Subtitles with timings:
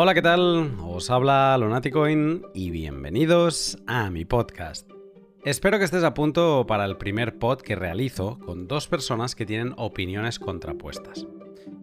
[0.00, 0.76] Hola, ¿qué tal?
[0.80, 4.88] Os habla Lunaticoin y bienvenidos a mi podcast.
[5.44, 9.44] Espero que estés a punto para el primer pod que realizo con dos personas que
[9.44, 11.26] tienen opiniones contrapuestas.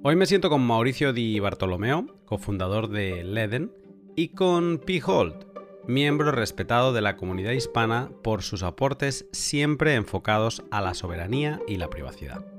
[0.02, 3.74] Hoy me siento con Mauricio Di Bartolomeo, cofundador de Leden,
[4.16, 5.02] y con P.
[5.06, 5.44] Holt,
[5.86, 11.76] miembro respetado de la comunidad hispana por sus aportes siempre enfocados a la soberanía y
[11.76, 12.55] la privacidad.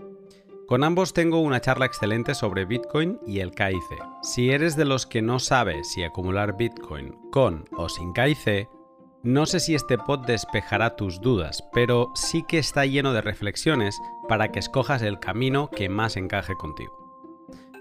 [0.66, 4.02] Con ambos tengo una charla excelente sobre Bitcoin y el KIC.
[4.22, 8.68] Si eres de los que no sabe si acumular Bitcoin con o sin KIC,
[9.22, 13.96] no sé si este pod despejará tus dudas, pero sí que está lleno de reflexiones
[14.28, 16.92] para que escojas el camino que más encaje contigo.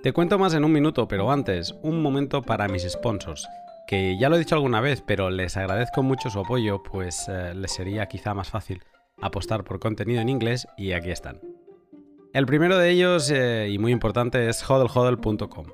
[0.03, 3.47] Te cuento más en un minuto, pero antes, un momento para mis sponsors,
[3.87, 7.55] que ya lo he dicho alguna vez, pero les agradezco mucho su apoyo, pues eh,
[7.55, 8.83] les sería quizá más fácil
[9.19, 11.54] apostar por contenido en inglés y aquí están.
[12.35, 15.67] El primero de ellos, eh, y muy importante, es hodlhodl.com.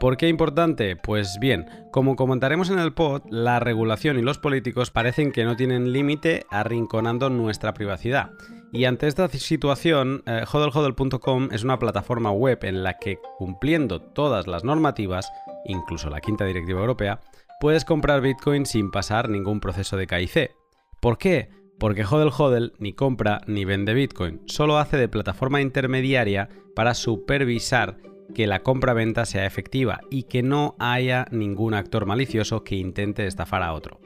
[0.00, 0.96] ¿Por qué importante?
[0.96, 5.56] Pues bien, como comentaremos en el pod, la regulación y los políticos parecen que no
[5.56, 8.30] tienen límite arrinconando nuestra privacidad.
[8.72, 14.46] Y ante esta situación, eh, hodlhodl.com es una plataforma web en la que, cumpliendo todas
[14.46, 15.30] las normativas,
[15.66, 17.20] incluso la quinta directiva europea,
[17.60, 20.50] puedes comprar Bitcoin sin pasar ningún proceso de KIC.
[20.98, 21.50] ¿Por qué?
[21.78, 27.98] Porque Hodel Hodel ni compra ni vende Bitcoin, solo hace de plataforma intermediaria para supervisar
[28.34, 33.62] que la compra-venta sea efectiva y que no haya ningún actor malicioso que intente estafar
[33.62, 34.00] a otro.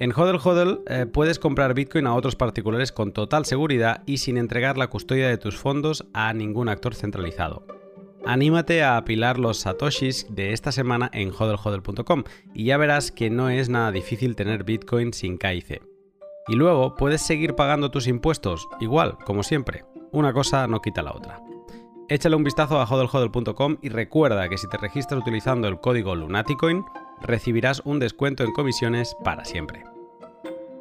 [0.00, 4.38] En Hodel Hodel eh, puedes comprar Bitcoin a otros particulares con total seguridad y sin
[4.38, 7.64] entregar la custodia de tus fondos a ningún actor centralizado.
[8.26, 13.50] Anímate a apilar los satoshis de esta semana en hodlhodl.com y ya verás que no
[13.50, 15.93] es nada difícil tener Bitcoin sin KIC.
[16.48, 19.84] Y luego puedes seguir pagando tus impuestos, igual, como siempre.
[20.12, 21.42] Una cosa no quita la otra.
[22.08, 26.84] Échale un vistazo a hodlhodl.com y recuerda que si te registras utilizando el código Lunaticoin,
[27.22, 29.84] recibirás un descuento en comisiones para siempre.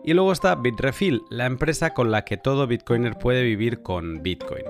[0.04, 4.66] Y luego está Bitrefill, la empresa con la que todo Bitcoiner puede vivir con Bitcoin.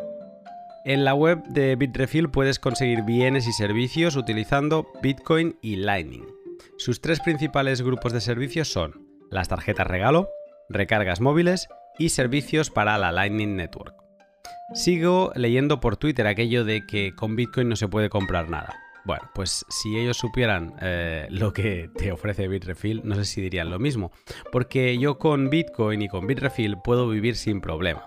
[0.86, 6.28] En la web de Bitrefill puedes conseguir bienes y servicios utilizando Bitcoin y Lightning.
[6.78, 10.30] Sus tres principales grupos de servicios son las tarjetas regalo,
[10.74, 11.68] recargas móviles
[11.98, 13.96] y servicios para la Lightning Network.
[14.74, 18.76] Sigo leyendo por Twitter aquello de que con Bitcoin no se puede comprar nada.
[19.06, 23.70] Bueno, pues si ellos supieran eh, lo que te ofrece Bitrefill, no sé si dirían
[23.70, 24.12] lo mismo.
[24.52, 28.06] Porque yo con Bitcoin y con Bitrefill puedo vivir sin problema.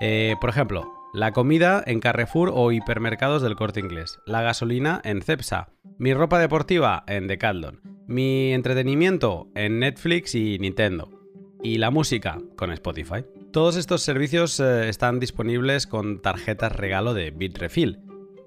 [0.00, 4.18] Eh, por ejemplo, la comida en Carrefour o hipermercados del corte inglés.
[4.26, 5.70] La gasolina en Cepsa.
[5.98, 7.80] Mi ropa deportiva en Decathlon.
[8.06, 11.17] Mi entretenimiento en Netflix y Nintendo
[11.62, 13.24] y la música con Spotify.
[13.52, 17.98] Todos estos servicios eh, están disponibles con tarjetas regalo de Bitrefill,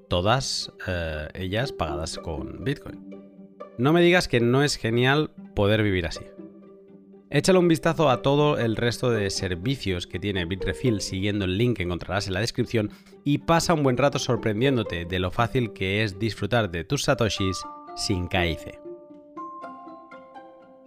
[0.10, 3.12] todas eh, ellas pagadas con Bitcoin.
[3.78, 6.22] No me digas que no es genial poder vivir así.
[7.30, 11.78] Échale un vistazo a todo el resto de servicios que tiene Bitrefill siguiendo el link
[11.78, 12.92] que encontrarás en la descripción
[13.24, 17.64] y pasa un buen rato sorprendiéndote de lo fácil que es disfrutar de tus satoshis
[17.96, 18.81] sin KIC.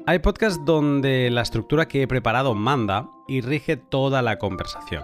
[0.07, 5.03] Hay podcasts donde la estructura que he preparado manda y rige toda la conversación.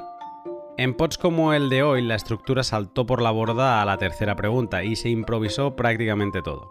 [0.76, 4.36] En pods como el de hoy, la estructura saltó por la borda a la tercera
[4.36, 6.70] pregunta y se improvisó prácticamente todo.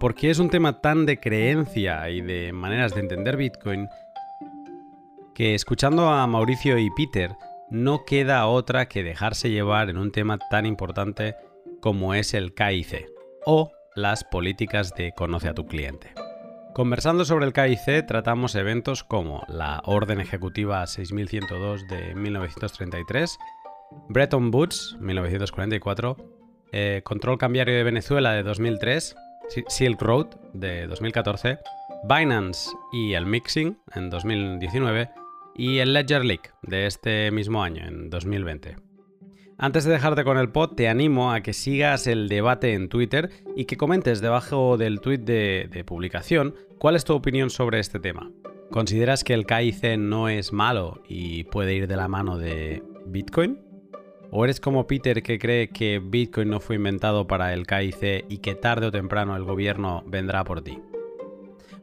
[0.00, 3.88] Porque es un tema tan de creencia y de maneras de entender Bitcoin
[5.32, 7.36] que escuchando a Mauricio y Peter
[7.70, 11.36] no queda otra que dejarse llevar en un tema tan importante
[11.80, 13.06] como es el KIC
[13.46, 16.12] o las políticas de conoce a tu cliente.
[16.74, 23.38] Conversando sobre el KIC tratamos eventos como la Orden Ejecutiva 6102 de 1933,
[24.08, 26.16] Bretton Woods 1944,
[26.72, 29.16] eh, Control Cambiario de Venezuela de 2003,
[29.66, 31.58] Silk Road de 2014,
[32.08, 35.10] Binance y el Mixing en 2019
[35.56, 38.89] y el Ledger Leak de este mismo año, en 2020.
[39.62, 43.28] Antes de dejarte con el pod, te animo a que sigas el debate en Twitter
[43.54, 48.30] y que comentes debajo del tweet de, publicación cuál es tu opinión sobre este tema.
[48.70, 53.60] ¿Consideras que el KIC no es malo y puede ir de la mano de Bitcoin?
[54.30, 58.38] ¿O eres como Peter que cree que Bitcoin no fue inventado para el KIC y
[58.38, 60.78] que tarde o temprano el gobierno vendrá por ti?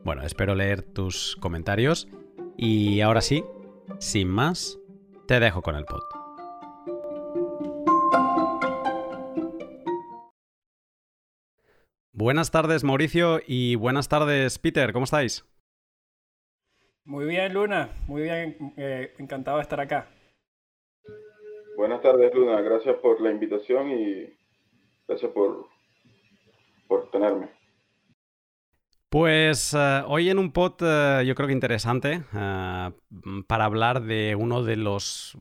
[0.03, 2.07] Bueno, espero leer tus comentarios
[2.57, 3.43] y ahora sí,
[3.99, 4.79] sin más,
[5.27, 6.16] te dejo con el pod.
[12.17, 14.91] Buenas tardes, Mauricio, y buenas tardes, Peter.
[14.91, 15.45] ¿Cómo estáis?
[17.05, 17.91] Muy bien, Luna.
[18.07, 18.73] Muy bien.
[18.75, 20.09] Eh, encantado de estar acá.
[21.75, 22.59] Buenas tardes, Luna.
[22.61, 24.35] Gracias por la invitación y
[25.07, 25.67] gracias por,
[26.87, 27.49] por tenerme.
[29.09, 34.63] Pues eh, hoy en un pod eh, yo creo que interesante para hablar de uno
[34.63, 35.37] de los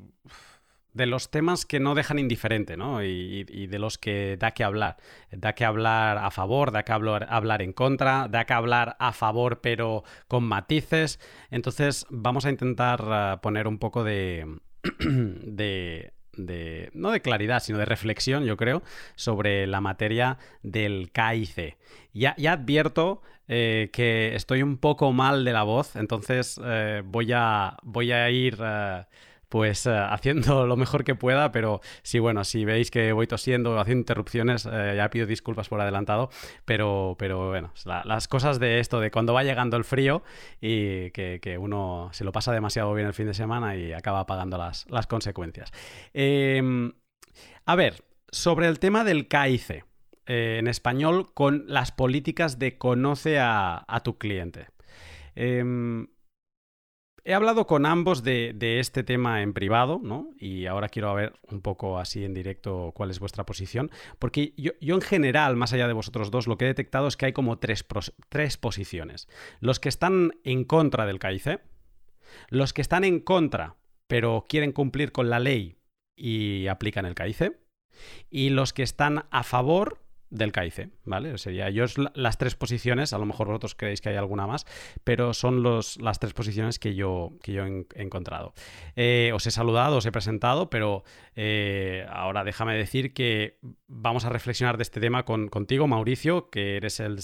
[0.97, 3.05] de los temas que no dejan indiferente, ¿no?
[3.05, 4.97] Y, de los que da que hablar.
[5.31, 9.13] Da que hablar a favor, da que hablar, hablar, en contra, da que hablar a
[9.13, 11.21] favor pero con matices.
[11.51, 14.59] Entonces vamos a intentar poner un poco de,
[15.01, 18.83] de, de, no de claridad, sino de reflexión, yo creo,
[19.17, 21.77] sobre la materia del KIC.
[22.15, 27.33] Ya, ya advierto eh, que estoy un poco mal de la voz, entonces eh, voy,
[27.35, 28.57] a, voy a ir...
[28.61, 29.05] Eh,
[29.49, 33.79] pues haciendo lo mejor que pueda, pero sí, bueno, si veis que voy tosiendo o
[33.79, 36.31] haciendo interrupciones, ya pido disculpas por adelantado,
[36.65, 40.23] pero, pero bueno, las cosas de esto, de cuando va llegando el frío
[40.61, 44.59] y que, uno se lo pasa demasiado bien el fin de semana y acaba pagando
[44.59, 45.71] las, las consecuencias.
[46.13, 46.93] Em,
[47.65, 49.85] a ver, sobre el tema del KIC.
[50.27, 54.67] Eh, en español con las políticas de conoce a, tu cliente.
[55.37, 56.09] Em,
[57.27, 60.31] he hablado con ambos de, este tema en privado, ¿no?
[60.39, 63.91] Y ahora quiero ver un poco así en directo cuál es vuestra posición.
[64.21, 67.27] Porque yo, en general, más allá de vosotros dos, lo que he detectado es que
[67.27, 67.85] hay como tres,
[68.29, 69.29] tres posiciones.
[69.59, 71.61] Los que están en contra del KIC,
[72.49, 73.75] los que están en contra,
[74.07, 75.79] pero quieren cumplir con la ley
[76.15, 77.59] y aplican el KIC,
[78.31, 81.39] y los que están a favor del KIC, ¿vale?
[81.39, 81.85] Sería yo
[82.15, 84.67] las tres posiciones, a lo mejor vosotros creéis que hay alguna más,
[85.05, 88.53] pero son los, las tres posiciones que yo, que yo he, encontrado.
[88.97, 91.05] Eh, os he saludado, os he presentado, pero
[91.37, 96.77] eh, ahora déjame decir que vamos a reflexionar de este tema con, contigo, Mauricio, que
[96.77, 97.21] eres el,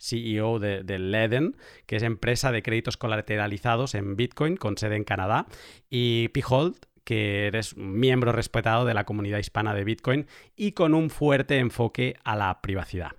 [0.00, 1.56] CEO de, de, Leden,
[1.86, 5.46] que es empresa de créditos colateralizados en Bitcoin con sede en Canadá,
[5.90, 6.76] y Pihold,
[7.08, 12.18] que eres miembro respetado de la comunidad hispana de Bitcoin y con un fuerte enfoque
[12.22, 13.12] a la privacidad.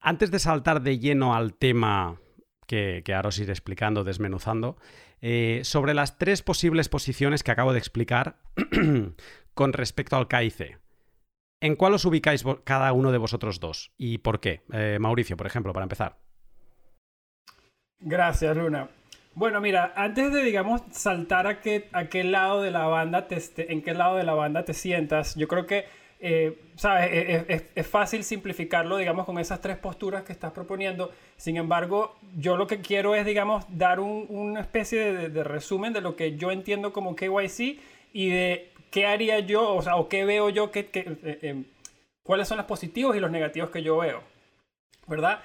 [0.00, 2.18] Antes de saltar de lleno al tema
[2.66, 4.78] que, ahora os iré explicando, desmenuzando,
[5.20, 8.38] eh, sobre las tres posibles posiciones que acabo de explicar
[9.54, 10.80] con respecto al KIC.
[11.60, 13.92] ¿En cuál os ubicáis cada uno de vosotros dos?
[13.98, 14.62] ¿Y por qué?
[14.72, 16.16] Eh, Mauricio, por ejemplo, para empezar.
[18.00, 18.88] Gracias, Luna.
[19.36, 23.72] Bueno, mira, antes de, digamos, saltar a qué, a qué lado de la banda te,
[23.72, 25.86] en qué lado de la banda te sientas, yo creo que,
[26.20, 31.10] eh, sabes, e, e, es, fácil simplificarlo, digamos, con esas tres posturas que estás proponiendo.
[31.36, 36.00] Sin embargo, yo lo que quiero es, digamos, dar un, una especie de, resumen de
[36.00, 37.80] lo que yo entiendo como KYC
[38.12, 41.64] y de qué haría yo, o sea, o qué veo yo, que, eh, eh,
[42.22, 44.22] cuáles son los positivos y los negativos que yo veo,
[45.08, 45.40] ¿verdad?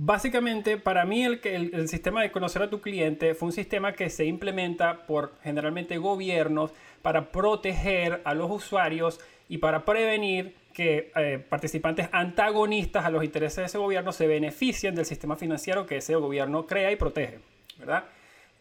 [0.00, 4.26] Básicamente, para mí el, sistema de conocer a tu cliente fue un sistema que se
[4.26, 6.70] implementa por generalmente gobiernos
[7.02, 9.18] para proteger a los usuarios
[9.48, 14.94] y para prevenir que eh, participantes antagonistas a los intereses de ese gobierno se beneficien
[14.94, 17.40] del sistema financiero que ese gobierno crea y protege.
[17.76, 18.04] ¿verdad?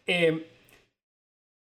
[0.08, 0.50] Eh,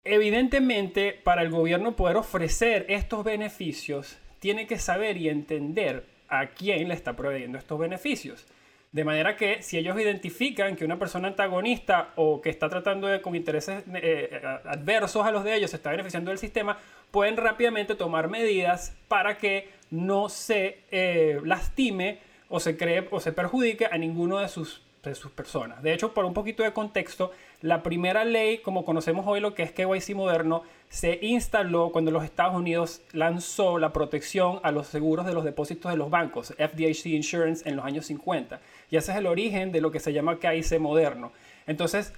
[0.03, 6.87] evidentemente, para el gobierno poder ofrecer estos beneficios, tiene que saber y entender a quién
[6.87, 8.47] le está proveyendo estos beneficios.
[8.91, 13.21] De manera que si ellos identifican que una persona antagonista o que está tratando de,
[13.21, 16.75] con intereses eh, eh, adversos a los de ellos se está beneficiando del sistema,
[17.11, 22.19] pueden rápidamente tomar medidas para que no se eh, lastime
[22.49, 25.83] o se cree o se perjudique a ninguno de sus, de sus personas.
[25.83, 27.31] De hecho, por un poquito de contexto,
[27.61, 32.23] la primera ley, como conocemos hoy lo que es KYC moderno, se instaló cuando los
[32.23, 37.05] Estados Unidos lanzó la protección a los seguros de los depósitos de los bancos, FDIC
[37.07, 38.59] Insurance, en los años 50.
[38.89, 41.31] Y ese es el origen de lo que se llama KIC moderno.
[41.67, 42.13] Entonces,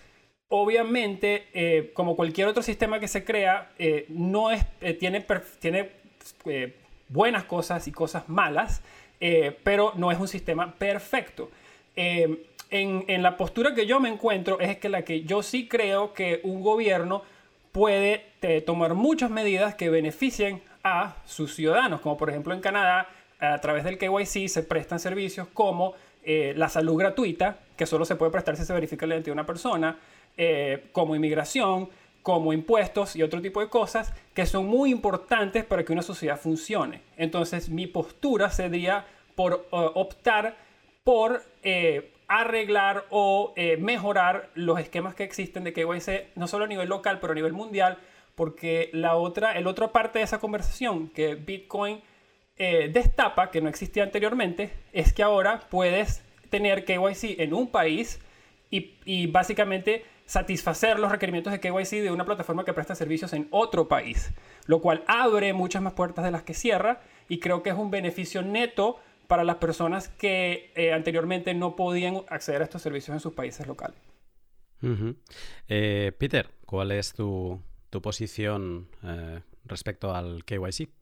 [0.51, 5.25] obviamente, eh, como cualquier otro sistema que se crea, eh, no es, eh, tiene,
[5.59, 5.91] tiene
[7.07, 8.81] buenas cosas y cosas malas,
[9.63, 11.51] pero no es un sistema perfecto.
[11.95, 16.13] En, en, la postura que yo me encuentro es que la que yo sí creo
[16.13, 17.21] que un gobierno
[17.71, 18.25] puede
[18.65, 23.09] tomar muchas medidas que beneficien a sus ciudadanos, como por ejemplo en Canadá,
[23.39, 28.15] a través del KYC se prestan servicios como eh, la salud gratuita, que solo se
[28.15, 29.97] puede prestar si se verifica la identidad de una persona,
[30.37, 31.89] eh, como inmigración,
[32.21, 36.39] como impuestos y otro tipo de cosas que son muy importantes para que una sociedad
[36.39, 37.01] funcione.
[37.17, 40.57] Entonces mi postura sería por eh, optar
[41.03, 41.43] por
[42.27, 47.31] arreglar o mejorar los esquemas que existen de KYC, no solo a nivel local, pero
[47.31, 47.97] a nivel mundial,
[48.35, 52.01] porque la otra, el otra parte de esa conversación que Bitcoin
[52.63, 58.19] eh, destapa, que no existía anteriormente, es que ahora puedes tener KYC en un país
[58.69, 63.87] y, básicamente satisfacer los requerimientos de KYC de una plataforma que presta servicios en otro
[63.87, 64.31] país,
[64.67, 67.89] lo cual abre muchas más puertas de las que cierra y creo que es un
[67.89, 73.21] beneficio neto para las personas que eh, anteriormente no podían acceder a estos servicios en
[73.21, 73.97] sus países locales.
[75.67, 78.87] Eh, Peter, ¿cuál es tu, posición
[79.65, 81.00] respecto al KYC?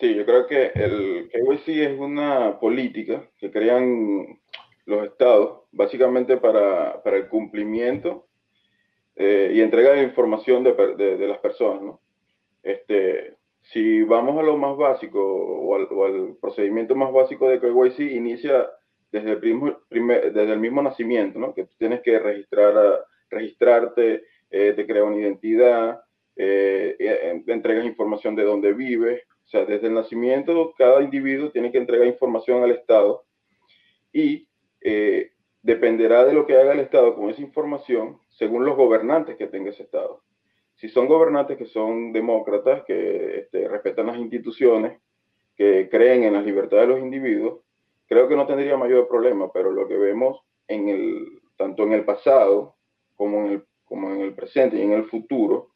[0.00, 4.38] Sí, yo creo que el KYC es una política que crean
[4.86, 8.28] los estados básicamente para, el cumplimiento
[9.16, 11.82] eh, y entrega de información de, las personas.
[11.82, 12.00] ¿no?
[12.62, 18.70] Este, si vamos a lo más básico o al, procedimiento más básico de KYC, inicia
[19.10, 21.52] desde el, primer, desde el mismo nacimiento, ¿no?
[21.54, 26.00] que tú tienes que registrar registrarte, eh, te crea una identidad,
[26.36, 31.78] eh, entregas información de dónde vives, o sea, desde el nacimiento, cada individuo tiene que
[31.78, 33.24] entregar información al Estado
[34.12, 34.46] y
[34.82, 35.30] eh,
[35.62, 39.70] dependerá de lo que haga el Estado con esa información según los gobernantes que tenga
[39.70, 40.22] ese Estado.
[40.74, 45.00] Si son gobernantes que son demócratas, que este, respetan las instituciones,
[45.56, 47.60] que creen en la libertad de los individuos,
[48.06, 52.04] creo que no tendría mayor problema, pero lo que vemos en el, tanto en el
[52.04, 52.76] pasado
[53.16, 55.70] como en el, como en el presente y en el futuro,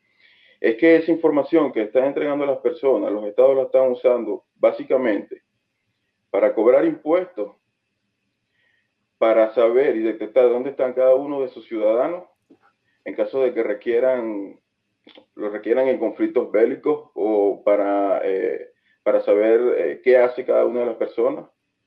[0.63, 5.43] es que esa información que están entregando las personas, los estados la están usando básicamente
[6.31, 7.57] para cobrar impuestos,
[9.19, 12.27] para saber y detectar dónde están cada uno de sus ciudadanos
[13.05, 14.61] en caso de que requieran,
[15.35, 18.71] lo requieran en conflictos bélicos o para, eh,
[19.03, 21.47] para saber eh, qué hace cada una de las personas,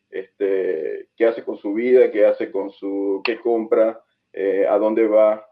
[0.09, 4.03] este, qué hace con su vida, qué hace con su, qué compra,
[4.33, 5.47] eh, a dónde va,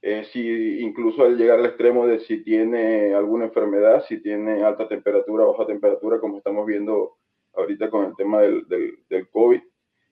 [0.00, 4.86] eh, si incluso al llegar al extremo de si tiene alguna enfermedad, si tiene alta
[4.86, 7.16] temperatura baja temperatura, como estamos viendo
[7.54, 8.66] ahorita con el tema del,
[9.08, 9.60] del, COVID.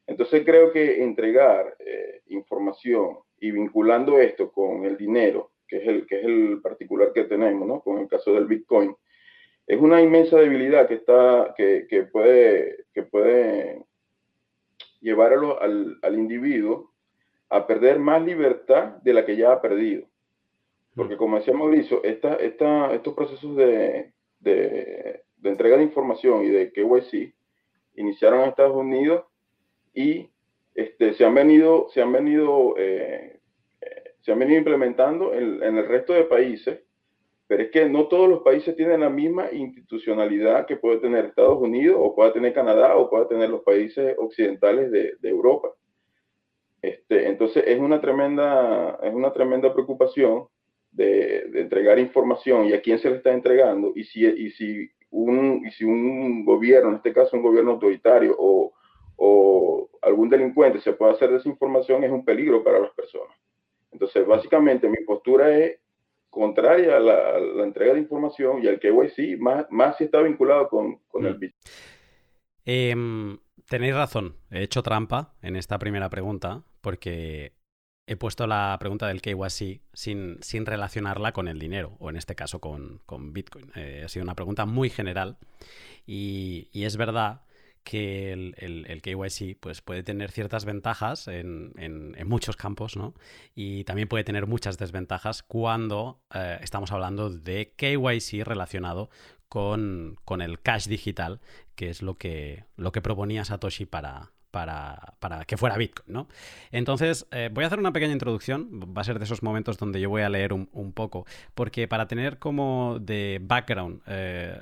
[0.08, 6.06] Entonces creo que entregar eh, información y vinculando esto con el dinero, que es el,
[6.06, 7.80] que es el particular que tenemos, ¿no?
[7.80, 8.94] con el caso del Bitcoin,
[9.66, 13.84] es una inmensa debilidad que, está, que, que puede, que puede
[15.00, 16.92] llevar al, al individuo
[17.48, 20.06] a perder más libertad de la que ya ha perdido.
[20.94, 21.18] Porque mm.
[21.18, 27.34] como decía Mauricio, esta, esta, estos procesos de, de, entrega de información y de KYC
[27.94, 29.24] iniciaron en Estados Unidos
[29.94, 30.28] y
[30.74, 33.40] este, se han venido, se han venido, eh,
[34.20, 36.80] se han venido implementando en, en, el resto de países,
[37.46, 41.58] pero es que no todos los países tienen la misma institucionalidad que puede tener Estados
[41.60, 45.70] Unidos o puede tener Canadá o puede tener los países occidentales de, de Europa.
[46.86, 50.46] Este, entonces es una tremenda, es una tremenda preocupación
[50.92, 55.66] de, entregar información y a quién se le está entregando y si, y si, un,
[55.66, 58.72] y si un gobierno, en este caso un gobierno autoritario o,
[59.16, 63.36] o algún delincuente se puede hacer de esa información es un peligro para las personas.
[63.90, 65.80] Entonces, básicamente mi postura es
[66.30, 70.98] contraria a la, entrega de información y al KYC, más, más si está vinculado con,
[71.08, 71.52] con el BIT.
[72.64, 77.56] Eh, em, tenéis razón, he hecho trampa en esta primera pregunta porque
[78.06, 82.34] he puesto la pregunta del KYC sin, sin relacionarla con el dinero, o en este
[82.34, 83.72] caso con, Bitcoin.
[83.74, 85.38] Eh, ha sido una pregunta muy general
[86.06, 87.42] y, es verdad
[87.82, 93.14] que el, el, KYC pues, puede tener ciertas ventajas en, muchos campos, ¿no?
[93.54, 99.10] Y también puede tener muchas desventajas cuando eh, estamos hablando de KYC relacionado
[99.48, 101.40] con, con, el cash digital,
[101.76, 106.28] que es lo que, lo que proponía Satoshi para, para, que fuera Bitcoin, ¿no?
[106.72, 110.00] Entonces, eh, voy a hacer una pequeña introducción, va a ser de esos momentos donde
[110.00, 114.58] yo voy a leer un, poco, porque para tener como de background eh,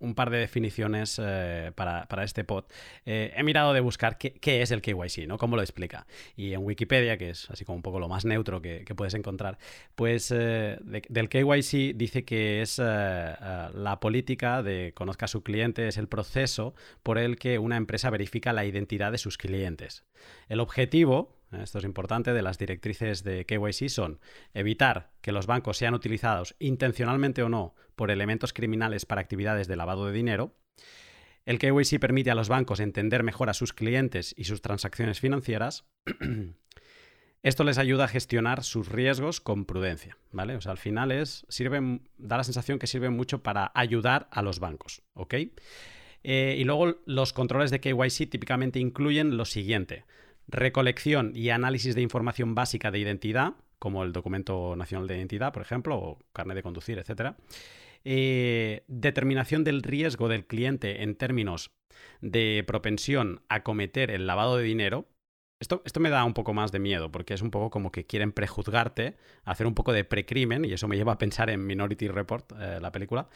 [0.00, 2.64] un par de definiciones eh, para, este pod,
[3.04, 5.38] he mirado de buscar qué, es el KYC, ¿no?
[5.38, 6.06] ¿Cómo lo explica?
[6.34, 9.58] Y en Wikipedia, que es así como un poco lo más neutro que, puedes encontrar,
[9.94, 16.08] pues del KYC dice que es la política de conozca a su cliente, es el
[16.08, 20.04] proceso por el que una empresa verifica la identidad de sus clientes.
[20.48, 24.20] El objetivo, esto es importante, de las directrices de KYC son
[24.54, 29.76] evitar que los bancos sean utilizados intencionalmente o no por elementos criminales para actividades de
[29.76, 30.56] lavado de dinero.
[31.44, 35.84] El KYC permite a los bancos entender mejor a sus clientes y sus transacciones financieras.
[37.42, 40.56] Esto les ayuda a gestionar sus riesgos con prudencia, ¿vale?
[40.56, 41.46] O sea, al final es,
[42.18, 45.34] da la sensación que sirve mucho para ayudar a los bancos, ¿ok?
[46.22, 50.04] Eh, y luego los controles de KYC típicamente incluyen lo siguiente.
[50.48, 55.62] Recolección y análisis de información básica de identidad, como el documento nacional de identidad, por
[55.62, 57.34] ejemplo, o carnet de conducir, etc.
[58.04, 61.70] Eh, determinación del riesgo del cliente en términos
[62.20, 65.08] de propensión a cometer el lavado de dinero.
[65.60, 68.06] Esto, esto, me da un poco más de miedo, porque es un poco como que
[68.06, 72.08] quieren prejuzgarte, hacer un poco de precrimen, y eso me lleva a pensar en Minority
[72.08, 73.28] Report, eh, la película.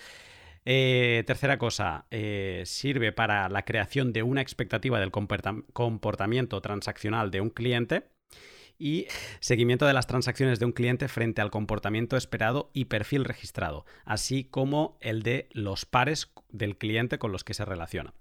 [0.67, 7.43] Eh, tercera cosa, eh, sirve para la creación de una expectativa del comportamiento transaccional de
[7.43, 8.09] un cliente
[8.79, 9.07] y
[9.41, 14.45] seguimiento de las transacciones de un cliente frente al comportamiento esperado y perfil registrado, así
[14.45, 18.15] como el de los pares del cliente con los que se relaciona.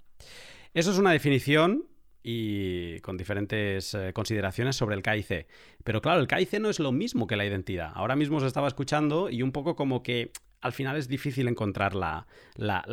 [0.74, 1.88] Eso es una definición
[2.24, 5.48] y con diferentes eh, consideraciones sobre el KIC.
[5.84, 7.92] Pero claro, el KIC no es lo mismo que la identidad.
[7.96, 10.32] Ahora mismo os estaba escuchando y un poco como que
[10.64, 12.26] al final es difícil encontrar la,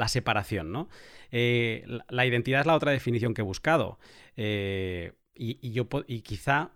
[0.09, 0.89] separación, ¿no?
[1.31, 3.99] Eh, la, identidad es la otra definición que he buscado.
[4.37, 6.73] Eh, y, yo, y quizá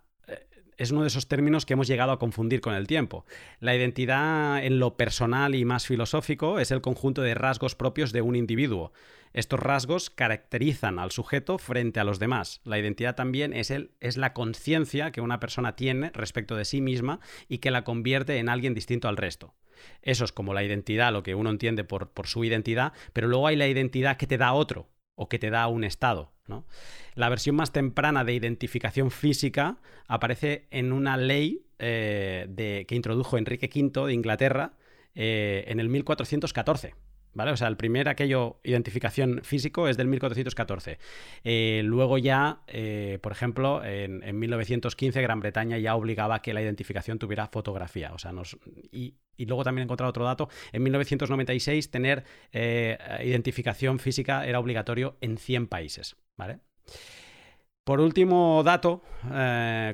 [0.77, 3.25] es uno de esos términos que hemos llegado a confundir con el tiempo.
[3.61, 8.23] La identidad en lo personal y más filosófico es el conjunto de rasgos propios de
[8.23, 8.93] un individuo.
[9.33, 12.61] Estos rasgos caracterizan al sujeto frente a los demás.
[12.65, 16.81] La identidad también es, el, es la conciencia que una persona tiene respecto de sí
[16.81, 19.55] misma y que la convierte en alguien distinto al resto.
[20.02, 23.57] Eso es como la identidad, lo que uno entiende por, su identidad, pero luego hay
[23.57, 26.33] la identidad que te da otro o que te da un estado.
[27.14, 33.71] La versión más temprana de identificación física aparece en una ley eh, que introdujo Enrique
[33.75, 34.75] V de Inglaterra
[35.14, 36.95] eh, en el 1414.
[37.35, 37.50] ¿Vale?
[37.50, 40.99] O sea, el primer aquello identificación físico es del 1414.
[41.43, 46.62] Eh, luego ya, eh, por ejemplo, en, 1915 Gran Bretaña ya obligaba a que la
[46.62, 48.12] identificación tuviera fotografía.
[48.12, 48.33] O sea,
[48.93, 50.49] y, luego también he encontrado otro dato.
[50.73, 56.17] En 1996 tener eh, identificación física era obligatorio en 100 países.
[56.37, 56.61] ¿Vale?
[57.83, 59.03] Por último dato,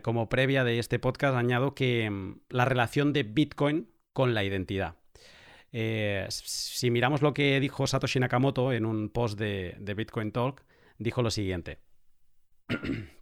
[0.02, 4.99] como previa de este podcast, añado que mm, la relación de Bitcoin con la identidad.
[5.72, 10.64] Eh, si miramos lo que dijo Satoshi Nakamoto en un post de, Bitcoin Talk,
[10.98, 11.78] dijo lo siguiente.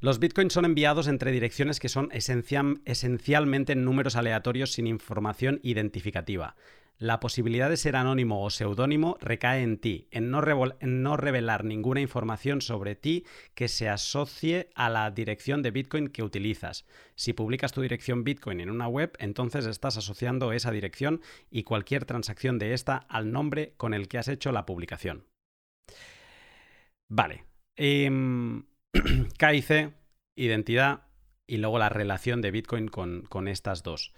[0.00, 6.56] Los bitcoins son enviados entre direcciones que son esencialmente números aleatorios sin información identificativa.
[6.98, 12.60] La posibilidad de ser anónimo o seudónimo recae en ti, en no, revelar ninguna información
[12.60, 13.24] sobre ti
[13.54, 16.86] que se asocie a la dirección de Bitcoin que utilizas.
[17.16, 22.04] Si publicas tu dirección Bitcoin en una web, entonces estás asociando esa dirección y cualquier
[22.04, 25.26] transacción de esta al nombre con el que has hecho la publicación.
[27.08, 27.44] Vale.
[27.76, 28.66] Em,
[29.38, 29.92] KIC,
[30.36, 31.08] identidad
[31.48, 34.12] y luego la relación de Bitcoin con estas dos.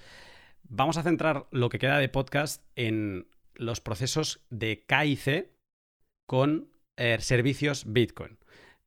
[0.69, 5.51] Vamos a centrar lo que queda de podcast en los procesos de KIC
[6.27, 8.39] con eh, servicios Bitcoin.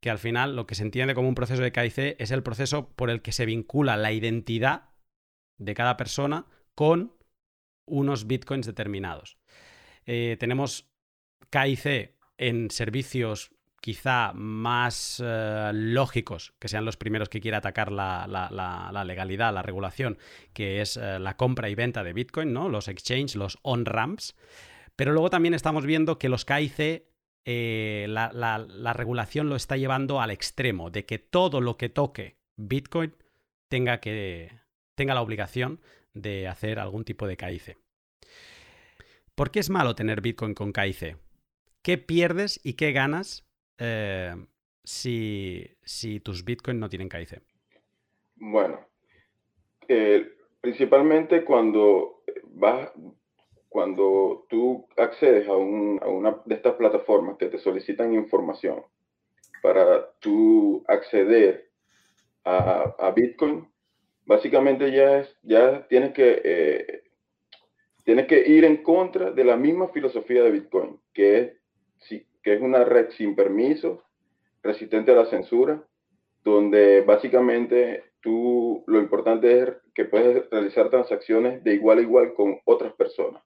[0.01, 2.89] Que al final lo que se entiende como un proceso de KIC es el proceso
[2.89, 4.89] por el que se vincula la identidad
[5.57, 7.13] de cada persona con
[7.85, 9.37] unos bitcoins determinados.
[10.05, 10.89] Eh, tenemos
[11.49, 19.03] KIC en servicios quizá más eh, lógicos, que sean los primeros que quiera atacar la,
[19.05, 20.17] legalidad, la regulación,
[20.53, 22.69] que es eh, la compra y venta de Bitcoin, ¿no?
[22.69, 24.35] Los exchanges, los on-ramps.
[24.95, 27.03] Pero luego también estamos viendo que los KIC,
[27.45, 33.15] eh, la, regulación lo está llevando al extremo, de que todo lo que toque Bitcoin
[33.69, 34.51] tenga, que,
[34.95, 35.81] tenga la obligación
[36.13, 37.77] de hacer algún tipo de KIC.
[39.35, 41.17] ¿Por qué es malo tener Bitcoin con KIC?
[41.81, 43.48] ¿Qué pierdes y qué ganas
[43.79, 44.35] eh,
[44.83, 47.41] si, tus bitcoins no tienen KIC?
[48.35, 48.79] Bueno,
[49.87, 50.27] eh,
[50.61, 52.91] principalmente cuando vas,
[53.67, 58.83] cuando tú accedes a, una de estas plataformas que te solicitan información
[59.61, 61.69] para tú acceder
[62.45, 63.69] a, Bitcoin,
[64.25, 67.03] básicamente ya, es, ya tienes que eh,
[68.03, 71.53] tienes que ir en contra de la misma filosofía de Bitcoin, que es
[71.99, 74.03] si, que es una red sin permiso,
[74.63, 75.83] resistente a la censura,
[76.43, 82.59] donde básicamente tú lo importante es que puedes realizar transacciones de igual a igual con
[82.65, 83.41] otras personas.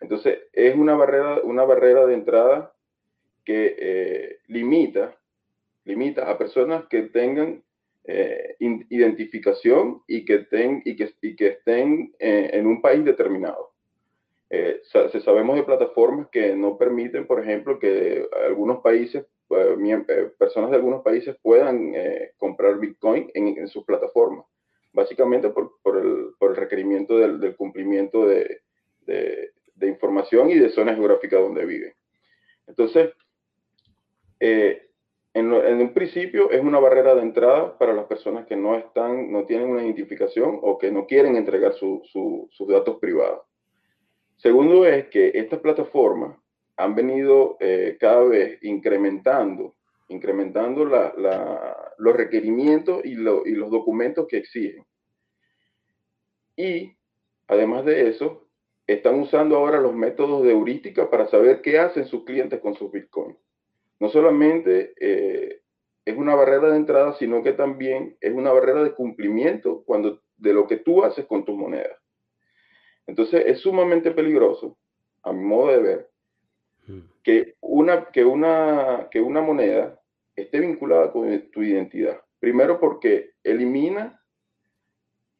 [0.00, 2.74] Entonces, es una barrera, una barrera de entrada
[3.44, 5.16] que eh, limita,
[5.84, 7.62] limita a personas que tengan
[8.04, 13.72] eh, identificación y que, ten, y que, y que estén eh, en un país determinado.
[14.48, 20.30] Eh, se sabemos de plataformas que no permiten, por ejemplo, que algunos países, eh, eh,
[20.38, 21.92] personas de algunos países puedan
[22.36, 24.44] comprar Bitcoin en, sus plataformas,
[24.92, 28.60] básicamente por, el, requerimiento del, cumplimiento de,
[29.82, 31.92] información y de zona geográfica donde viven.
[32.68, 33.10] Entonces,
[34.38, 39.44] en, un principio es una barrera de entrada para las personas que no están, no
[39.44, 43.42] tienen una identificación o que no quieren entregar sus datos privados.
[44.36, 46.36] Segundo es que estas plataformas
[46.76, 49.74] han venido eh, cada vez incrementando,
[50.08, 54.84] incrementando los requerimientos y, y, los documentos que exigen.
[56.54, 56.92] Y
[57.48, 58.46] además de eso,
[58.86, 62.90] están usando ahora los métodos de heurística para saber qué hacen sus clientes con sus
[62.92, 63.36] bitcoins.
[63.98, 65.60] No solamente eh,
[66.04, 70.52] es una barrera de entrada, sino que también es una barrera de cumplimiento cuando, de
[70.52, 71.98] lo que tú haces con tus monedas.
[73.06, 74.76] Entonces es sumamente peligroso,
[75.22, 76.10] a mi modo de ver,
[76.86, 77.00] hmm.
[77.22, 80.00] que una, que una, que una moneda
[80.34, 82.20] esté vinculada con tu identidad.
[82.38, 84.22] Primero porque elimina,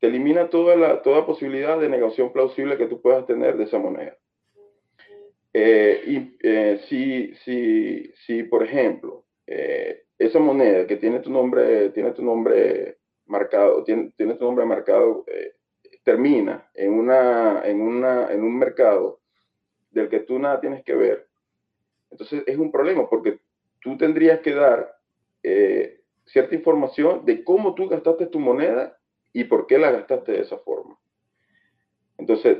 [0.00, 3.78] te elimina toda, la, toda posibilidad de negación plausible que tú puedas tener de esa
[3.78, 4.16] moneda.
[5.52, 11.90] Eh, y eh, si, si, si, por ejemplo, eh, esa moneda que tiene tu nombre,
[11.90, 15.24] tiene tu nombre marcado, tiene, tiene tu nombre marcado,
[16.06, 19.18] termina en, una, en, una, en un mercado
[19.90, 21.26] del que tú nada tienes que ver,
[22.12, 23.40] entonces es un problema porque
[23.80, 24.94] tú tendrías que dar
[26.26, 28.98] cierta información de cómo tú gastaste tu moneda
[29.32, 30.96] y por qué la gastaste de esa forma.
[32.18, 32.58] Entonces,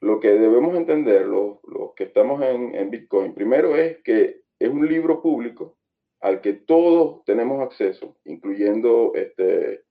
[0.00, 1.58] lo que debemos entender los,
[1.96, 5.76] que estamos en, Bitcoin, primero es que es un libro público
[6.20, 9.84] al que todos tenemos acceso, incluyendo este,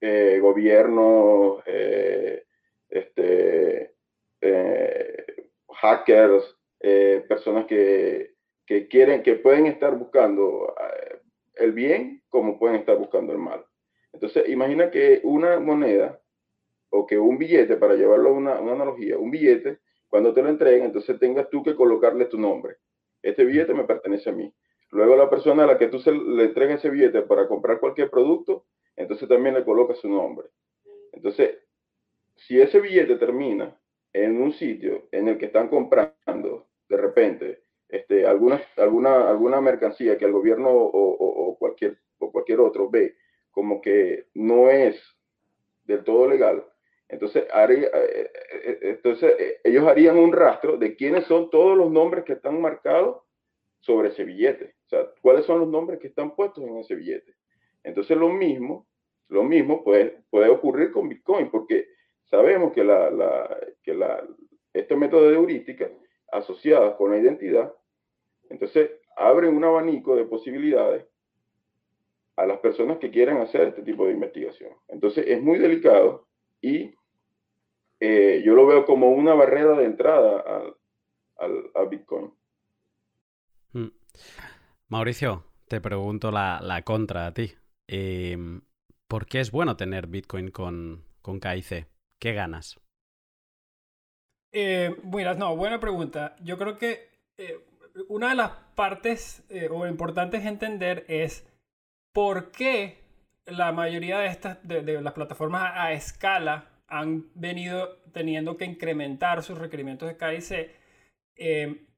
[0.00, 2.44] eh, gobiernos, eh,
[2.88, 3.94] este,
[4.40, 5.24] eh,
[5.68, 6.56] hackers,
[7.28, 8.34] personas que,
[8.66, 10.74] que, quieren, que pueden estar buscando
[11.56, 13.64] el bien como pueden estar buscando el mal.
[14.12, 16.20] Entonces, imagina que una moneda
[16.90, 20.84] o que un billete, para llevarlo a una, analogía, un billete, cuando te lo entreguen,
[20.84, 22.76] entonces tengas tú que colocarle tu nombre.
[23.22, 24.52] Este billete me pertenece a mí.
[24.90, 28.10] Luego la persona a la que tú se le entregues ese billete para comprar cualquier
[28.10, 28.64] producto,
[29.00, 30.48] entonces también le colocas su nombre.
[31.12, 31.58] Entonces,
[32.36, 33.76] si ese billete termina
[34.12, 40.16] en un sitio en el que están comprando de repente este, alguna, alguna, alguna mercancía
[40.16, 43.16] que el gobierno o, cualquier, o cualquier otro ve
[43.50, 44.96] como que no es
[45.84, 46.64] del todo legal,
[47.10, 48.30] entonces, eh, eh,
[48.64, 49.34] eh, entonces
[49.64, 53.22] ellos harían un rastro de quiénes son todos los nombres que están marcados
[53.80, 54.76] sobre ese billete.
[54.86, 57.34] O sea, cuáles son los nombres que están puestos en ese billete.
[57.82, 58.86] Entonces, lo mismo,
[59.30, 61.88] lo mismo puede, puede ocurrir con Bitcoin, porque
[62.24, 64.22] sabemos que, la, la, que la,
[64.72, 65.88] este método de heurística
[66.32, 67.72] asociadas con la identidad
[68.50, 71.06] entonces, abre un abanico de posibilidades
[72.36, 74.72] a las personas que quieran hacer este tipo de investigación.
[74.88, 76.26] Entonces, es muy delicado
[76.60, 76.92] y
[78.00, 80.44] eh, yo lo veo como una barrera de entrada
[81.36, 82.32] al, Bitcoin.
[83.72, 83.88] Mm.
[84.88, 87.52] Mauricio, te pregunto la, contra a ti.
[87.86, 88.60] Em,
[89.10, 91.88] ¿Por qué es bueno tener Bitcoin con, con KIC?
[92.20, 92.78] ¿Qué ganas?
[94.52, 96.36] Eh, mira, no, buena pregunta.
[96.40, 97.58] Yo creo que eh,
[98.08, 101.44] una de las partes eh, o importantes entender es
[102.12, 103.02] por qué
[103.46, 109.58] la mayoría de estas de, las plataformas a, escala han venido teniendo que incrementar sus
[109.58, 110.70] requerimientos de KIC.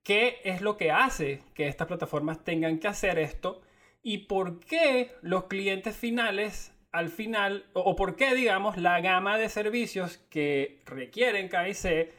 [0.02, 3.60] ¿Qué es lo que hace que estas plataformas tengan que hacer esto?
[4.02, 9.48] ¿Y por qué los clientes finales al final, o, por qué, digamos, la gama de
[9.48, 12.12] servicios que requieren KIC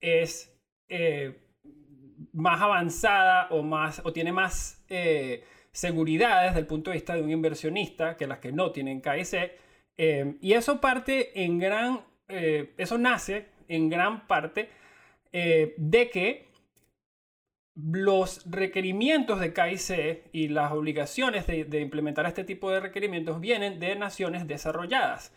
[0.00, 0.56] es
[0.88, 1.36] eh,
[2.32, 7.22] más avanzada o, más, o tiene más eh, seguridad desde el punto de vista de
[7.22, 9.52] un inversionista que las que no tienen KIC.
[9.96, 14.70] Eh, y eso parte en gran, eh, eso nace en gran parte
[15.32, 16.49] de que
[17.82, 23.96] los requerimientos de KIC y las obligaciones de, implementar este tipo de requerimientos vienen de
[23.96, 25.32] naciones desarrolladas.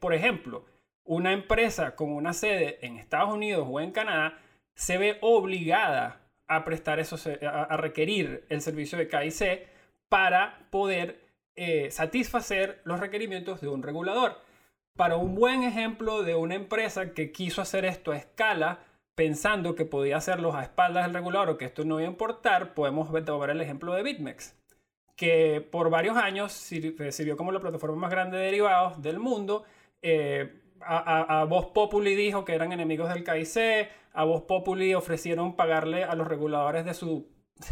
[0.00, 0.66] por ejemplo,
[1.04, 4.38] una empresa con una sede en Estados Unidos o en Canadá
[4.74, 9.66] se ve obligada a prestar eso, a, requerir el servicio de KIC
[10.08, 14.40] para poder eh, satisfacer los requerimientos de un regulador.
[14.96, 18.80] Para un buen ejemplo de una empresa que quiso hacer esto a escala,
[19.18, 22.72] pensando que podía hacerlo a espaldas del regulador o que esto no iba a importar,
[22.72, 24.56] podemos ver el ejemplo de BitMEX,
[25.16, 29.64] que por varios años sirvió como la plataforma más grande de derivados del mundo.
[30.02, 35.56] Eh, a, a, Voz Populi dijo que eran enemigos del KIC, a Voz Populi ofrecieron
[35.56, 37.26] pagarle a los reguladores de su,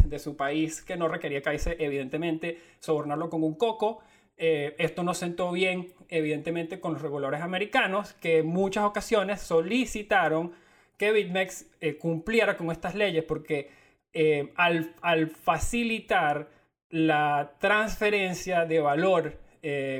[0.04, 4.00] de su país que no requería KIC, evidentemente, sobornarlo con un coco.
[4.36, 10.65] Eh, esto no sentó bien, evidentemente, con los reguladores americanos, que en muchas ocasiones solicitaron
[10.96, 13.70] que BitMEX eh, cumpliera con estas leyes, porque
[14.12, 16.48] eh, al, al, facilitar
[16.90, 19.40] la transferencia de valor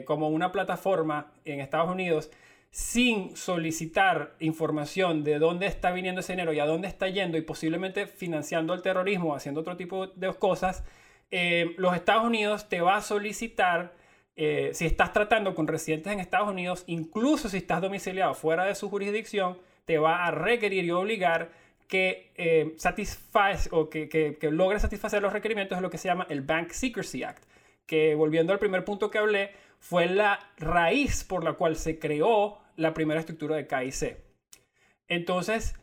[0.05, 2.31] como una plataforma en Estados Unidos,
[2.77, 7.41] sin solicitar información de dónde está viniendo ese dinero y a dónde está yendo y
[7.41, 10.85] posiblemente financiando el terrorismo, haciendo otro tipo de cosas,
[11.31, 13.95] eh, los Estados Unidos te va a solicitar,
[14.37, 18.75] eh, si estás tratando con residentes en Estados Unidos, incluso si estás domiciliado fuera de
[18.75, 21.53] su jurisdicción, te va a requerir y obligar
[21.89, 26.09] que eh, satisface o que, que, que logre satisfacer los requerimientos de lo que se
[26.09, 27.45] llama el Bank Secrecy Act,
[27.87, 32.59] que volviendo al primer punto que hablé, fue la raíz por la cual se creó
[32.75, 34.17] la primera estructura de KIC.
[35.07, 35.77] Entonces,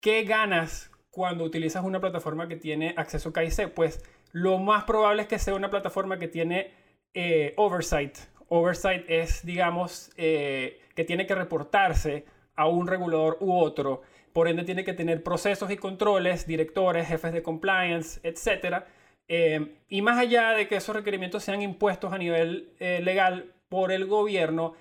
[0.00, 3.74] ¿qué ganas cuando utilizas una plataforma que tiene acceso KIC?
[3.74, 4.02] Pues
[4.32, 6.72] lo más probable es que sea una plataforma que tiene
[7.12, 8.16] eh, oversight.
[8.48, 12.24] Oversight es, digamos, eh, que tiene que reportarse
[12.56, 14.02] a un regulador u otro.
[14.32, 18.84] Por ende, tiene que tener procesos y controles, directores, jefes de compliance, etc.
[19.28, 24.06] Eh, y más allá de que esos requerimientos sean impuestos a nivel legal por el
[24.06, 24.74] gobierno,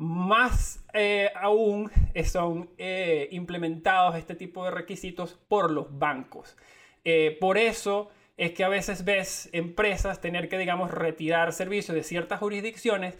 [0.00, 1.90] más eh, aún
[2.24, 6.56] son eh, implementados este tipo de requisitos por los bancos.
[7.04, 12.02] Eh, por eso es que a veces ves empresas tener que, digamos, retirar servicios de
[12.02, 13.18] ciertas jurisdicciones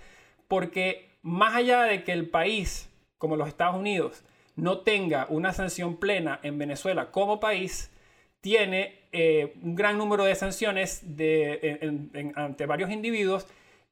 [0.49, 2.90] porque más allá de que el país,
[3.21, 4.25] como los Estados Unidos,
[4.57, 7.93] no tenga una sanción plena en Venezuela como país,
[8.41, 8.99] tiene
[9.63, 11.05] un gran número de sanciones
[12.35, 13.47] ante varios individuos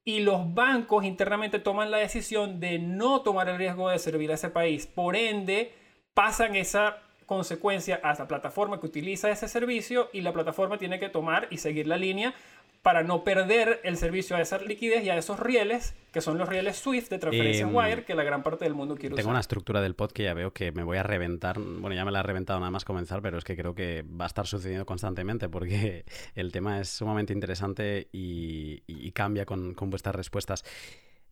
[0.05, 4.35] y los bancos internamente toman la decisión de no tomar el riesgo de servir a
[4.35, 4.87] ese país.
[4.87, 5.73] Por ende,
[6.14, 11.11] pasan esa consecuencia a la plataforma que utiliza ese servicio y la plataforma tiene que
[11.11, 12.35] tomar y seguir la línea
[12.83, 16.49] para no perder el servicio a esa liquidez y a esos rieles, que son los
[16.49, 19.33] rieles SWIFT de transferencia Em, wire, que la gran parte del mundo quiere Tengo usar.
[19.33, 21.59] una estructura del pod que ya veo que me voy a reventar.
[21.59, 24.25] Bueno, ya me la he reventado nada más comenzar, pero es que creo que va
[24.25, 29.91] a estar sucediendo constantemente porque el tema es sumamente interesante y, y cambia con, con
[29.91, 30.64] vuestras respuestas.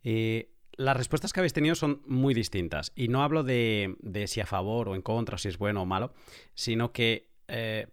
[0.03, 2.91] Eh, las respuestas que habéis tenido son muy distintas.
[2.95, 5.81] Y no hablo de, de si a favor o en contra, o si es bueno
[5.81, 6.13] o malo,
[6.53, 7.87] sino que, eh,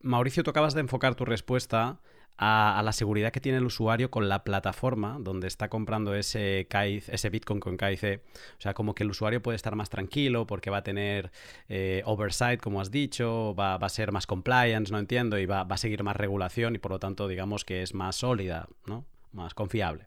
[0.00, 2.00] Mauricio, tú acabas de enfocar tu respuesta
[2.38, 7.08] a, la seguridad que tiene el usuario con la plataforma donde está comprando ese, KIC
[7.08, 8.22] ese Bitcoin con KIC.
[8.58, 11.30] O sea, como que el usuario puede estar más tranquilo porque va a tener
[11.68, 15.64] eh, oversight, como has dicho, va, va, a ser más compliance, no entiendo, y va,
[15.64, 19.04] va a seguir más regulación y por lo tanto digamos que es más sólida, ¿no?
[19.38, 20.06] Más confiable.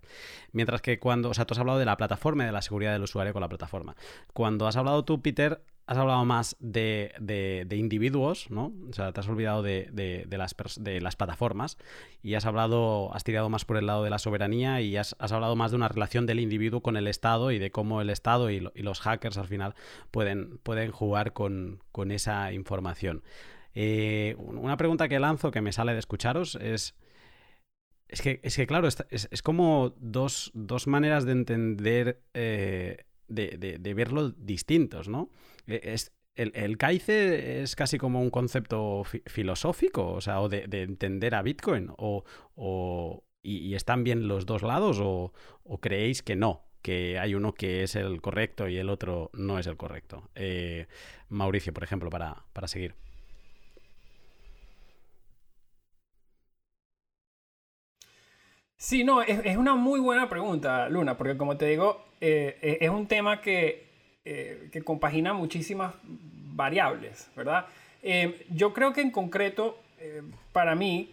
[0.51, 2.91] Mientras que cuando, o sea, tú has hablado de la plataforma y de la seguridad
[2.91, 3.95] del usuario con la plataforma.
[4.33, 8.71] Cuando has hablado tú, Peter, has hablado más de, de, individuos, ¿no?
[8.89, 11.77] O sea, te has olvidado de, de, las, las plataformas
[12.23, 15.55] y has hablado, has tirado más por el lado de la soberanía y has, hablado
[15.55, 18.59] más de una relación del individuo con el Estado y de cómo el Estado y
[18.59, 19.75] los hackers al final
[20.11, 23.23] pueden, pueden jugar con, con esa información.
[23.73, 26.95] Eh, una pregunta que lanzo que me sale de escucharos es...
[28.11, 33.57] Es que, es que claro, es, es, como dos, dos, maneras de entender, eh, de,
[33.79, 35.29] de, verlo distintos, ¿no?
[35.65, 40.67] Es, el, el CAICE es casi como un concepto fi filosófico, o sea, o de,
[40.67, 45.31] de, entender a Bitcoin, o, o y, y, están bien los dos lados, o,
[45.63, 49.57] o, creéis que no, que hay uno que es el correcto y el otro no
[49.57, 50.29] es el correcto.
[50.35, 50.87] Eh,
[51.29, 52.95] Mauricio, por ejemplo, para, para seguir.
[58.81, 63.05] Sí, no, es, una muy buena pregunta, Luna, porque como te digo, eh, es un
[63.05, 63.85] tema que,
[64.25, 67.67] eh, que, compagina muchísimas variables, ¿verdad?
[68.01, 71.11] Eh, yo creo que en concreto, eh, para mí,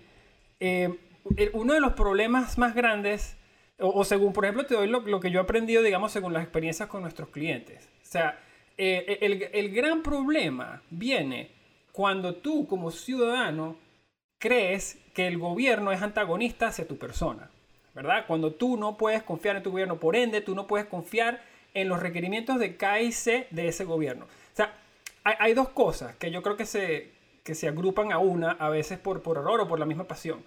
[1.52, 3.36] uno de los problemas más grandes,
[3.78, 6.32] o, o, según, por ejemplo, te doy lo, lo, que yo he aprendido, digamos, según
[6.32, 7.86] las experiencias con nuestros clientes.
[8.02, 8.40] O sea,
[8.78, 11.50] el, el gran problema viene
[11.92, 13.76] cuando tú como ciudadano
[14.38, 17.50] crees que el gobierno es antagonista hacia tu persona.
[17.98, 18.26] ¿Verdad?
[18.28, 21.42] Cuando tú no puedes confiar en tu gobierno, por ende, tú no puedes confiar
[21.74, 24.26] en los requerimientos de KIC de ese gobierno.
[24.26, 24.72] O sea,
[25.24, 27.10] hay, hay, dos cosas que yo creo que se,
[27.42, 30.44] que se agrupan a una, a veces por, por error o por la misma pasión.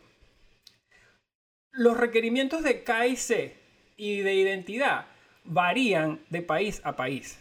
[1.73, 3.53] Los requerimientos de KIC
[3.97, 5.07] y de identidad
[5.43, 7.37] varían de país a país.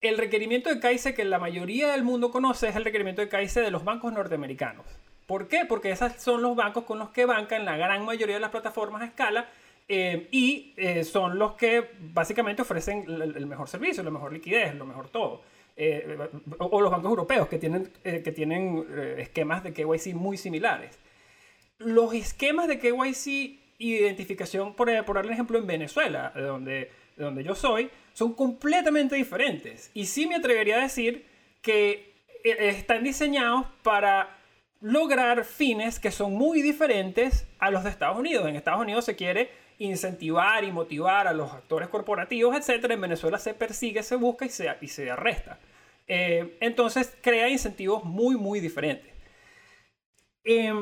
[0.00, 3.56] El requerimiento de KIC que la mayoría del mundo conoce es el requerimiento de KIC
[3.56, 4.86] de los bancos norteamericanos.
[5.26, 5.64] ¿Por qué?
[5.66, 9.02] Porque esos son los bancos con los que bancan la gran mayoría de las plataformas
[9.02, 9.48] a escala
[9.88, 14.74] eh, y eh, son los que básicamente ofrecen el, el, mejor servicio, la mejor liquidez,
[14.74, 15.42] lo mejor todo.
[15.76, 16.18] Eh,
[16.58, 18.86] o, o, los bancos europeos que tienen, que tienen
[19.18, 20.98] esquemas de KYC muy similares.
[21.78, 23.26] Los esquemas de KYC
[23.78, 28.34] y identificación, por, por darle ejemplo, en Venezuela, de donde, de donde yo soy, son
[28.34, 29.90] completamente diferentes.
[29.94, 31.26] Y sí me atrevería a decir
[31.60, 34.38] que están diseñados para
[34.84, 38.46] lograr fines que son muy diferentes a los de Estados Unidos.
[38.46, 42.90] En Estados Unidos se quiere incentivar y motivar a los actores corporativos, etc.
[42.90, 45.58] En Venezuela se persigue, se busca y se, y se arresta.
[46.06, 49.10] Eh, entonces crea incentivos muy, muy diferentes.
[50.44, 50.74] Eh,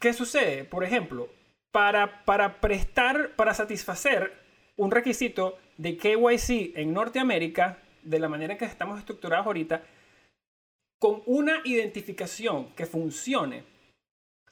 [0.00, 0.64] ¿Qué sucede?
[0.64, 1.28] Por ejemplo,
[1.70, 4.32] para, para prestar, para satisfacer
[4.76, 9.82] un requisito de KYC en Norteamérica, de la manera en que estamos estructurados ahorita,
[11.04, 13.62] con una identificación que funcione,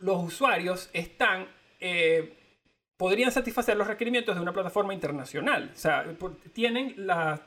[0.00, 1.48] los usuarios están,
[1.80, 2.36] eh,
[2.98, 5.70] podrían satisfacer los requerimientos de una plataforma internacional.
[5.72, 6.04] O sea,
[6.52, 6.94] tienen,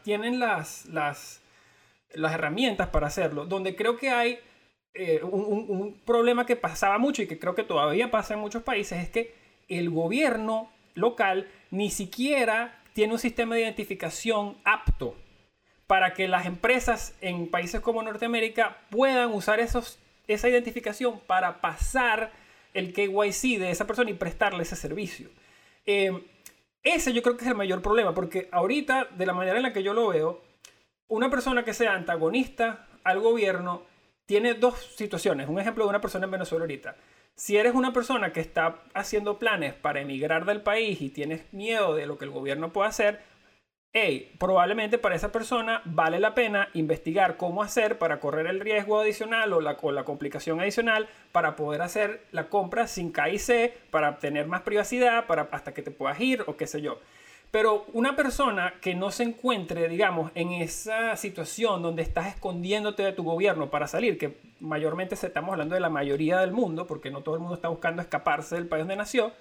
[0.02, 1.44] tienen las, las,
[2.16, 3.46] herramientas para hacerlo.
[3.46, 4.40] Donde creo que hay
[4.96, 9.04] eh, un problema que pasaba mucho y que creo que todavía pasa en muchos países
[9.04, 9.36] es que
[9.70, 15.16] el gobierno local ni siquiera tiene un sistema de identificación apto
[15.88, 22.32] para que las empresas en países como Norteamérica puedan usar esa identificación para pasar
[22.74, 25.30] el KYC de esa persona y prestarle ese servicio.
[25.86, 26.24] Eh,
[26.84, 29.74] ese yo creo que es el mayor problema, porque ahorita, de la manera en la
[29.74, 30.44] que yo lo veo,
[31.08, 33.84] una persona que sea antagonista al gobierno
[34.26, 35.48] tiene dos situaciones.
[35.48, 36.96] Un ejemplo de una persona en Venezuela ahorita.
[37.36, 41.94] Si eres una persona que está haciendo planes para emigrar del país y tienes miedo
[41.94, 43.22] de lo que el gobierno puede hacer,
[43.98, 49.00] hey, probablemente para esa persona vale la pena investigar cómo hacer para correr el riesgo
[49.00, 54.48] adicional o la, la complicación adicional para poder hacer la compra sin KIC, para tener
[54.48, 57.00] más privacidad, para hasta que te puedas ir o qué sé yo.
[57.52, 63.14] Pero una persona que no se encuentre, digamos, en esa situación donde estás escondiéndote de
[63.14, 67.22] tu gobierno para salir, que mayormente estamos hablando de la mayoría del mundo, porque no
[67.22, 69.32] todo el mundo está buscando escaparse del país donde nació,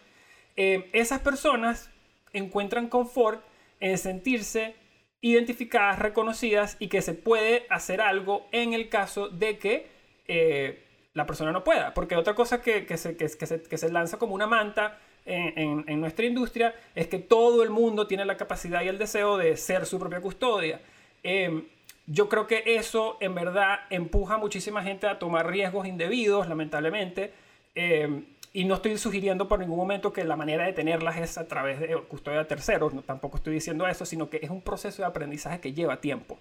[0.54, 1.90] eh, esas personas
[2.32, 3.42] encuentran confort
[3.84, 4.74] en sentirse
[5.20, 9.86] identificadas, reconocidas y que se puede hacer algo en el caso de que
[10.26, 11.92] eh, la persona no pueda.
[11.92, 16.00] Porque otra cosa que, que, se, que, se, que se lanza como una manta en,
[16.00, 19.84] nuestra industria es que todo el mundo tiene la capacidad y el deseo de ser
[19.84, 20.80] su propia custodia.
[21.22, 21.66] Em,
[22.06, 27.34] yo creo que eso en verdad empuja a muchísima gente a tomar riesgos indebidos, lamentablemente.
[27.74, 31.48] Em, y no estoy sugiriendo por ningún momento que la manera de tenerlas es a
[31.48, 35.02] través de custodia de terceros, no, tampoco estoy diciendo eso, sino que es un proceso
[35.02, 36.38] de aprendizaje que lleva tiempo.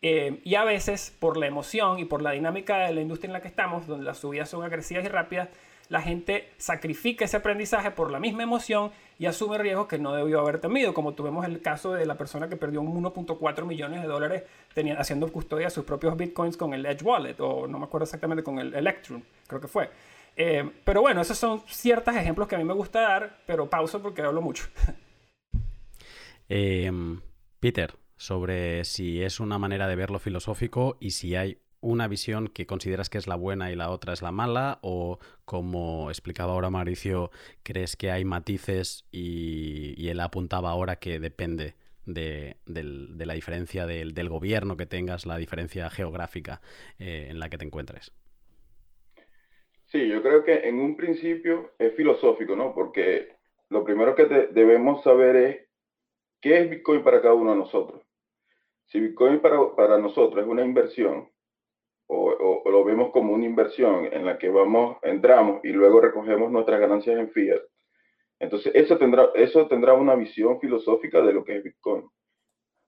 [0.00, 3.32] Em, y a veces, por la emoción y por la dinámica de la industria en
[3.32, 5.48] la que estamos, donde las subidas son agresivas y rápidas,
[5.88, 10.40] la gente sacrifica ese aprendizaje por la misma emoción y asume riesgos que no debió
[10.40, 14.44] haber temido, como tuvimos el caso de la persona que perdió 1.4 millones de dólares
[14.98, 18.44] haciendo custodia de sus propios bitcoins con el Edge Wallet, o no me acuerdo exactamente
[18.44, 19.90] con el Electrum, creo que fue.
[20.36, 24.02] Eh, pero bueno, esos son ciertos ejemplos que a mí me gusta dar, pero pauso
[24.02, 24.68] porque hablo mucho.
[26.48, 27.22] Em,
[27.58, 32.66] Peter, sobre si es una manera de verlo filosófico y si hay una visión que
[32.66, 34.78] consideras que es la buena y la otra es la mala?
[34.82, 37.30] ¿O como explicaba ahora Mauricio,
[37.62, 44.76] crees que hay matices y, él apuntaba ahora que depende de, la diferencia del, gobierno
[44.76, 46.60] que tengas, la diferencia geográfica
[46.98, 48.12] eh, en la que te encuentres?
[49.86, 52.74] Sí, yo creo que en un principio es filosófico, ¿no?
[52.74, 53.36] Porque
[53.68, 55.68] lo primero que debemos saber es
[56.40, 58.02] qué es Bitcoin para cada uno de nosotros.
[58.86, 61.30] Si Bitcoin para, para nosotros es una inversión,
[62.08, 66.80] o, lo vemos como una inversión en la que vamos, entramos y luego recogemos nuestras
[66.80, 67.60] ganancias en fiat.
[68.38, 72.08] Entonces, eso tendrá, eso tendrá una visión filosófica de lo que es Bitcoin.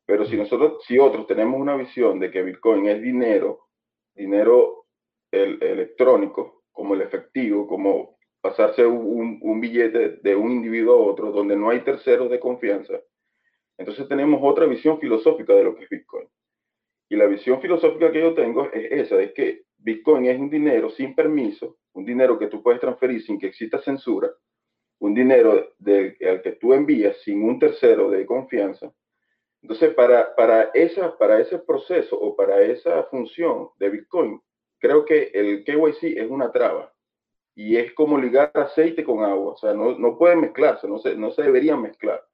[0.04, 3.68] Pero si nosotros, si otros tenemos una visión de que Bitcoin es dinero,
[4.14, 4.86] dinero
[5.30, 11.56] el, electrónico, como el efectivo, como pasarse un, billete de un individuo a otro, donde
[11.56, 13.00] no hay terceros de confianza,
[13.76, 16.28] entonces tenemos otra visión filosófica de lo que es Bitcoin.
[17.08, 20.88] Y la visión filosófica que yo tengo es esa, es que Bitcoin es un dinero
[20.90, 24.30] sin permiso, un dinero que tú puedes transferir sin que exista censura,
[25.00, 28.92] un dinero de, al que tú envías sin un tercero de confianza.
[29.62, 34.40] Entonces, para, para, esa, para ese proceso o para esa función de Bitcoin,
[34.78, 36.92] creo que el KYC es una traba
[37.54, 41.16] y es como ligar aceite con agua, o sea, no, no pueden mezclarse, no se,
[41.16, 42.24] no se deberían mezclar.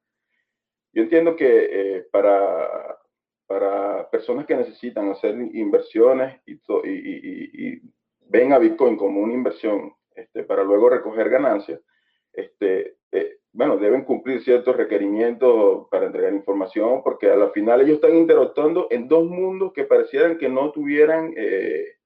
[0.92, 2.98] Yo entiendo que eh, para
[3.46, 6.54] para personas que necesitan hacer inversiones y,
[6.84, 7.82] y,
[8.26, 11.80] ven a Bitcoin como una inversión este, para luego recoger ganancias,
[12.32, 17.96] este, eh, bueno, deben cumplir ciertos requerimientos para entregar información, porque a la final ellos
[17.96, 21.96] están interactuando en dos mundos que parecieran que no tuvieran, eh,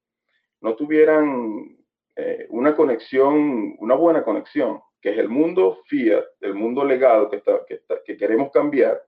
[0.61, 1.77] no tuvieran
[2.15, 7.37] eh, una conexión, una buena conexión, que es el mundo fiat, el mundo legado que,
[7.37, 9.01] está, que, que queremos cambiar,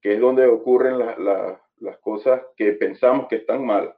[0.00, 3.94] que es donde ocurren las cosas que pensamos que están mal.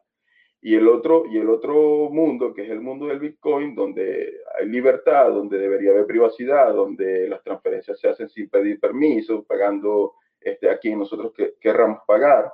[0.62, 4.66] Y el, otro, y el otro mundo, que es el mundo del Bitcoin, donde hay
[4.66, 10.68] libertad, donde debería haber privacidad, donde las transferencias se hacen sin pedir permiso, pagando este,
[10.68, 12.52] a quien nosotros que, querramos pagar.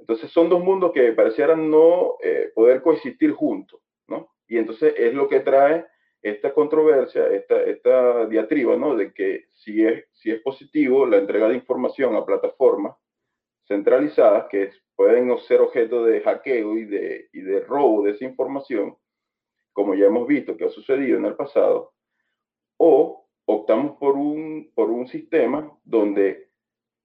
[0.00, 4.32] Entonces son dos mundos que parecieran no eh, poder coexistir juntos, ¿no?
[4.48, 5.86] Y entonces es lo que trae
[6.22, 8.96] esta controversia, esta, esta diatriba, ¿no?
[8.96, 12.96] De que si es, si es positivo la entrega de información a plataformas
[13.66, 18.96] centralizadas que pueden ser objeto de hackeo y de, y de robo de esa información,
[19.72, 21.92] como ya hemos visto que ha sucedido en el pasado,
[22.78, 26.50] o optamos por un, por un sistema donde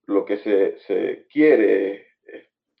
[0.06, 2.05] lo que se, se quiere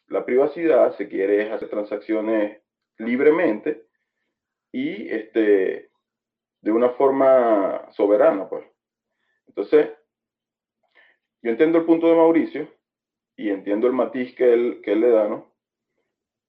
[0.08, 2.60] la privacidad, se quiere hacer transacciones
[2.98, 3.86] libremente
[4.72, 5.90] y este,
[6.60, 8.64] de una forma soberana, pues.
[9.46, 9.90] Entonces,
[11.42, 12.68] yo entiendo el punto de Mauricio
[13.36, 15.54] y entiendo el matiz que él, que él le da, ¿no?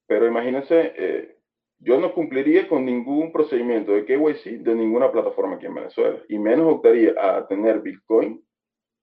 [0.07, 1.37] Pero imagínense, eh,
[1.79, 6.39] yo no cumpliría con ningún procedimiento de KYC de ninguna plataforma aquí en Venezuela, y
[6.39, 8.43] menos optaría a tener Bitcoin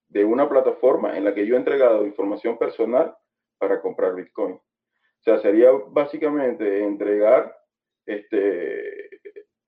[0.09, 3.17] de una plataforma en la que yo he entregado información personal
[3.65, 4.55] para comprar Bitcoin.
[4.57, 7.57] O sea, sería básicamente entregar,
[8.05, 9.09] este,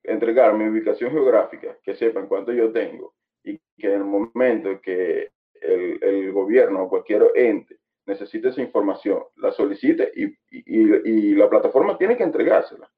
[0.03, 5.31] entregar mi ubicación geográfica, que sepan cuánto yo tengo, y que en el momento que
[5.55, 11.49] el, el gobierno o cualquier ente necesite esa información, la solicite y, y, y, la
[11.49, 12.91] plataforma tiene que entregársela.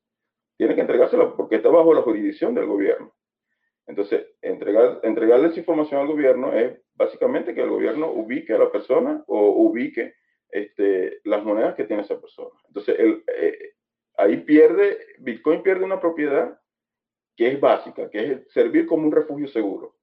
[0.56, 3.14] Tiene que entregársela porque está bajo la jurisdicción del gobierno.
[3.86, 8.72] Entonces, entregar, entregarle esa información al gobierno es básicamente que el gobierno ubique a la
[8.72, 10.14] persona o ubique
[10.50, 12.54] este, las monedas que tiene esa persona.
[12.66, 13.74] Entonces, el, eh,
[14.16, 16.60] ahí pierde, Bitcoin pierde una propiedad
[17.36, 19.96] que es básica, que es servir como un refugio seguro.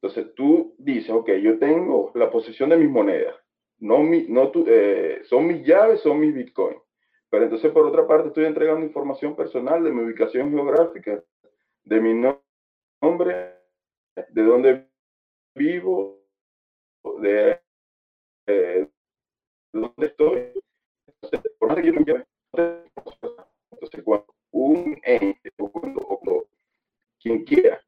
[0.00, 3.36] Entonces, tú dices, ok, yo tengo la posesión de mis monedas,
[3.78, 6.76] no, mi, no tu, eh, son mis llaves, son mis Bitcoin.
[7.28, 11.22] Pero entonces, por otra parte, estoy entregando información personal de mi ubicación geográfica,
[11.84, 12.14] de mi
[13.00, 13.58] nombre,
[14.14, 14.88] de dónde
[15.54, 16.22] vivo,
[17.20, 17.58] de,
[18.46, 18.86] eh,
[19.72, 20.52] dónde estoy.
[21.22, 22.24] Entonces, por más que yo me llame,
[23.70, 26.46] entonces, cuando un ente o,
[27.20, 27.80] quien quiera,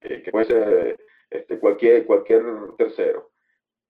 [0.00, 0.98] eh, que puede ser
[1.30, 2.42] este, cualquier, cualquier
[2.76, 3.30] tercero,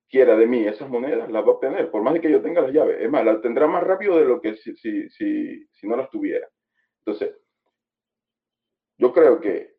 [0.09, 2.61] quiera de mí esas monedas, las va a obtener, por más de que yo tenga
[2.63, 3.01] las llaves.
[3.01, 6.11] Es más, las tendrá más rápido de lo que si, si, si, si no las
[6.11, 6.49] tuviera.
[6.99, 7.37] Entonces,
[8.99, 9.77] yo creo que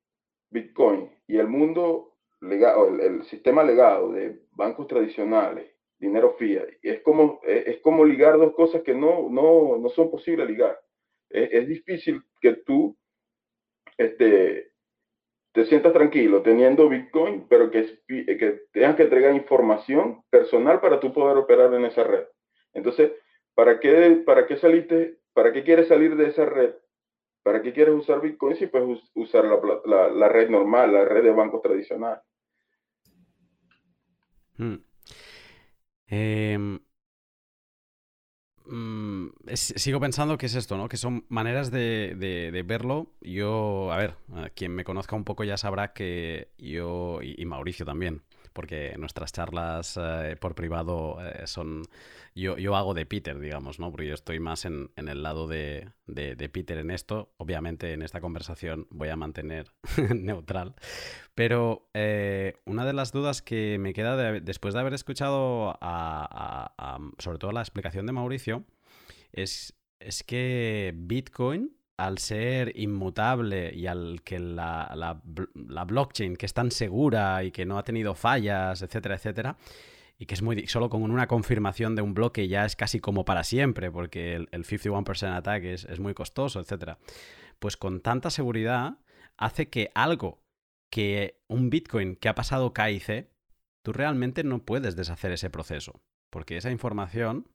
[0.49, 5.70] Bitcoin y el mundo legado, el, el, sistema legado de bancos tradicionales,
[6.01, 10.49] dinero fiat, es como, es, como ligar dos cosas que no, no, no son posibles
[10.49, 10.77] ligar.
[11.29, 12.97] Es, es, difícil que tú
[13.97, 14.71] este,
[15.53, 21.13] te sientas tranquilo teniendo Bitcoin, pero que, que tengas que entregar información personal para tú
[21.13, 22.25] poder operar en esa red.
[22.73, 23.11] Entonces,
[23.53, 26.73] ¿para qué, para qué saliste, para qué quieres salir de esa red?
[27.43, 31.23] ¿Para qué quieres usar Bitcoin si puedes usar la, la, la red normal, la red
[31.23, 32.21] de bancos tradicional?
[34.57, 34.90] Hmm.
[36.12, 36.80] Eh,
[39.55, 40.88] sigo pensando que es esto, ¿no?
[40.88, 43.12] Que son maneras de, verlo.
[43.22, 44.16] Yo, a ver,
[44.55, 49.97] quien me conozca un poco ya sabrá que yo, y Mauricio también, porque nuestras charlas
[50.01, 51.83] eh, por privado eh, son...
[52.33, 53.91] Yo, yo, hago de Peter, digamos, ¿no?
[53.91, 57.33] Porque yo estoy más en, en el lado de, de, Peter en esto.
[57.37, 59.73] Obviamente en esta conversación voy a mantener
[60.15, 60.75] neutral.
[61.35, 65.77] Pero eh, una de las dudas que me queda después de haber escuchado
[67.17, 68.63] sobre todo la explicación de Mauricio
[69.33, 76.53] es, es que Bitcoin al ser inmutable y al que la, la, blockchain que es
[76.53, 79.57] tan segura y que no ha tenido fallas, etcétera, etcétera,
[80.17, 83.23] y que es muy solo con una confirmación de un bloque ya es casi como
[83.23, 86.97] para siempre, porque el, el 51% attack es, es muy costoso, etcétera.
[87.59, 88.97] Pues con tanta seguridad
[89.37, 90.41] hace que algo
[90.89, 93.29] que un Bitcoin que ha pasado KIC,
[93.83, 97.47] tú realmente no puedes deshacer ese proceso, porque esa información,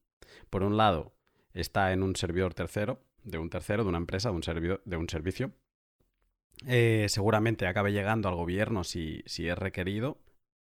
[0.51, 1.17] por un lado,
[1.53, 5.09] está en un servidor tercero, de un tercero, de una empresa, de un, de un
[5.09, 5.53] servicio.
[6.67, 10.23] Eh, seguramente acabe llegando al gobierno si, si, es requerido.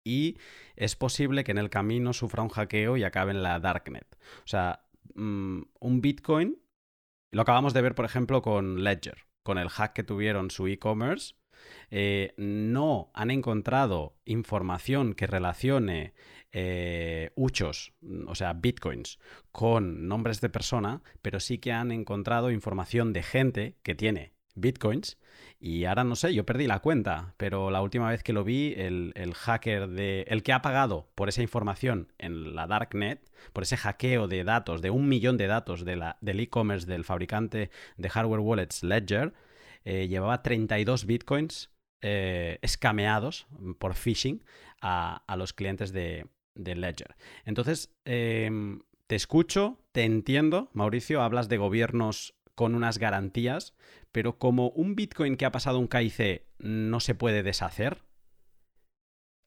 [0.04, 0.38] Y
[0.74, 4.16] es posible que en el camino sufra un hackeo y acabe en la Darknet.
[4.38, 6.58] O sea, mmm, un Bitcoin,
[7.30, 11.34] lo acabamos de ver, por ejemplo, con Ledger, con el hack que tuvieron su e-commerce.
[11.90, 16.14] Eh, no han encontrado información que relacione
[16.52, 17.92] eh, huchos,
[18.26, 19.18] o sea, bitcoins,
[19.52, 25.18] con nombres de persona, pero sí que han encontrado información de gente que tiene bitcoins.
[25.60, 28.74] Y ahora no sé, yo perdí la cuenta, pero la última vez que lo vi,
[28.76, 30.22] el, el, hacker de.
[30.28, 34.82] el que ha pagado por esa información en la Darknet, por ese hackeo de datos,
[34.82, 39.32] de un millón de datos del e-commerce del fabricante de hardware wallets Ledger,
[39.84, 41.70] eh, llevaba 32 bitcoins
[42.00, 43.46] eh, escameados
[43.78, 44.44] por phishing
[44.80, 46.26] a, a los clientes de,
[46.58, 47.16] de Ledger.
[47.46, 48.50] Entonces, eh,
[49.06, 53.74] te escucho, te entiendo, Mauricio, hablas de gobiernos con unas garantías,
[54.12, 58.02] pero como un Bitcoin que ha pasado un KIC no se puede deshacer,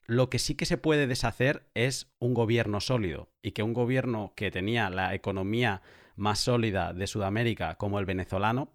[0.07, 4.34] lo que sí que se puede deshacer es un gobierno sólido y que un gobierno
[4.36, 5.82] que tenía la economía
[6.16, 8.74] más sólida de Sudamérica como el venezolano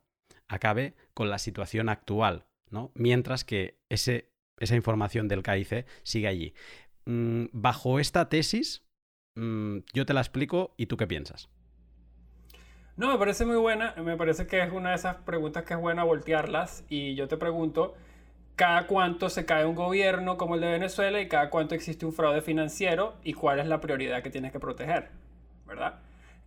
[0.48, 2.92] acabe con la situación actual, ¿no?
[2.94, 6.54] Mientras que ese, esa información del KIC sigue allí.
[7.06, 8.84] Mm, bajo esta tesis,
[9.36, 11.48] mm, yo te la explico y tú qué piensas.
[12.96, 13.94] No, me parece muy buena.
[14.02, 16.84] Me parece que es una de esas preguntas que es buena voltearlas.
[16.88, 17.94] Y yo te pregunto,
[18.56, 22.14] ¿cada cuánto se cae un gobierno como el de Venezuela y cada cuánto existe un
[22.14, 25.10] fraude financiero y cuál es la prioridad que tienes que proteger?
[25.66, 26.00] ¿Verdad?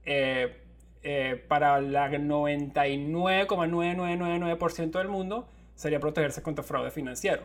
[0.05, 0.59] Eh,
[1.03, 7.43] eh, para la 99,9999% del mundo sería protegerse contra fraude financiero.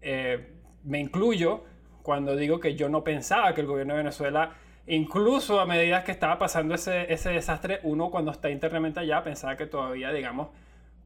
[0.00, 0.52] Eh,
[0.84, 1.64] me incluyo
[2.06, 4.52] cuando digo que yo no pensaba que el gobierno de Venezuela
[4.86, 9.56] incluso a medida que estaba pasando ese, ese desastre, uno cuando está internamente allá pensaba
[9.56, 10.50] que todavía, digamos,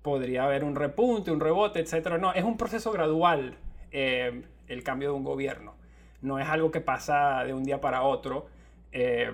[0.03, 2.19] podría haber un repunte, un rebote, etc.
[2.21, 3.57] No, es un proceso gradual
[3.91, 5.75] eh, el cambio de un gobierno.
[6.21, 8.49] No es algo que pasa de un día para otro.
[8.93, 9.33] Eh,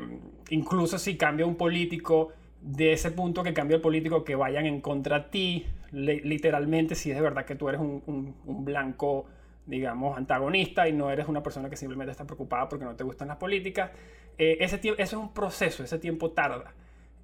[0.51, 2.29] incluso si cambia un político,
[2.61, 7.11] de ese punto que cambia el político, que vayan en contra de ti, literalmente, si
[7.11, 8.03] es de verdad que tú eres un,
[8.45, 9.27] un blanco
[9.67, 13.29] digamos, antagonista y no eres una persona que simplemente está preocupada porque no te gustan
[13.29, 13.91] las políticas.
[14.39, 16.73] Eh, ese eso es un proceso, ese tiempo tarda.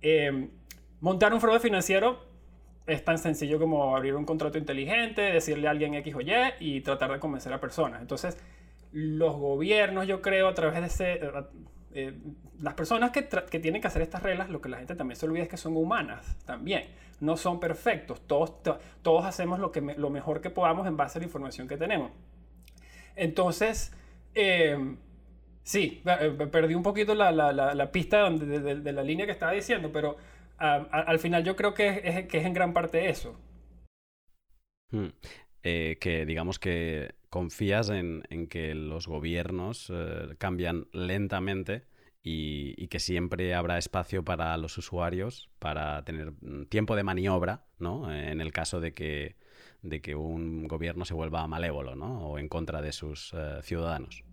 [0.00, 0.48] Eh,
[1.00, 2.32] montar un fraude financiero
[2.86, 6.80] es tan sencillo como abrir un contrato inteligente, decirle a alguien X o Y y
[6.80, 8.00] tratar de convencer a personas.
[8.00, 8.36] Entonces,
[8.92, 11.20] los gobiernos, yo creo, a través de ese...
[11.94, 12.18] Eh,
[12.58, 15.26] las personas que, que, tienen que hacer estas reglas, lo que la gente también se
[15.26, 16.84] olvida es que son humanas también.
[17.20, 18.20] No son perfectos.
[18.26, 18.54] Todos,
[19.02, 22.12] todos hacemos lo, que lo mejor que podamos en base a la información que tenemos.
[23.16, 23.92] Entonces,
[24.34, 24.96] eh,
[25.62, 30.16] sí, eh, perdí un poquito la, pista de, la línea que estaba diciendo, pero
[30.58, 33.38] al final yo creo que es, en gran parte eso.
[34.90, 35.08] Hmm.
[35.64, 39.92] Eh, que digamos que confías en, en que los gobiernos
[40.38, 41.84] cambian lentamente
[42.22, 47.64] y, y, que siempre habrá espacio para los usuarios para tener mm, tiempo de maniobra,
[47.78, 48.12] ¿no?
[48.14, 49.34] En el caso de que
[49.82, 52.26] de que un gobierno se vuelva malévolo, ¿no?
[52.28, 54.24] O en contra de sus eh, ciudadanos.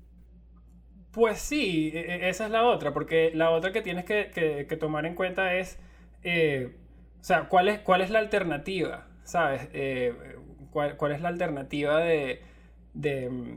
[1.11, 5.05] Pues sí, e, e, esa es la otra, porque la otra que tienes que, tomar
[5.05, 5.79] en cuenta es,
[6.23, 6.75] eh,
[7.19, 9.07] o sea, ¿cuál es, cuál es la alternativa?
[9.23, 9.69] ¿Sabes?
[9.73, 10.13] Eh,
[10.71, 12.41] ¿cuál, es la alternativa de,
[12.93, 13.53] de,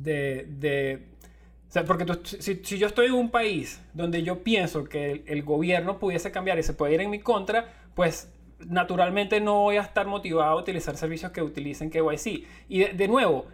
[0.00, 1.06] de,
[1.68, 5.42] o sea, porque si, si, yo estoy en un país donde yo pienso que el,
[5.42, 9.82] gobierno pudiese cambiar y se puede ir en mi contra, pues naturalmente no voy a
[9.82, 12.46] estar motivado a utilizar servicios que utilicen KYC.
[12.68, 13.46] Y de, nuevo,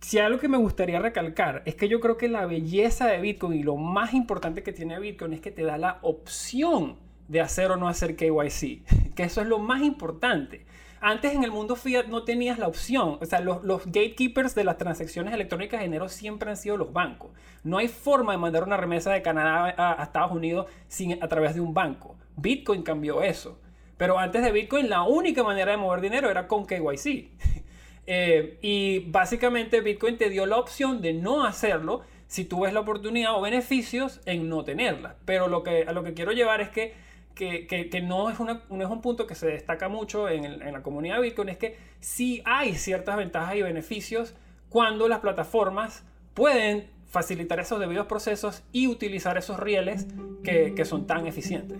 [0.00, 3.58] si algo que me gustaría recalcar es que yo creo que la belleza de Bitcoin
[3.58, 6.96] y lo más importante que tiene Bitcoin es que te da la opción
[7.28, 10.66] de hacer o no hacer KYC, que eso es lo más importante.
[11.04, 14.78] Antes en el mundo fiat no tenías la opción, o sea, los, gatekeepers de las
[14.78, 17.32] transacciones electrónicas de dinero siempre han sido los bancos.
[17.64, 21.26] No hay forma de mandar una remesa de Canadá a, a Estados Unidos sin, a
[21.26, 22.14] través de un banco.
[22.36, 23.58] Bitcoin cambió eso.
[23.96, 27.30] Pero antes de Bitcoin la única manera de mover dinero era con KYC.
[28.04, 32.80] Eh, y básicamente Bitcoin te dio la opción de no hacerlo si tú ves la
[32.80, 35.16] oportunidad o beneficios en no tenerla.
[35.24, 36.94] Pero lo que, a lo que quiero llevar es que,
[37.36, 40.82] que, no, es una, no, es un punto que se destaca mucho en, en, la
[40.82, 44.34] comunidad de Bitcoin, es que sí hay ciertas ventajas y beneficios
[44.68, 50.06] cuando las plataformas pueden facilitar esos debidos procesos y utilizar esos rieles
[50.42, 51.78] que, que son tan eficientes.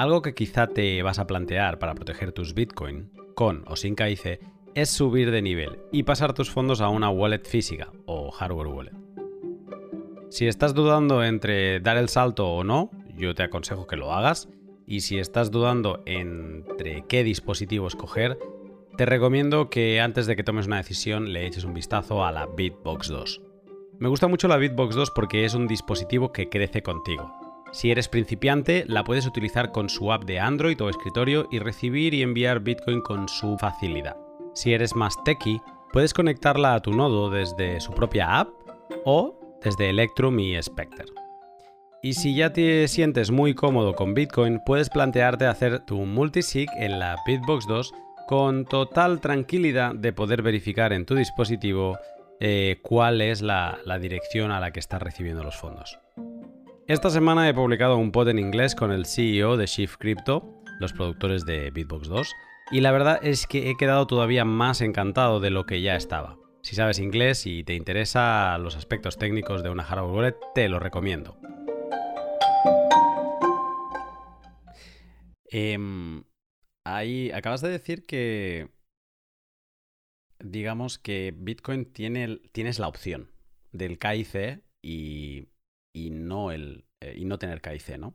[0.00, 4.40] Algo que quizá te vas a plantear para proteger tus Bitcoin, con o sin KIC,
[4.74, 8.94] es subir de nivel y pasar tus fondos a una wallet física o hardware wallet.
[10.30, 14.48] Si estás dudando entre dar el salto o no, yo te aconsejo que lo hagas.
[14.86, 18.38] Y si estás dudando entre qué dispositivo escoger,
[18.96, 22.46] te recomiendo que antes de que tomes una decisión le eches un vistazo a la
[22.46, 23.42] Bitbox 2.
[23.98, 27.39] Me gusta mucho la Bitbox 2 porque es un dispositivo que crece contigo.
[27.72, 32.14] Si eres principiante, la puedes utilizar con su app de Android o escritorio y recibir
[32.14, 34.16] y enviar Bitcoin con su facilidad.
[34.54, 35.60] Si eres más techie,
[35.92, 38.48] puedes conectarla a tu nodo desde su propia app
[39.04, 41.06] o desde Electrum y Spectre.
[42.02, 46.98] Y si ya te sientes muy cómodo con Bitcoin, puedes plantearte hacer tu multisig en
[46.98, 47.92] la Bitbox 2
[48.26, 51.98] con total tranquilidad de poder verificar en tu dispositivo
[52.40, 55.98] eh, cuál es la, la dirección a la que estás recibiendo los fondos.
[56.90, 60.92] Esta semana he publicado un pod en inglés con el CEO de Shift Crypto, los
[60.92, 62.34] productores de Bitbox 2,
[62.72, 66.36] y la verdad es que he quedado todavía más encantado de lo que ya estaba.
[66.62, 70.80] Si sabes inglés y te interesa los aspectos técnicos de una hardware wallet, te lo
[70.80, 71.38] recomiendo.
[75.44, 76.24] Em,
[76.84, 78.68] ahí acabas de decir que
[80.40, 83.30] digamos que Bitcoin tiene, tienes la opción
[83.70, 85.49] del KIC y,
[85.94, 88.14] no el, eh, y no tener KIC, ¿no?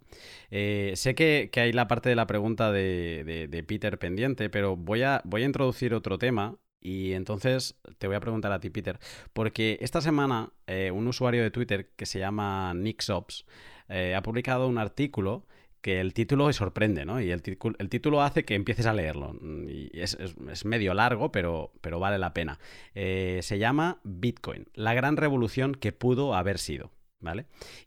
[0.52, 5.22] Eh, sé que, hay la parte de la pregunta de, Peter pendiente, pero voy a,
[5.26, 9.00] voy a introducir otro tema y entonces te voy a preguntar a ti, Peter,
[9.34, 13.46] porque esta semana eh, un usuario de Twitter que se llama NixOps
[13.88, 15.46] ha publicado un artículo
[15.86, 17.22] que el título sorprende, ¿no?
[17.22, 19.38] Y el, título hace que empieces a leerlo.
[19.40, 20.18] Mm, y es,
[20.66, 22.58] medio largo, pero, pero vale la pena.
[22.96, 26.90] Eh, se llama Bitcoin, la gran revolución que pudo haber sido.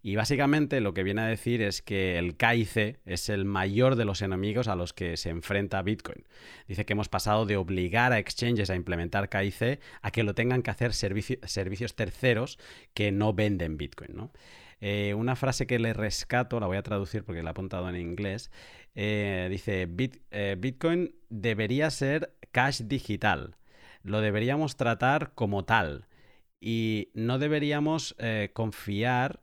[0.02, 4.04] Y básicamente lo que viene a decir es que el KIC es el mayor de
[4.04, 6.24] los enemigos a los que se enfrenta Bitcoin.
[6.66, 10.62] Dice que hemos pasado de obligar a exchanges a implementar KIC a que lo tengan
[10.62, 12.58] que hacer servicios terceros
[12.94, 14.30] que no venden Bitcoin.
[14.80, 17.96] Eh, una frase que le rescato, la voy a traducir porque la he apuntado en
[17.96, 18.50] inglés,
[18.94, 19.88] eh, dice,
[20.30, 23.56] eh, Bitcoin debería ser cash digital,
[24.02, 26.06] lo deberíamos tratar como tal
[26.60, 28.16] y no deberíamos
[28.52, 29.42] confiar,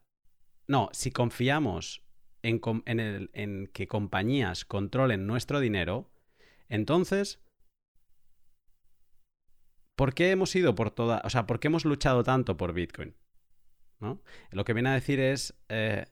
[0.68, 2.04] no, si confiamos
[2.44, 6.12] en, que compañías controlen nuestro dinero,
[6.70, 7.40] entonces
[9.96, 13.16] ¿Por qué hemos ido por toda, o sea, por qué hemos luchado tanto por Bitcoin?
[14.52, 16.06] Lo que viene a decir es, eh,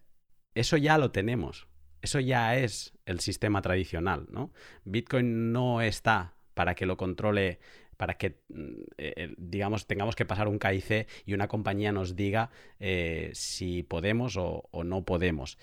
[0.55, 1.67] eso ya lo tenemos,
[2.01, 4.51] eso ya es el sistema tradicional, ¿no?
[4.83, 7.59] Bitcoin no está para que lo controle,
[8.03, 12.49] para que, mm, eh, digamos, tengamos que pasar un KIC y una compañía nos diga
[12.81, 15.57] eh, si podemos o, no podemos.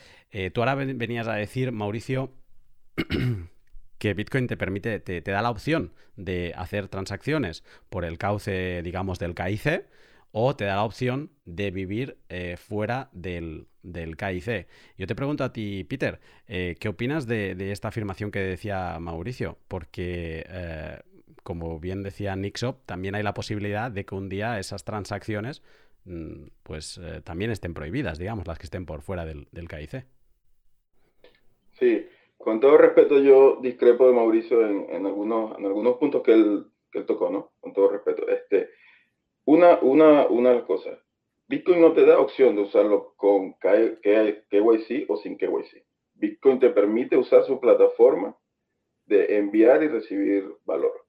[0.55, 2.33] tú ahora venías a decir, Mauricio,
[3.99, 9.19] que Bitcoin te permite, te, da la opción de hacer transacciones por el cauce, digamos,
[9.19, 9.85] del KIC
[10.33, 14.69] o te da la opción de vivir eh, fuera del, del, KIC.
[14.97, 19.59] Yo te pregunto a ti, Peter, eh, ¿qué opinas de, esta afirmación que decía Mauricio?
[19.69, 21.01] Porque, eh,
[21.43, 25.63] como bien decía Nixop, también hay la posibilidad de que un día esas transacciones
[26.05, 30.07] mm, pues también estén prohibidas, digamos, las que estén por fuera del, del KIC.
[31.73, 36.67] Sí, con todo respeto yo discrepo de Mauricio en, algunos, en algunos puntos que él,
[37.07, 37.53] tocó, ¿no?
[37.61, 38.29] Con todo respeto.
[38.29, 38.71] Este,
[39.45, 40.99] una, una, una cosas,
[41.49, 45.85] Bitcoin no te da opción de usarlo con KYC o sin KYC.
[46.15, 48.37] Bitcoin te permite usar su plataforma
[49.07, 51.07] de enviar y recibir valor.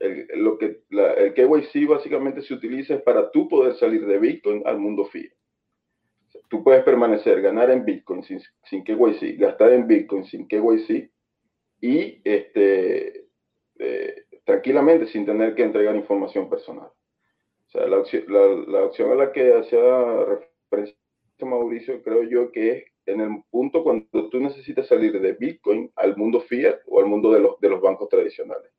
[0.00, 4.78] El, lo que, el KYC básicamente se utiliza para tú poder salir de Bitcoin al
[4.78, 5.32] mundo fiat.
[6.48, 11.10] tú puedes permanecer, ganar en Bitcoin sin, sin KYC, gastar en Bitcoin sin KYC
[11.80, 13.26] y este,
[13.78, 16.90] eh, tranquilamente sin tener que entregar información personal
[17.74, 19.80] la opción, a la que hacía
[20.24, 20.96] referencia
[21.40, 26.16] Mauricio, creo yo que es en el punto cuando tú necesitas salir de Bitcoin al
[26.16, 28.70] mundo fiat o al mundo de los, de los bancos tradicionales.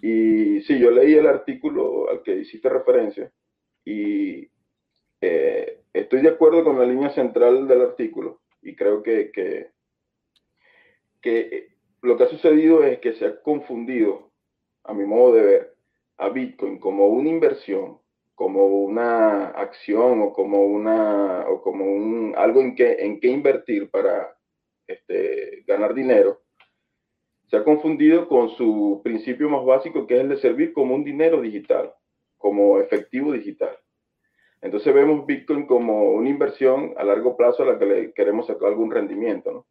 [0.00, 3.32] Y sí, yo leí el artículo al que hiciste referencia
[3.84, 4.48] y
[5.20, 9.70] eh, estoy de acuerdo con la línea central del artículo y creo que, que,
[11.22, 11.68] que
[12.02, 14.30] lo que ha sucedido es que se ha confundido,
[14.84, 15.76] a mi modo de ver,
[16.18, 17.98] a Bitcoin como una inversión,
[18.34, 23.90] como una acción o como una o como un algo en que en qué invertir
[23.90, 24.36] para
[24.86, 26.42] este, ganar dinero,
[27.46, 31.04] se ha confundido con su principio más básico que es el de servir como un
[31.04, 31.92] dinero digital,
[32.36, 33.76] como efectivo digital.
[34.62, 38.68] Entonces vemos Bitcoin como una inversión a largo plazo a la que le queremos sacar
[38.68, 39.66] algún rendimiento, ¿no?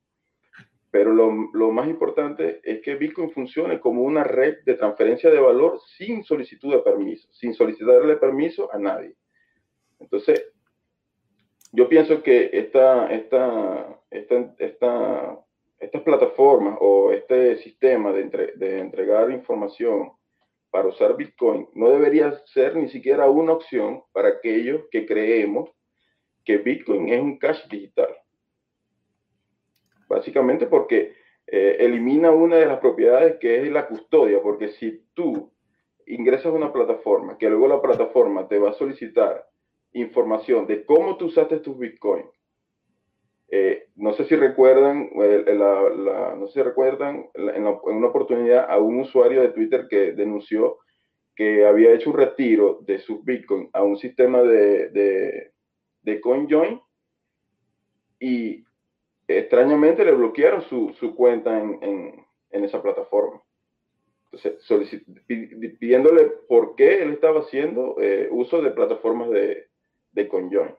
[0.92, 5.42] Pero lo, lo, más importante es que Bitcoin funcione como una red de transferencia de
[5.42, 9.14] valor sin solicitud de permiso, sin solicitarle permiso a nadie.
[10.00, 10.54] Entonces,
[11.74, 15.40] yo pienso que esta, esta, esta, esta,
[15.80, 20.12] estas plataformas o este sistema de, entre, de entregar información
[20.70, 25.70] para usar Bitcoin no debería ser ni siquiera una opción para aquellos que creemos
[26.44, 28.16] que Bitcoin es un cash digital.
[30.08, 31.16] Básicamente porque
[31.48, 35.52] eh, elimina una de las propiedades que es la custodia, porque si tú
[36.08, 39.48] ingresas a una plataforma, que luego la plataforma te va a solicitar
[39.94, 42.28] información de cómo tú usaste tus bitcoins,
[43.48, 45.46] eh, no sé si recuerdan, eh,
[46.38, 50.80] no sé si recuerdan en, una oportunidad a un usuario de Twitter que denunció
[51.36, 55.52] que había hecho un retiro de sus bitcoins a un sistema de,
[56.02, 56.80] de, CoinJoin
[58.20, 58.64] y
[59.28, 63.41] extrañamente le bloquearon su, cuenta en, esa plataforma.
[65.28, 70.74] Pidiéndole por qué él estaba haciendo eh, uso de plataformas de, conjoin.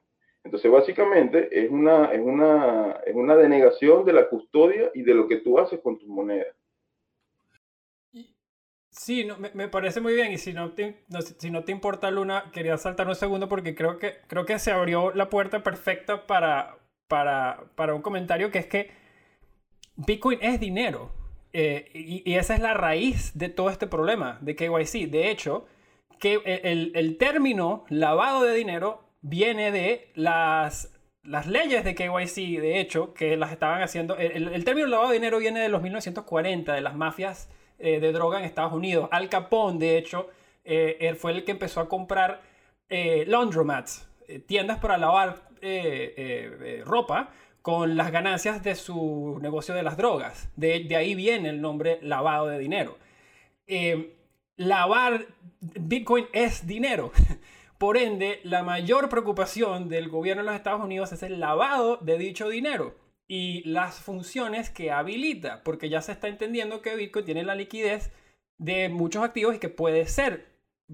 [0.47, 5.27] Entonces, básicamente es una, es, una, es una denegación de la custodia y de lo
[5.27, 6.55] que tú haces con tus monedas.
[8.91, 11.03] Sí, no, me, parece muy bien y si no, te,
[11.39, 14.71] si no te importa Luna, quería saltar un segundo porque creo que, creo que se
[14.71, 16.79] abrió la puerta perfecta para,
[17.09, 18.93] para, para un comentario que es que
[19.97, 21.11] Bitcoin es dinero
[21.53, 25.11] eh, y, esa es la raíz de todo este problema de KYC.
[25.11, 25.67] De hecho,
[26.21, 30.93] que el, el término lavado de dinero viene de las
[31.27, 35.39] las leyes de KYC, de hecho, que las estaban haciendo, el, término lavado de dinero
[35.39, 37.49] viene de los 1940, de las mafias
[37.79, 39.09] eh, de droga en Estados Unidos.
[39.11, 40.29] Al Capone, de hecho,
[40.65, 42.43] eh, él fue el que empezó a comprar
[42.89, 44.09] eh, laundromats,
[44.47, 45.45] tiendas para lavar
[46.85, 50.49] ropa, con las ganancias de su negocio de las drogas.
[50.55, 52.99] De, de ahí viene el nombre lavado de dinero.
[54.57, 55.27] lavar
[55.61, 57.11] Bitcoin es dinero.
[57.79, 62.17] Por ende, la mayor preocupación del gobierno de los Estados Unidos es el lavado de
[62.17, 62.95] dicho dinero
[63.29, 68.13] y las funciones que habilita, porque ya se está entendiendo que Bitcoin tiene la liquidez
[68.59, 70.47] de muchos activos y que puede ser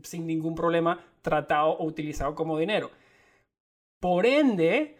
[0.03, 2.91] sin ningún problema tratado o utilizado como dinero.
[4.01, 4.97] Por ende,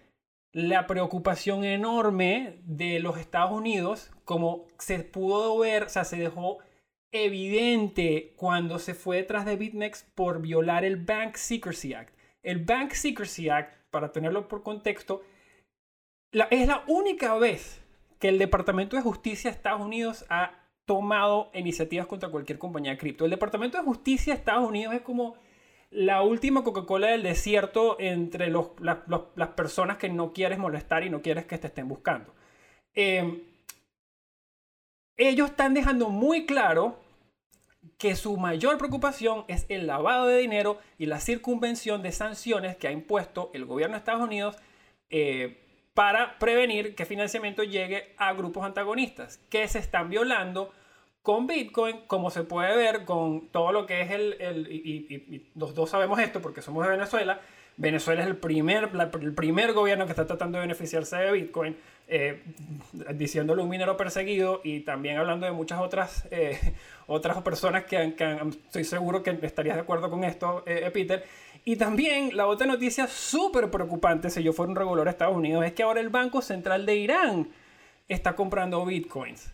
[0.53, 6.59] la preocupación enorme de los Estados Unidos, como se pudo ver, o sea, se dejó
[7.13, 12.15] evidente cuando se fue detrás de BitMEX por violar el Bank Secrecy Act.
[12.43, 15.23] El Bank Secrecy Act, para tenerlo por contexto,
[16.51, 17.83] es la única vez
[18.19, 22.99] que el Departamento de Justicia de Estados Unidos ha tomado iniciativas contra cualquier compañía de
[22.99, 23.25] cripto.
[23.25, 25.37] El Departamento de Justicia de Estados Unidos es como
[25.91, 31.45] la última Coca-Cola del desierto entre las personas que no quieres molestar y no quieres
[31.45, 32.35] que te estén buscando.
[32.95, 33.43] Em,
[35.17, 36.99] ellos están dejando muy claro
[37.99, 42.89] que su mayor preocupación es el lavado de dinero y la circunvención de sanciones que
[42.89, 44.57] ha impuesto el gobierno de Estados Unidos
[45.11, 45.59] eh,
[45.95, 50.73] para prevenir que financiamiento llegue a grupos antagonistas que se están violando
[51.23, 54.37] con Bitcoin, como se puede ver con todo lo que es el...
[54.41, 57.41] el y, los dos sabemos esto porque somos de Venezuela.
[57.77, 58.91] Venezuela es el primer,
[59.21, 61.77] el primer gobierno que está tratando de beneficiarse de Bitcoin
[62.15, 62.43] eh,
[63.15, 66.59] diciéndole un minero perseguido y también hablando de muchas otras, eh,
[67.07, 68.15] otras personas que,
[68.67, 71.25] estoy seguro que estarías de acuerdo con esto, eh, Peter.
[71.65, 75.65] Y también la otra noticia súper preocupante, si yo fuera un regulador de Estados Unidos,
[75.65, 77.49] es que ahora el Banco Central de Irán
[78.09, 79.51] está comprando bitcoins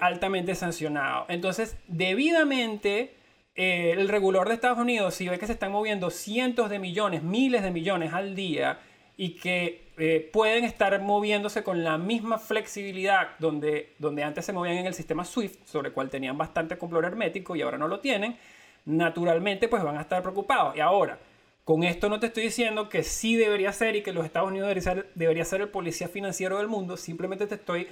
[0.00, 1.26] altamente sancionado.
[1.28, 3.14] Entonces, debidamente,
[3.56, 7.62] el regulador de Estados Unidos, si ve que se están moviendo cientos de millones, miles
[7.62, 8.78] de millones al día,
[9.16, 14.78] y que eh, pueden estar moviéndose con la misma flexibilidad donde, donde antes se movían
[14.78, 18.00] en el sistema SWIFT, sobre el cual tenían bastante control hermético y ahora no lo
[18.00, 18.36] tienen,
[18.84, 20.74] naturalmente pues van a estar preocupados.
[20.76, 21.20] Y ahora,
[21.62, 24.66] con esto no te estoy diciendo que sí debería ser y que los Estados Unidos
[24.66, 27.86] debería ser, debería ser el policía financiero del mundo, simplemente te estoy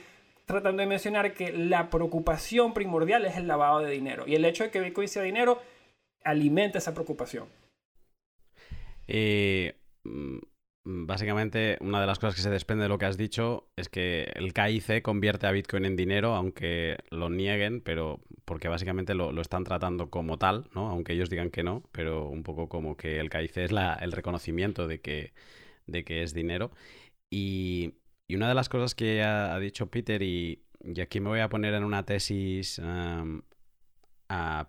[0.47, 4.65] tratando de mencionar que la preocupación primordial es el lavado de dinero y el hecho
[4.65, 5.61] de que Bitcoin sea dinero
[6.25, 7.47] alimenta esa preocupación.
[9.07, 10.39] Eh, mm,
[10.85, 14.31] básicamente, una de las cosas que se desprende de lo que has dicho es que
[14.35, 19.65] el KIC convierte a Bitcoin en dinero, aunque lo nieguen, pero porque básicamente lo, están
[19.65, 20.89] tratando como tal, ¿no?
[20.89, 24.13] Aunque ellos digan que no, pero un poco como que el KIC es la, el
[24.13, 25.33] reconocimiento de que,
[25.87, 26.73] de que es dinero.
[27.31, 27.95] Y,
[28.35, 30.65] una de las cosas que ha, dicho Peter, y,
[31.03, 32.81] aquí me voy a poner en una tesis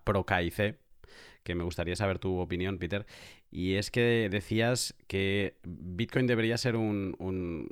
[0.04, 0.80] pro KIC,
[1.44, 3.06] que me gustaría saber tu opinión, Peter,
[3.52, 7.70] y es que decías que Bitcoin debería ser un,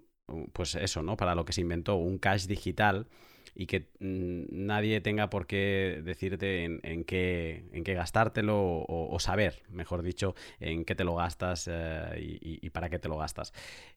[0.52, 1.16] pues eso, ¿no?
[1.16, 3.08] Para lo que se inventó, un cash digital
[3.56, 9.64] y que mm, nadie tenga por qué decirte en, qué, en qué gastártelo o, saber,
[9.70, 13.54] mejor dicho, en qué te lo gastas eh, y, para qué te lo gastas.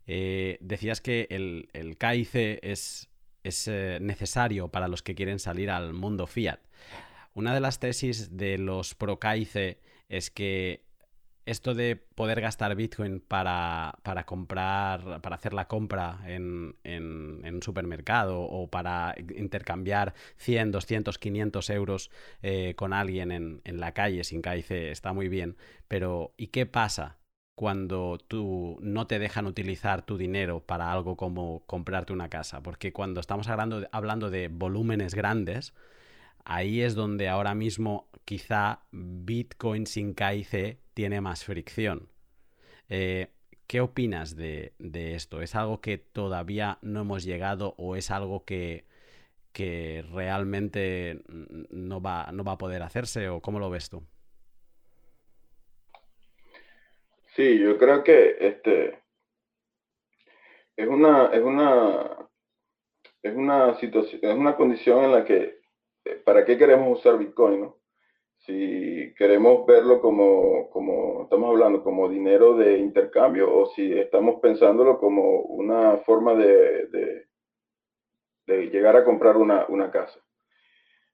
[0.07, 3.09] Eh, decías que el, el es,
[3.43, 6.61] es eh, necesario para los que quieren salir al mundo fiat.
[7.35, 9.79] Una de las tesis de los pro KIC
[10.09, 10.92] es que
[11.45, 18.69] esto de poder gastar Bitcoin para, comprar, para hacer la compra en, un supermercado o
[18.69, 22.11] para intercambiar 100, 200, 500 euros
[22.43, 25.57] eh, con alguien en, la calle sin KIC está muy bien,
[25.89, 27.19] pero ¿y qué pasa
[27.57, 32.63] cuando tú no te dejan utilizar tu dinero para algo como comprarte una casa?
[32.63, 35.75] Porque cuando estamos hablando hablando de volúmenes grandes,
[36.45, 42.09] ahí es donde ahora mismo quizá Bitcoin sin KIC tiene más fricción.
[42.89, 43.29] Eh,
[43.67, 45.41] ¿Qué opinas de, esto?
[45.41, 48.85] ¿Es algo que todavía no hemos llegado o es algo que,
[49.53, 54.03] que realmente no va, no va a poder hacerse o cómo lo ves tú?
[57.35, 59.03] Sí, yo creo que este
[60.77, 62.29] es una, es una,
[63.23, 65.62] es una situación, es una condición en la que,
[66.25, 67.73] ¿para qué queremos usar Bitcoin?
[68.47, 74.99] si queremos verlo como, como estamos hablando, como dinero de intercambio o si estamos pensándolo
[74.99, 77.27] como una forma de,
[78.47, 80.21] llegar a comprar una, una, casa.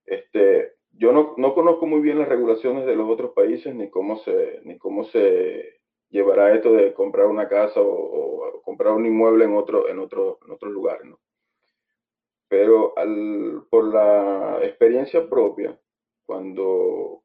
[0.06, 4.16] Este, yo no, no, conozco muy bien las regulaciones de los otros países ni cómo
[4.18, 9.54] se, ni cómo se llevará esto de comprar una casa o, comprar un inmueble en
[9.54, 11.18] otro, en otro, en otro lugar, ¿no?
[12.48, 15.78] Pero al, por la experiencia propia,
[16.24, 17.22] cuando,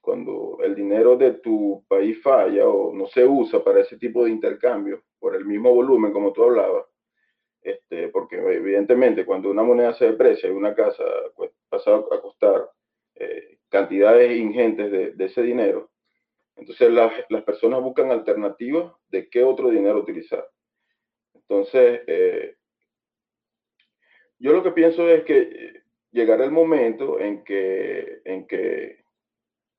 [0.00, 4.30] cuando el dinero de tu país falla o no se usa para ese tipo de
[4.30, 6.86] intercambio por el mismo volumen como tú hablabas,
[7.60, 11.02] este, porque evidentemente cuando una moneda se deprecia y una casa
[11.34, 12.70] pues, pasa a costar
[13.16, 15.90] eh, cantidades ingentes de, de, ese dinero,
[16.54, 20.48] entonces las, las, personas buscan alternativas de qué otro dinero utilizar.
[21.34, 22.54] Entonces, eh,
[24.38, 25.82] yo lo que pienso es que
[26.12, 28.98] llegará el momento en que, en que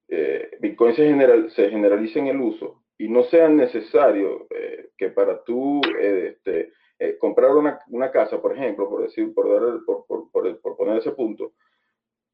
[0.08, 5.44] eh, Bitcoin se, general, generalice en el uso y no sea necesario eh, que para
[5.44, 6.74] tú eh, este,
[7.20, 11.12] comprar una, una, casa, por ejemplo, por decir, por, dar, por, por, por, poner ese
[11.12, 11.54] punto,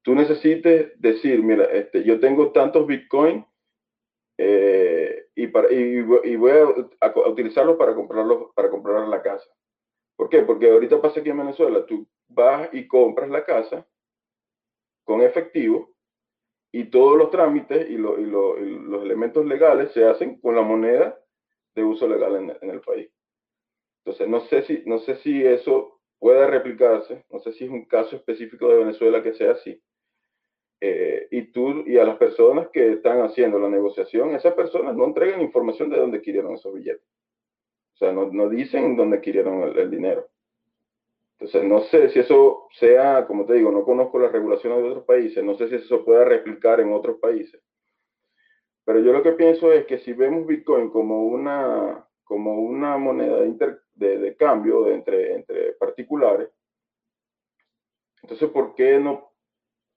[0.04, 3.46] tú necesites decir, mira, este, yo tengo tantos Bitcoin
[5.36, 9.50] y, para, y, voy a, a, utilizarlos para comprarlos, para comprar la casa.
[10.16, 10.44] ¿Por qué?
[10.44, 13.88] Porque ahorita pasa aquí en Venezuela, tú vas y compras la casa
[15.04, 15.94] con efectivo
[16.72, 21.20] y todos los trámites y, los elementos legales se hacen con la moneda
[21.76, 23.10] de uso legal en, el país.
[24.04, 27.86] Entonces, no sé, si, no sé si eso puede replicarse, no sé si es un
[27.86, 29.82] caso específico de Venezuela que sea así.
[30.82, 35.06] Eh, y tú y a las personas que están haciendo la negociación, esas personas no
[35.06, 37.08] entregan información de dónde adquirieron esos billetes.
[37.94, 40.28] O sea, no, no dicen dónde adquirieron el dinero.
[41.44, 45.04] Entonces, no sé si eso sea, como te digo, no conozco las regulaciones de otros
[45.04, 47.62] países, no sé si eso pueda replicar en otros países.
[48.86, 53.42] Pero yo lo que pienso es que si vemos Bitcoin como una, como una moneda
[53.42, 56.50] de, de, cambio entre, entre particulares,
[58.22, 59.34] entonces, ¿por qué no,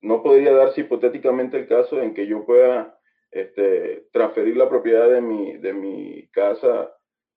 [0.01, 2.99] no podría darse hipotéticamente el caso en que yo pueda
[3.31, 6.93] este, transferir la propiedad de mi, de mi casa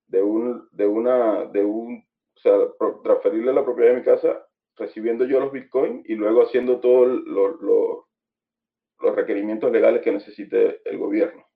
[0.08, 2.09] de, un, de, una, de un
[2.40, 6.80] o sea, transferirle la propiedad de mi casa, recibiendo yo los bitcoins y luego haciendo
[6.80, 11.46] todos los requerimientos legales que necesite el gobierno.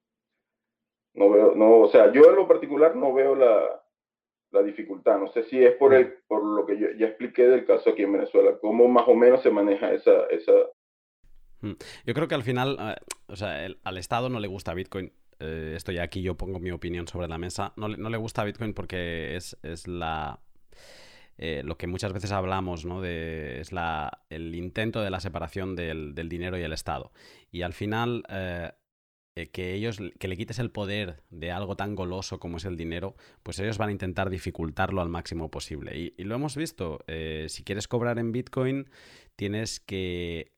[1.15, 3.83] No veo, no, o sea, yo en lo particular no veo la,
[4.51, 5.19] la dificultad.
[5.19, 8.13] No sé si es por, el, por lo que ya expliqué del caso aquí en
[8.13, 10.27] Venezuela, cómo más o menos se maneja esa...
[10.27, 10.53] esa...
[11.61, 11.75] Mm.
[12.05, 12.97] Yo creo que al final, eh,
[13.29, 15.13] o sea, al Estado no le gusta Bitcoin.
[15.39, 17.73] Eh, estoy aquí, yo pongo mi opinión sobre la mesa.
[17.77, 20.41] No, no le gusta Bitcoin porque es, es la
[21.37, 23.05] eh, lo que muchas veces hablamos, ¿no?
[23.05, 27.13] Es la, el intento de la separación del, dinero y el Estado.
[27.51, 28.73] Y al final, eh,
[29.37, 32.77] eh, que ellos, que le quites el poder de algo tan goloso como es el
[32.77, 36.15] dinero, pues ellos van a intentar dificultarlo al máximo posible.
[36.17, 37.05] Y, lo hemos visto,
[37.49, 38.89] si quieres cobrar en Bitcoin,
[39.37, 40.53] tienes que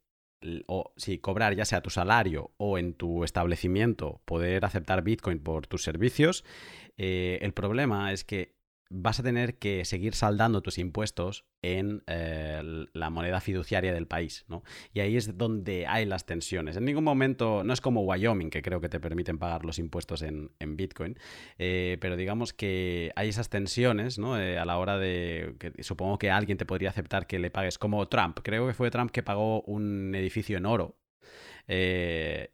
[0.67, 5.67] o si cobrar ya sea tu salario o en tu establecimiento poder aceptar Bitcoin por
[5.67, 6.45] tus servicios,
[6.99, 8.56] el problema es que
[8.89, 14.45] vas a tener que seguir saldando tus impuestos en eh, la moneda fiduciaria del país,
[14.49, 14.63] ¿no?
[14.93, 16.77] Y ahí es donde hay las tensiones.
[16.77, 20.23] En ningún momento, no es como Wyoming, que creo que te permiten pagar los impuestos
[20.23, 21.19] en, Bitcoin,
[21.59, 24.39] eh, pero digamos que hay esas tensiones, ¿no?
[24.39, 28.07] Eh, a la hora de, supongo que alguien te podría aceptar que le pagues, como
[28.09, 30.97] Trump, creo que fue Trump que pagó un edificio en oro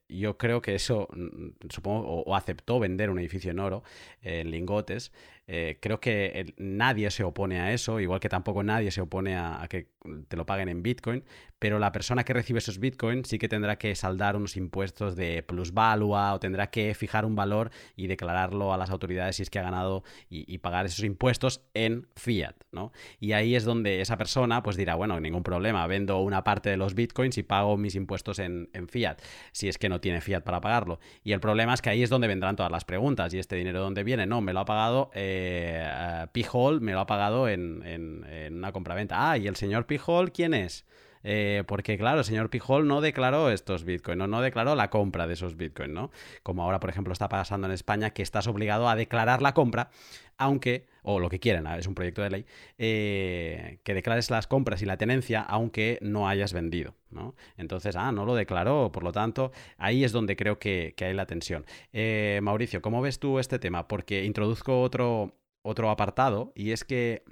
[0.08, 3.82] yo creo que eso, mm, supongo, o, aceptó vender un edificio en oro,
[4.22, 5.12] en lingotes.
[5.46, 9.66] Eh, creo que nadie se opone a eso, igual que tampoco nadie se opone a,
[9.68, 9.88] que
[10.28, 11.24] te lo paguen en Bitcoin,
[11.62, 15.44] pero la persona que recibe esos Bitcoin sí que tendrá que saldar unos impuestos de
[15.44, 19.60] plusvalua o tendrá que fijar un valor y declararlo a las autoridades si es que
[19.60, 22.90] ha ganado y, pagar esos impuestos en fiat, ¿no?
[23.20, 26.76] Y ahí es donde esa persona pues dirá, bueno, ningún problema, vendo una parte de
[26.76, 29.20] los Bitcoins y pago mis impuestos en, fiat
[29.52, 30.98] si es que no tiene fiat para pagarlo.
[31.22, 33.32] Y el problema es que ahí es donde vendrán todas las preguntas.
[33.34, 34.26] ¿Y este dinero dónde viene?
[34.26, 38.72] No, me lo ha pagado eh, Pijol, me lo ha pagado en, en, en una
[38.72, 39.30] compraventa.
[39.30, 40.84] Ah, ¿y el señor Pijol quién es?
[41.24, 45.26] Eh, porque claro, el señor Pijol no declaró estos Bitcoin, no, no declaró la compra
[45.26, 46.10] de esos Bitcoin, ¿no?
[46.42, 49.90] Como ahora, por ejemplo, está pasando en España, que estás obligado a declarar la compra,
[50.38, 52.46] aunque, o lo que quieran, es un proyecto de ley,
[52.78, 57.34] eh, que declares las compras y la tenencia, aunque no hayas vendido, ¿no?
[57.56, 61.26] Entonces, ah, no lo declaró, por lo tanto, ahí es donde creo que, hay la
[61.26, 61.64] tensión.
[61.92, 63.88] Eh, Mauricio, ¿cómo ves tú este tema?
[63.88, 67.24] Porque introduzco otro apartado y es que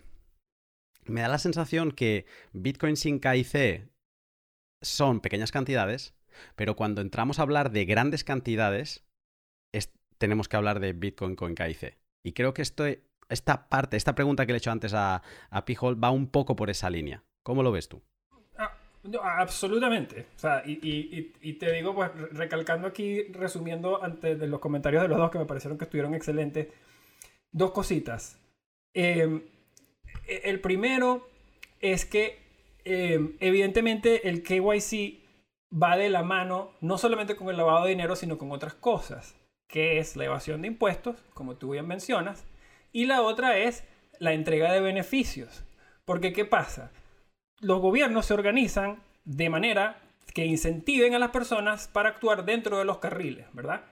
[1.10, 3.88] me da la sensación que Bitcoin sin KIC
[4.82, 6.14] son pequeñas cantidades,
[6.56, 9.04] Pero cuando entramos a hablar de grandes cantidades,
[10.20, 11.96] tenemos que hablar de Bitcoin con KIC.
[12.22, 12.84] Y creo que esto,
[13.30, 16.68] esta parte, esta pregunta que le he hecho antes a, a va un poco por
[16.68, 17.24] esa línea.
[17.42, 18.02] ¿Cómo lo ves tú?
[18.58, 18.76] Ah,
[19.38, 20.26] absolutamente.
[20.36, 25.16] O sea, y, te digo, pues recalcando aquí, resumiendo antes de los comentarios de los
[25.16, 26.68] dos que me parecieron que estuvieron excelentes,
[27.50, 28.38] dos cositas.
[28.92, 29.42] Em,
[30.26, 31.28] el primero
[31.80, 32.38] es que
[32.84, 35.20] em, evidentemente el KYC
[35.72, 39.36] va de la mano no solamente con el lavado de dinero, sino con otras cosas,
[39.68, 42.44] que es la evasión de impuestos, como tú bien mencionas,
[42.92, 43.84] y la otra es
[44.18, 45.64] la entrega de beneficios.
[46.04, 46.90] Porque ¿qué pasa?
[47.60, 50.02] Los gobiernos se organizan de manera
[50.34, 53.84] que incentiven a las personas para actuar dentro de los carriles, ¿verdad?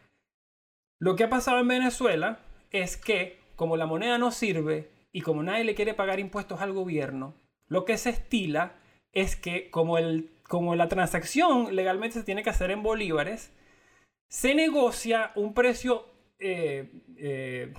[1.00, 5.42] Lo que ha pasado en Venezuela es que como la moneda no sirve y como
[5.42, 7.34] nadie le quiere pagar impuestos al gobierno,
[7.66, 8.76] lo que se estila
[9.12, 13.52] es que como, el, como la transacción legalmente se tiene que hacer en bolívares,
[14.28, 16.06] se negocia un precio
[16.38, 17.72] eh, eh,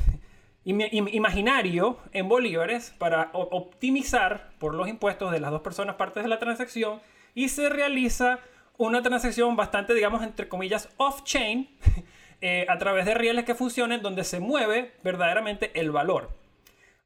[0.64, 6.40] imaginario en bolívares para optimizar por los impuestos de las dos personas partes de la
[6.40, 7.02] transacción
[7.34, 8.40] y se realiza
[8.78, 11.70] una transacción bastante, digamos, entre comillas, off-chain
[12.42, 16.30] eh, a través de rieles que funcionen donde se mueve verdaderamente el valor.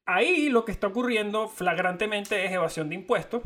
[0.06, 3.44] Ahí lo que está ocurriendo flagrantemente es evasión de impuestos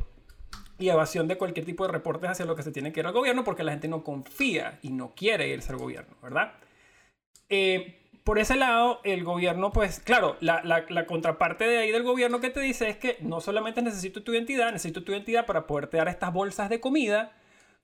[0.80, 3.14] y evasión de cualquier tipo de reportes hacia lo que se tiene que ir al
[3.14, 6.54] gobierno porque la gente no confía y no quiere irse al gobierno, ¿verdad?
[7.50, 12.42] Eh, por ese lado, el gobierno, pues, claro, la, la, contraparte de ahí del gobierno
[12.42, 15.96] que te dice es que no solamente necesito tu identidad, necesito tu identidad para poderte
[15.96, 17.32] dar estas bolsas de comida,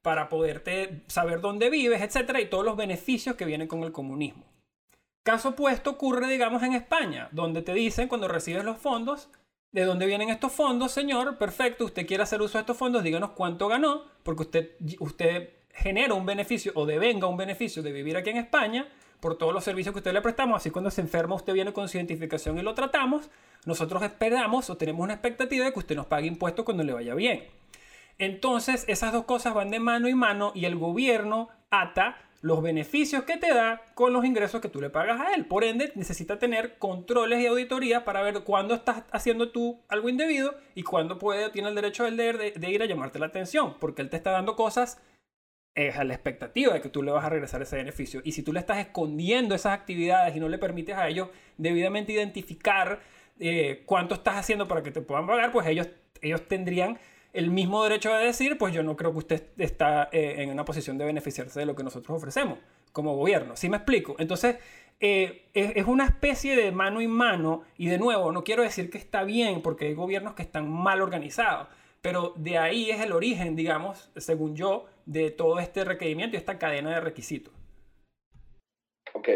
[0.01, 4.43] para poderte saber dónde vives, etcétera, y todos los beneficios que vienen con el comunismo.
[5.23, 9.29] Caso opuesto ocurre, digamos, en España, donde te dicen cuando recibes los fondos,
[9.71, 11.37] ¿de dónde vienen estos fondos, señor?
[11.37, 16.13] Perfecto, usted quiere hacer uso de estos fondos, díganos cuánto ganó, porque usted, usted genera
[16.13, 18.87] un beneficio o devenga un beneficio de vivir aquí en España
[19.19, 20.57] por todos los servicios que usted le prestamos.
[20.57, 23.29] Así cuando se enferma usted viene con su identificación y lo tratamos.
[23.65, 27.15] Nosotros esperamos o tenemos una expectativa de que usted nos pague impuestos cuando le vaya
[27.15, 27.45] bien.
[28.17, 33.23] Entonces esas dos cosas van de mano y mano y el gobierno ata los beneficios
[33.23, 35.45] que te da con los ingresos que tú le pagas a él.
[35.45, 40.53] Por ende, necesita tener controles y auditorías para ver cuándo estás haciendo tú algo indebido
[40.75, 44.09] y cuándo puede, tiene el derecho de, de ir a llamarte la atención, porque él
[44.09, 45.01] te está dando cosas
[45.73, 48.21] es a la expectativa de que tú le vas a regresar ese beneficio.
[48.25, 52.11] Y si tú le estás escondiendo esas actividades y no le permites a ellos debidamente
[52.11, 52.99] identificar
[53.39, 55.87] eh, cuánto estás haciendo para que te puedan pagar, pues ellos,
[56.21, 56.99] ellos tendrían
[57.33, 60.63] el mismo derecho de decir, pues yo no creo que usted está eh, en una
[60.63, 62.59] posición de beneficiarse de lo que nosotros ofrecemos
[62.91, 63.55] como gobierno.
[63.55, 64.15] ¿Sí me explico?
[64.19, 64.57] Entonces,
[64.99, 68.99] eh, es, una especie de mano y mano, y de nuevo, no quiero decir que
[68.99, 71.67] está bien, porque hay gobiernos que están mal organizados,
[72.01, 76.59] pero de ahí es el origen, digamos, según yo, de todo este requerimiento y esta
[76.59, 77.51] cadena de requisitos.
[79.13, 79.29] Ok,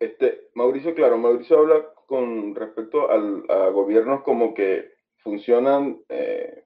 [0.00, 6.64] este, Mauricio, claro, Mauricio habla con respecto a gobiernos como que funcionan eh,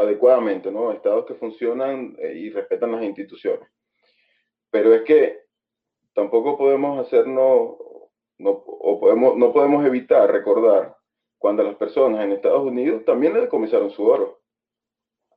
[0.00, 0.92] adecuadamente, ¿no?
[0.92, 3.68] Estados que funcionan eh, y respetan las instituciones.
[4.70, 5.40] Pero es que
[6.14, 7.76] tampoco podemos hacernos,
[8.38, 10.96] no, o podemos, no podemos evitar recordar
[11.38, 14.40] cuando las personas en Estados Unidos también le decomisaron su oro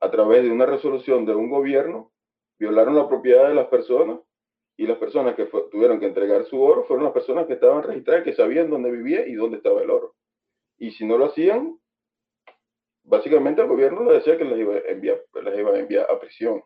[0.00, 2.12] a través de una resolución de un gobierno,
[2.58, 4.20] violaron la propiedad de las personas
[4.76, 8.24] y las personas que tuvieron que entregar su oro fueron las personas que estaban registradas,
[8.24, 10.14] que sabían dónde vivía y dónde estaba el oro.
[10.78, 11.78] Y si no lo hacían,
[13.04, 16.62] básicamente el gobierno les decía que les iba a enviar, a, prisión.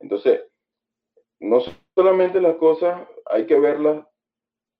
[0.00, 0.42] Entonces,
[1.40, 1.60] no
[1.94, 4.04] solamente las cosas hay que verlas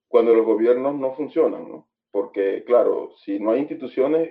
[0.08, 1.84] cuando los gobiernos no funcionan.
[2.10, 4.30] Porque, claro, si no hay instituciones,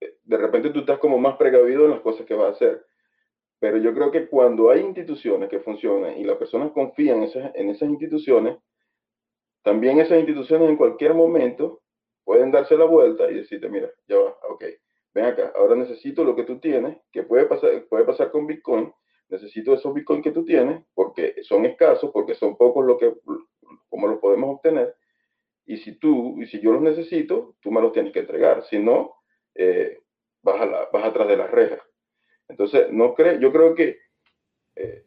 [0.00, 2.86] eh, de repente tú estás como más precavido en las cosas que vas a hacer.
[3.58, 7.54] Pero yo creo que cuando hay instituciones que funcionan y las personas confían en esas,
[7.54, 8.58] en esas instituciones,
[9.62, 11.80] también esas instituciones en cualquier momento
[12.24, 14.64] pueden darse la vuelta y decirte, mira, ya va, ok,
[15.14, 18.92] ven acá, ahora necesito lo que tú tienes, que puede pasar, puede pasar con Bitcoin,
[19.28, 23.14] necesito esos Bitcoin que tú tienes, porque son escasos, porque son pocos lo que,
[23.88, 24.94] como los podemos obtener,
[25.66, 28.78] y si tú, y si yo los necesito, tú me los tienes que entregar, si
[28.78, 29.14] no,
[29.54, 30.02] eh,
[30.42, 31.80] vas, a vas atrás de las rejas.
[32.48, 33.98] Entonces, no cree, yo creo que
[34.76, 35.06] eh,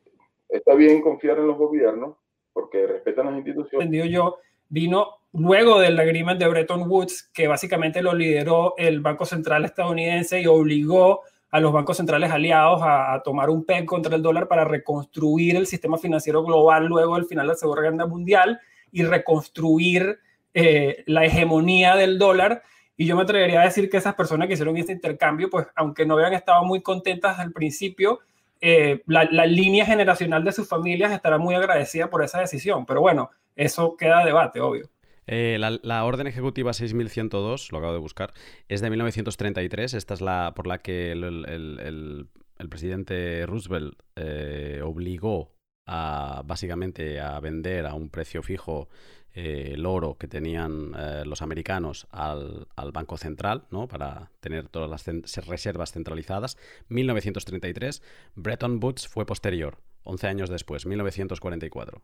[0.50, 2.18] está bien confiar en los gobiernos
[2.54, 3.86] porque respetan las instituciones.
[3.86, 4.38] Entendido yo,
[4.70, 10.42] vino luego del agreement de Bretton Woods, que básicamente lo lideró el Banco Central estadounidense
[10.42, 14.66] y obligó a los bancos centrales aliados a, tomar un PEG contra el dólar para
[14.66, 18.60] reconstruir el sistema financiero global luego del final de la Segunda Guerra Mundial
[18.92, 20.20] y reconstruir
[20.54, 22.64] eh, la hegemonía del dólar
[23.00, 26.06] y yo me atrevería a decir que esas personas que hicieron este intercambio, pues aunque
[26.06, 28.20] no habían estado muy contentas al principio,
[28.60, 32.88] eh, la, línea generacional de sus familias estará muy agradecida por esa decisión.
[32.88, 34.90] Pero bueno, eso queda a debate, obvio.
[35.28, 38.34] Eh, la, Orden Ejecutiva 6102, lo acabo de buscar,
[38.70, 39.94] es de 1933.
[39.94, 42.30] Esta es la por la que el,
[42.70, 45.54] presidente Roosevelt eh, obligó
[45.86, 48.88] a, básicamente a vender a un precio fijo
[49.34, 50.94] eh, el oro que tenían
[51.26, 53.90] los americanos al, Banco Central, ¿no?
[53.90, 56.58] Para tener todas las reservas centralizadas.
[56.88, 58.02] 1933.
[58.36, 62.02] Bretton Woods fue posterior, 11 años después, 1944.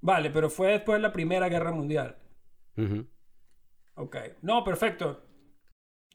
[0.00, 2.16] Vale, pero fue después de la Primera Guerra Mundial.
[3.94, 4.16] Ok.
[4.42, 5.22] No, perfecto.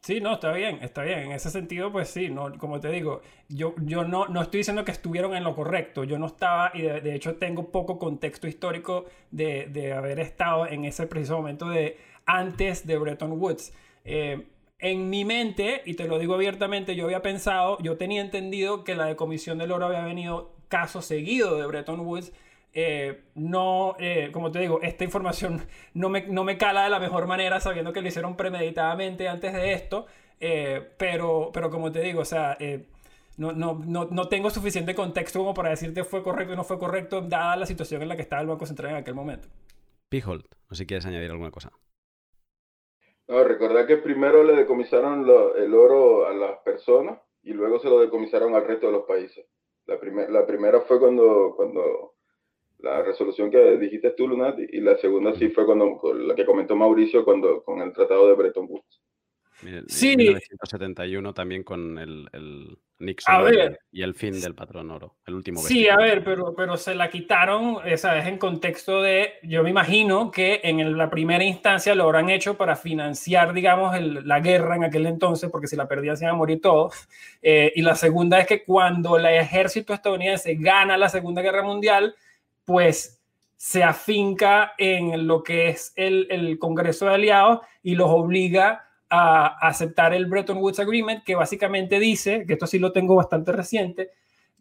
[0.04, 1.20] Sí, no, está bien, está bien.
[1.20, 4.84] En ese sentido, pues sí, no, como te digo, yo, yo no, no estoy diciendo
[4.84, 6.04] que estuvieron en lo correcto.
[6.04, 10.86] Yo no estaba, y de, hecho tengo poco contexto histórico de, de, haber estado en
[10.86, 13.74] ese preciso momento de antes de Bretton Woods.
[14.04, 14.48] Eh,
[14.80, 18.96] en mi mente, y te lo digo abiertamente, yo había pensado, yo tenía entendido que
[18.96, 22.34] la decomisión del oro había venido caso seguido de Bretton Woods
[22.74, 25.62] eh, no, eh, como te digo, esta información
[25.94, 29.54] no me, no me, cala de la mejor manera sabiendo que lo hicieron premeditadamente antes
[29.54, 30.06] de esto,
[30.40, 32.58] eh, pero, pero como te digo, o sea,
[33.38, 36.80] no, no, no, no, tengo suficiente contexto como para decirte fue correcto o no fue
[36.80, 39.48] correcto, dada la situación en la que estaba el Banco Central en aquel momento.
[40.10, 41.72] Pijold, no sé si quieres añadir alguna cosa.
[43.28, 45.26] No, recordad que primero le decomisaron
[45.58, 49.46] el oro a las personas y luego se lo decomisaron al resto de los países.
[49.86, 49.98] La,
[50.30, 52.11] la primera fue cuando, cuando
[52.82, 56.76] la resolución que dijiste tú, Lunati, y la segunda sí fue cuando la que comentó
[56.76, 59.02] Mauricio cuando con el tratado de Bretton Woods.
[59.88, 60.18] sí.
[60.18, 65.60] 1971 también con el, el Nixon y el fin del patrón oro, el último.
[65.62, 69.70] Sí, a ver, pero, pero se la quitaron, esa vez en contexto de, yo me
[69.70, 74.86] imagino que en la primera instancia lo habrán hecho para financiar, digamos, la guerra en
[74.86, 77.08] aquel entonces, porque si la perdían se iban a morir todos.
[77.42, 82.16] Eh, y la segunda es que cuando el ejército estadounidense gana la Segunda Guerra Mundial,
[82.66, 83.22] pues
[83.56, 90.14] se afinca en lo que es el, Congreso de Aliados y los obliga a aceptar
[90.14, 94.10] el Bretton Woods Agreement, que básicamente dice, que esto sí lo tengo bastante reciente,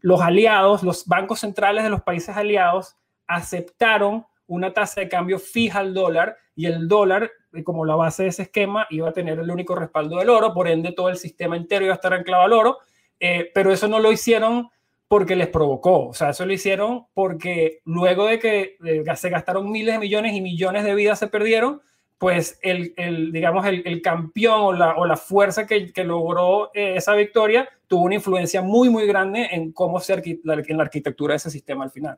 [0.00, 2.96] los aliados, los bancos centrales de los países aliados
[3.26, 7.30] aceptaron una tasa de cambio fija al dólar y el dólar,
[7.64, 10.68] como la base de ese esquema, iba a tener el único respaldo del oro, por
[10.68, 12.78] ende todo el sistema entero iba a estar anclado al oro,
[13.18, 14.68] eh, pero eso no lo hicieron
[15.10, 16.06] porque les provocó.
[16.06, 18.76] O sea, eso lo hicieron porque luego de que
[19.16, 21.82] se gastaron miles de millones y millones de vidas se perdieron,
[22.16, 26.70] pues el, el digamos, el, el, campeón o la, o la fuerza que, que logró
[26.74, 31.32] eh, esa victoria tuvo una influencia muy, muy grande en cómo se en la arquitectura
[31.32, 32.16] de ese sistema al final.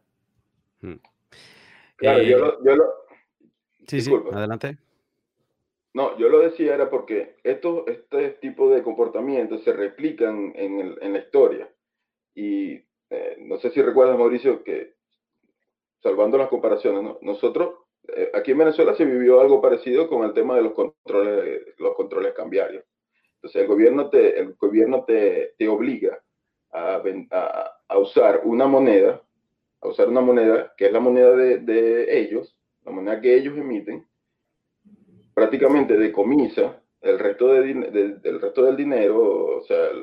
[0.83, 0.97] Hmm.
[1.97, 2.85] Claro, yo, lo, yo lo,
[3.87, 4.77] Sí, sí, adelante.
[5.95, 10.99] No, yo lo decía era porque estos, este tipo de comportamientos se replican en, el,
[11.01, 11.71] en la historia.
[12.35, 12.75] Y
[13.11, 14.95] eh, no sé si recuerdas, Mauricio, que
[16.03, 17.75] salvando las comparaciones, nosotros
[18.09, 21.95] eh, aquí en Venezuela se vivió algo parecido con el tema de los controles, los
[21.95, 22.85] controles cambiarios.
[23.37, 26.19] Entonces el gobierno te, el gobierno te, te obliga
[26.73, 29.23] a, a, a, usar una moneda,
[29.81, 33.57] a usar una moneda que es la moneda de, de ellos, la moneda que ellos
[33.57, 34.07] emiten,
[35.35, 37.75] prácticamente decomisa el resto, de,
[38.23, 39.99] del resto del dinero, o sea, el,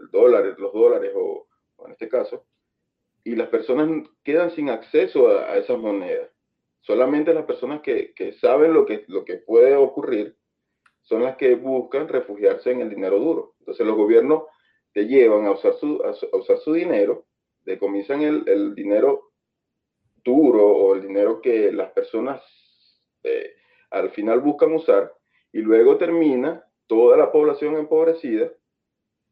[0.00, 1.46] el dólar, los dólares o,
[1.86, 2.46] en este caso,
[3.24, 6.30] y las personas quedan sin acceso a, esas monedas.
[6.80, 10.36] Solamente las personas que, que, saben lo que, lo que puede ocurrir
[11.02, 13.54] son las que buscan refugiarse en el dinero duro.
[13.60, 14.44] Entonces los gobiernos
[14.92, 17.26] te llevan a usar su, a, usar su dinero,
[17.64, 19.32] decomisan el, el dinero
[20.24, 22.42] duro o el dinero que las personas
[23.22, 23.54] eh,
[23.90, 25.12] al final buscan usar
[25.52, 28.50] y luego termina toda la población empobrecida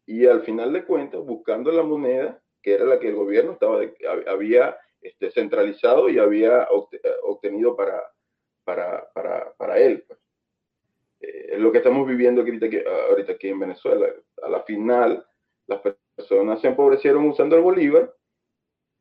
[0.06, 3.80] y al final de cuentas buscando la moneda que era la que el gobierno estaba
[4.26, 6.68] había este, centralizado y había
[7.22, 8.02] obtenido para,
[8.64, 10.04] para, para, para él.
[10.06, 10.18] Pues.
[11.20, 12.66] Eh, lo que estamos viviendo ahorita,
[13.08, 14.06] ahorita aquí en Venezuela.
[14.42, 15.24] A la final,
[15.66, 15.80] las
[16.16, 18.14] personas se empobrecieron usando el bolívar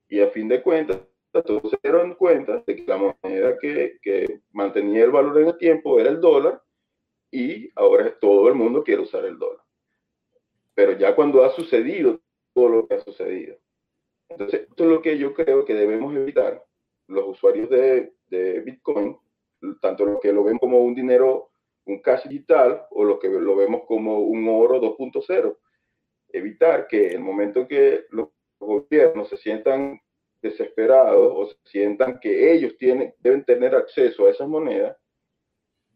[0.08, 1.00] y a fin de cuentas,
[1.32, 5.58] todos se dieron cuenta de que la moneda que, que mantenía el valor en el
[5.58, 6.62] tiempo era el dólar
[7.32, 9.64] y ahora todo el mundo quiere usar el dólar.
[10.74, 12.20] Pero ya cuando ha sucedido
[12.54, 13.58] todo lo que ha sucedido.
[14.30, 16.64] Entonces, esto es lo que yo creo que debemos evitar
[17.08, 19.18] los usuarios de, de Bitcoin,
[19.82, 21.52] tanto los que lo ven como un dinero,
[21.86, 25.58] un cash digital, o los que lo vemos como un oro 2.0.
[26.30, 30.00] Evitar que el momento que los gobiernos se sientan
[30.42, 34.96] desesperados o se sientan que ellos tienen, deben tener acceso a esas monedas,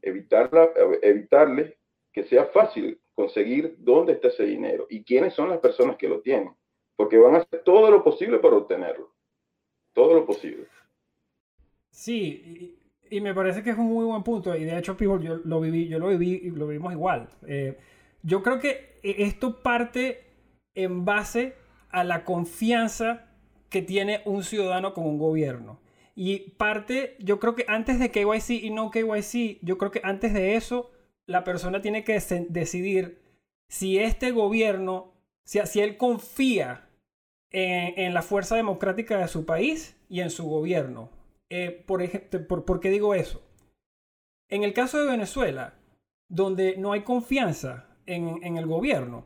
[0.02, 0.72] evitarla,
[1.02, 1.76] evitarles
[2.12, 6.22] que sea fácil conseguir dónde está ese dinero y quiénes son las personas que lo
[6.22, 6.54] tienen.
[6.96, 9.12] porque van a hacer todo lo posible para obtenerlo.
[9.94, 10.68] Todo lo posible.
[11.90, 12.78] Sí,
[13.10, 14.56] y, me parece que es un muy buen punto.
[14.56, 17.30] Y de hecho, Pivo, yo lo viví, yo lo viví lo vimos igual.
[17.48, 17.78] Eh,
[18.22, 20.24] yo creo que esto parte
[20.76, 21.56] en base
[21.90, 23.28] a la confianza
[23.70, 25.80] que tiene un ciudadano con un gobierno.
[26.16, 30.34] Y parte, yo creo que antes de KYC y no KYC, yo creo que antes
[30.34, 30.92] de eso,
[31.26, 32.20] la persona tiene que
[32.50, 33.22] decidir
[33.68, 35.14] si este gobierno,
[35.44, 36.90] si, si él confía
[37.52, 41.12] en, la fuerza democrática de su país y en su gobierno.
[41.50, 43.44] Eh, por, ejemplo, por, qué digo eso?
[44.50, 45.76] En el caso de Venezuela,
[46.28, 49.26] donde no hay confianza en, el gobierno,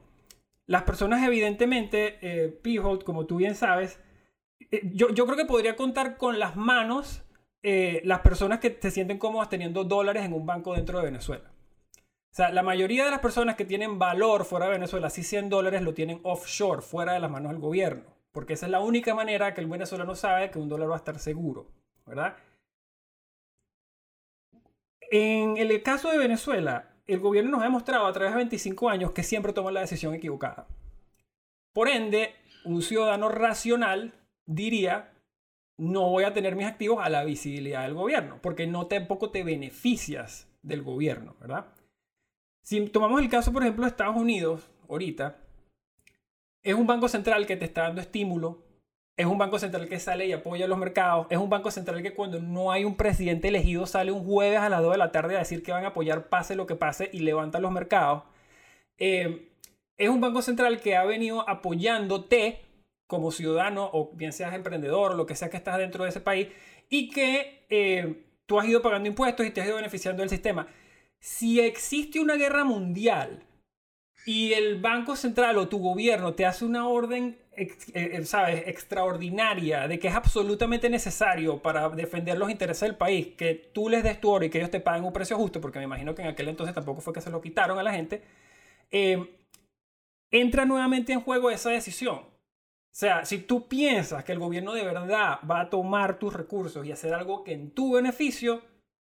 [0.65, 2.59] las personas evidentemente, eh,
[3.05, 3.99] como tú bien sabes,
[4.71, 7.23] eh, yo, yo, creo que podría contar con las manos
[7.63, 11.51] eh, las personas que se sienten cómodas teniendo dólares en un banco dentro de Venezuela.
[12.31, 15.49] O sea, la mayoría de las personas que tienen valor fuera de Venezuela, si 100
[15.49, 18.15] dólares lo tienen offshore, fuera de las manos del gobierno.
[18.31, 20.99] Porque esa es la única manera que el venezolano sabe que un dólar va a
[20.99, 21.71] estar seguro,
[22.05, 22.37] ¿verdad?
[25.09, 29.11] En el caso de Venezuela, el gobierno nos ha demostrado a través de 25 años
[29.11, 30.67] que siempre toma la decisión equivocada.
[31.73, 32.35] Por ende,
[32.65, 34.13] un ciudadano racional
[34.45, 35.13] diría,
[35.77, 39.43] no voy a tener mis activos a la visibilidad del gobierno, porque no tampoco te
[39.43, 41.67] beneficias del gobierno, ¿verdad?
[42.67, 45.37] Si tomamos el caso, por ejemplo, de Estados Unidos, ahorita,
[46.61, 48.65] es un banco central que te está dando estímulo,
[49.15, 52.13] es un banco central que sale y apoya los mercados, es un banco central que
[52.13, 55.37] cuando no hay un presidente elegido sale un jueves a las 2 de la tarde
[55.37, 58.23] a decir que van a apoyar pase lo que pase y levanta los mercados.
[58.97, 59.47] Eh,
[59.95, 62.65] es un banco central que ha venido apoyándote
[63.07, 66.19] como ciudadano o bien seas emprendedor o lo que sea que estás dentro de ese
[66.19, 66.49] país
[66.89, 70.67] y que eh, tú has ido pagando impuestos y te has ido beneficiando del sistema.
[71.27, 73.43] Si existe una guerra mundial
[74.25, 79.89] y el Banco Central o tu gobierno te hace una orden, eh, eh, ¿sabes?, extraordinaria
[79.89, 84.21] de que es absolutamente necesario para defender los intereses del país, que tú les des
[84.21, 86.29] tu oro y que ellos te paguen un precio justo, porque me imagino que en
[86.29, 88.23] aquel entonces tampoco fue que se lo quitaron a la gente,
[90.31, 92.19] entra nuevamente en juego esa decisión.
[92.19, 92.29] O
[92.89, 96.93] sea, si tú piensas que el gobierno de verdad va a tomar tus recursos y
[96.93, 98.61] hacer algo que en tu beneficio,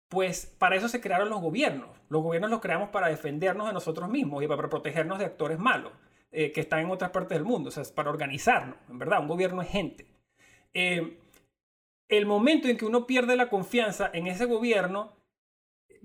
[0.09, 1.91] pues para eso se crearon los gobiernos.
[2.09, 5.93] Los gobiernos los creamos para defendernos de nosotros mismos y para protegernos de actores malos
[6.31, 7.69] eh, que están en otras partes del mundo.
[7.69, 9.21] O sea, es para organizarnos, en verdad.
[9.21, 10.07] Un gobierno es gente.
[10.75, 11.19] Eh,
[12.09, 15.17] el momento en que uno pierde la confianza en ese gobierno,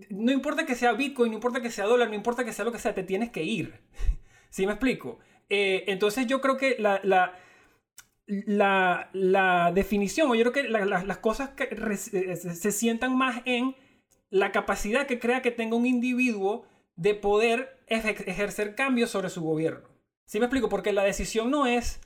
[0.09, 2.71] no importa que sea Bitcoin, no importa que sea dólar, no importa que sea lo
[2.71, 3.81] que sea, te tienes que ir.
[4.49, 5.19] ¿Sí me explico?
[5.49, 7.01] Eh, entonces yo creo que la
[8.31, 13.75] la, la definición, o yo creo que las cosas que se, sientan más en
[14.31, 19.87] la capacidad que crea que tenga un individuo de poder ejercer cambios sobre su gobierno.
[20.25, 20.69] ¿Sí me explico?
[20.69, 21.99] Porque la decisión no es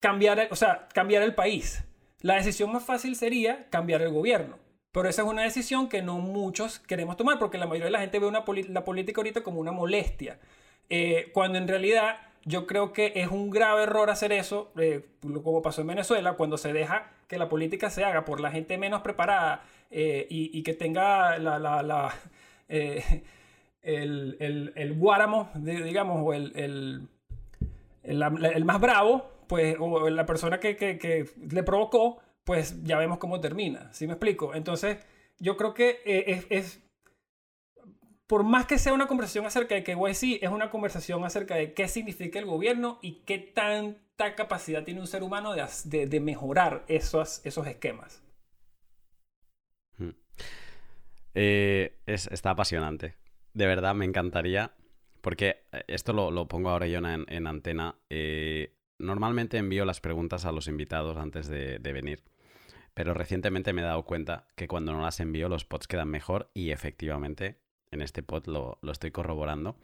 [0.00, 1.84] cambiar, el, o sea, cambiar el país.
[2.20, 4.58] La decisión más fácil sería cambiar el gobierno.
[4.92, 8.00] Pero esa es una decisión que no muchos queremos tomar, porque la mayoría de la
[8.00, 10.38] gente ve una la política ahorita como una molestia.
[10.88, 15.06] Eh, cuando en realidad yo creo que es un grave error hacer eso, eh,
[15.42, 18.78] como pasó en Venezuela, cuando se deja que la política se haga por la gente
[18.78, 21.36] menos preparada eh, y, que tenga
[22.68, 23.22] eh,
[23.82, 24.36] el,
[24.74, 27.08] el, digamos, o el,
[28.02, 33.92] el, más bravo, pues, o la persona que, le provocó, pues ya vemos cómo termina.
[33.92, 34.54] ¿Sí me explico?
[34.54, 34.98] Entonces,
[35.38, 36.82] yo creo que es, es
[38.32, 41.86] por más que sea una conversación acerca de KYC, es una conversación acerca de qué
[41.86, 47.66] significa el gobierno y qué tanta capacidad tiene un ser humano de, mejorar esos, esos
[47.66, 48.22] esquemas.
[49.98, 50.12] Hmm.
[51.34, 53.16] Eh, está apasionante.
[53.52, 54.72] De verdad, me encantaría.
[55.20, 57.96] Porque eh, esto lo, pongo ahora yo en, antena.
[58.08, 62.24] Eh, normalmente envío las preguntas a los invitados antes de venir.
[62.94, 66.50] Pero recientemente me he dado cuenta que cuando no las envío los pods quedan mejor
[66.54, 67.61] y efectivamente
[67.92, 69.76] en este pod lo, estoy corroborando.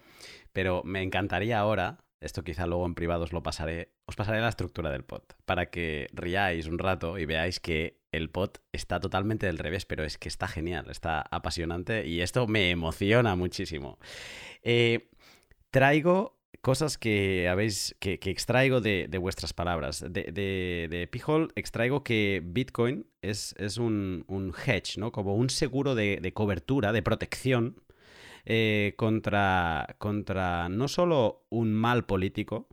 [0.53, 4.49] Pero me encantaría ahora, esto quizá luego en privado os lo pasaré, os pasaré la
[4.49, 9.47] estructura del pod para que riáis un rato y veáis que el pod está totalmente
[9.47, 13.99] del revés, pero es que está genial, está apasionante y esto me emociona muchísimo.
[14.63, 15.11] Eh,
[15.71, 20.05] traigo cosas que habéis que, extraigo de, vuestras palabras.
[20.09, 20.33] De,
[20.91, 25.13] de, Pijol extraigo que Bitcoin es, es un, un, hedge, ¿no?
[25.13, 27.81] Como un seguro de, cobertura, de protección
[28.51, 32.67] eh, contra, contra no solo un mal político,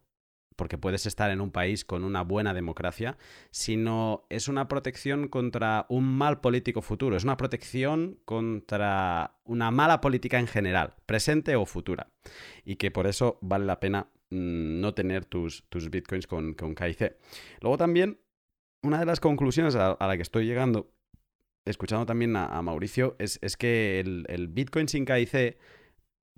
[0.56, 3.18] porque puedes estar en un país con una buena democracia,
[3.52, 10.00] sino es una protección contra un mal político futuro, es una protección contra una mala
[10.00, 12.08] política en general, presente o futura,
[12.64, 16.74] y que por eso vale la pena mm, no tener tus, tus bitcoins con, con
[16.74, 17.18] KIC.
[17.60, 18.22] Luego también,
[18.82, 20.94] una de las conclusiones a, la que estoy llegando,
[21.66, 25.58] escuchando también a, Mauricio, es, que el, bitcoin sin KIC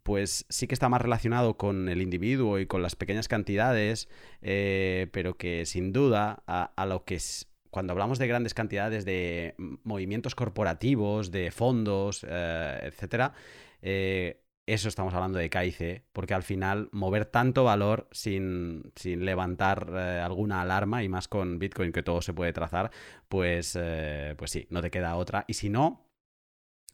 [0.03, 4.07] pues sí que está más relacionado con el individuo y con las pequeñas cantidades,
[4.41, 9.55] eh, pero que sin duda a, lo que es, cuando hablamos de grandes cantidades de
[9.83, 13.33] movimientos corporativos, de fondos, eh, etcétera,
[13.81, 20.19] eh, eso estamos hablando de KIC, porque al final mover tanto valor sin, levantar eh,
[20.19, 22.91] alguna alarma y más con Bitcoin que todo se puede trazar,
[23.30, 25.45] pues, eh, pues sí, no te queda otra.
[25.48, 26.06] Y si no,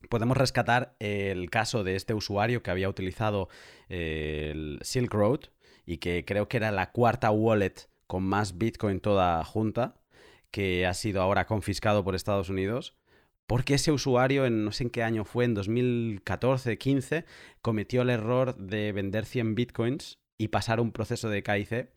[0.07, 3.49] podemos rescatar el caso de este usuario que había utilizado
[3.89, 5.39] el Silk Road
[5.85, 9.95] y que creo que era la cuarta wallet con más Bitcoin toda junta,
[10.51, 12.95] que ha sido ahora confiscado por Estados Unidos
[13.47, 17.25] porque ese usuario, en no sé en qué año fue, en 2014, 15,
[17.61, 21.89] cometió el error de vender 100 bitcoins y pasar un proceso de KIC.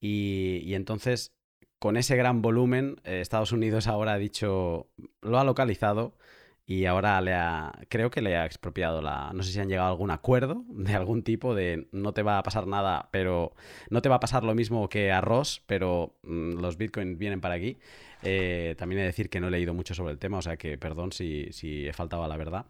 [0.00, 1.32] Y, entonces,
[1.78, 4.90] con ese gran volumen, eh, Estados Unidos ahora ha dicho,
[5.20, 6.16] lo ha localizado
[6.64, 9.88] y ahora le ha, creo que le ha expropiado la, no sé si han llegado
[9.88, 13.52] a algún acuerdo de algún tipo de no te va a pasar nada, pero
[13.90, 17.40] no te va a pasar lo mismo que a Ross, pero mm, los bitcoins vienen
[17.40, 17.78] para aquí.
[18.22, 20.56] Eh, también he de decir que no he leído mucho sobre el tema, o sea
[20.56, 22.66] que perdón si, he faltado a la verdad.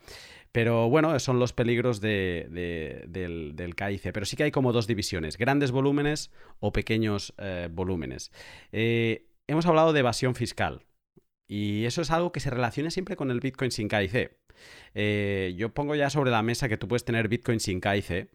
[0.50, 4.12] Pero bueno, son los peligros del, del, KIC.
[4.12, 6.30] Pero sí que hay como dos divisiones, grandes volúmenes
[6.60, 8.32] o pequeños eh, volúmenes.
[8.70, 10.84] Eh, hemos hablado de evasión fiscal.
[11.48, 14.30] Y eso es algo que se relaciona siempre con el Bitcoin sin KIC.
[15.56, 18.30] yo pongo ya sobre la mesa que tú puedes tener Bitcoin sin KIC,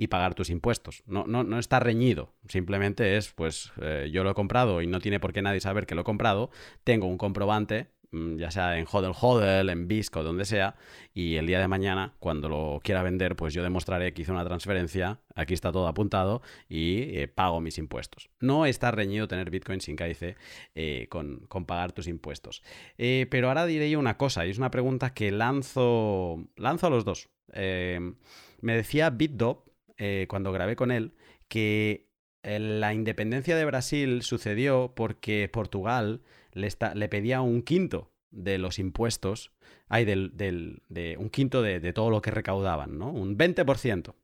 [0.00, 1.02] y pagar tus impuestos.
[1.06, 2.32] No, no, no está reñido.
[2.48, 5.84] Simplemente es, pues, eh, yo lo he comprado y no tiene por qué nadie saber
[5.84, 6.50] que lo he comprado.
[6.84, 10.74] Tengo un comprobante, mm, ya sea en Hodel Hodel, en BISC o donde sea,
[11.12, 14.42] y el día de mañana, cuando lo quiera vender, pues yo demostraré que hice una
[14.42, 18.30] transferencia, aquí está todo apuntado, y eh, pago mis impuestos.
[18.40, 20.34] No está reñido tener Bitcoin sin KIC
[20.76, 22.62] eh, con, con, pagar tus impuestos.
[22.96, 27.04] pero ahora diré yo una cosa, y es una pregunta que lanzo, lanzo a los
[27.04, 27.28] dos.
[27.52, 29.69] me decía BitDop,
[30.02, 31.12] eh, cuando grabé con él,
[31.48, 32.08] que
[32.42, 36.22] la independencia de Brasil sucedió porque Portugal
[36.52, 36.70] le,
[37.10, 39.52] pedía un quinto de los impuestos,
[39.88, 43.10] hay de un quinto de, todo lo que recaudaban, ¿no?
[43.10, 44.14] Un 20%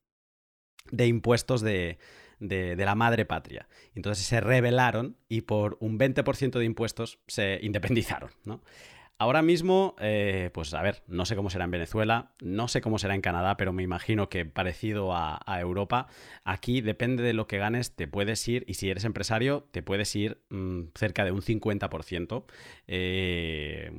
[0.93, 1.99] de impuestos de,
[2.41, 3.69] de, la madre patria.
[3.95, 8.63] Entonces se rebelaron y por un 20% de impuestos se independizaron, ¿no?
[9.19, 12.99] Ahora mismo, eh, pues a ver, no sé cómo será en Venezuela, no sé cómo
[12.99, 16.07] será en Canadá, pero me imagino que parecido a, Europa,
[16.45, 20.15] aquí depende de lo que ganes, te puedes ir, y si eres empresario, te puedes
[20.15, 22.45] ir mm, cerca de un 50%,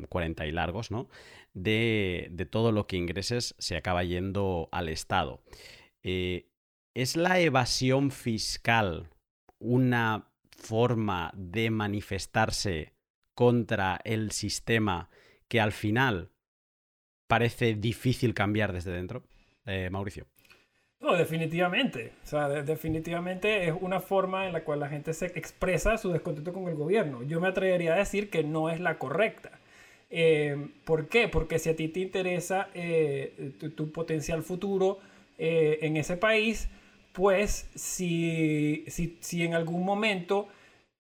[0.08, 1.10] 40 eh, y largos, ¿no?
[1.56, 5.42] De, todo lo que ingreses se acaba yendo al Estado.
[6.04, 6.52] Eh,
[6.94, 9.10] ¿Es la evasión fiscal
[9.58, 12.97] una forma de manifestarse
[13.38, 15.12] contra el sistema
[15.48, 16.32] que al final
[17.28, 19.22] parece difícil cambiar desde dentro?
[19.68, 20.26] Eh, Mauricio.
[21.00, 22.14] No, definitivamente.
[22.24, 26.52] O sea, definitivamente es una forma en la cual la gente se expresa su descontento
[26.52, 27.22] con el gobierno.
[27.22, 29.52] Yo me atrevería a decir que no es la correcta.
[30.10, 31.28] Eh, ¿Por qué?
[31.28, 34.98] Porque si a ti te interesa eh, tu, potencial futuro
[35.38, 36.70] en ese país,
[37.14, 40.48] pues si, si, si en algún momento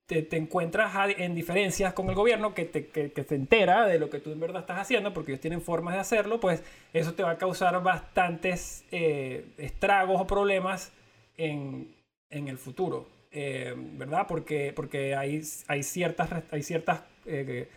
[0.07, 4.19] te, encuentras en diferencias con el gobierno que te, que, se entera de lo que
[4.19, 6.63] tú en verdad estás haciendo, porque ellos tienen formas de hacerlo, pues
[6.93, 10.93] eso te va a causar bastantes eh, estragos o problemas
[11.35, 11.93] en,
[12.29, 14.25] en el futuro, eh, ¿verdad?
[14.27, 17.67] Porque, porque hay, hay ciertas, hay ciertas eh,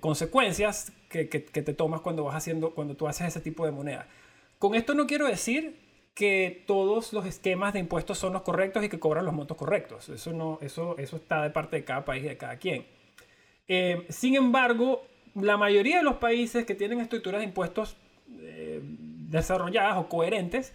[0.00, 4.08] consecuencias que, que, te tomas cuando, vas haciendo, cuando tú haces ese tipo de moneda.
[4.58, 5.81] Con esto no quiero decir
[6.14, 10.08] que todos los esquemas de impuestos son los correctos y que cobran los montos correctos.
[10.08, 12.86] Eso, no, eso, eso está de parte de cada país y de cada quien.
[13.66, 17.96] Eh, sin embargo, la mayoría de los países que tienen estructuras de impuestos
[18.40, 20.74] eh, desarrolladas o coherentes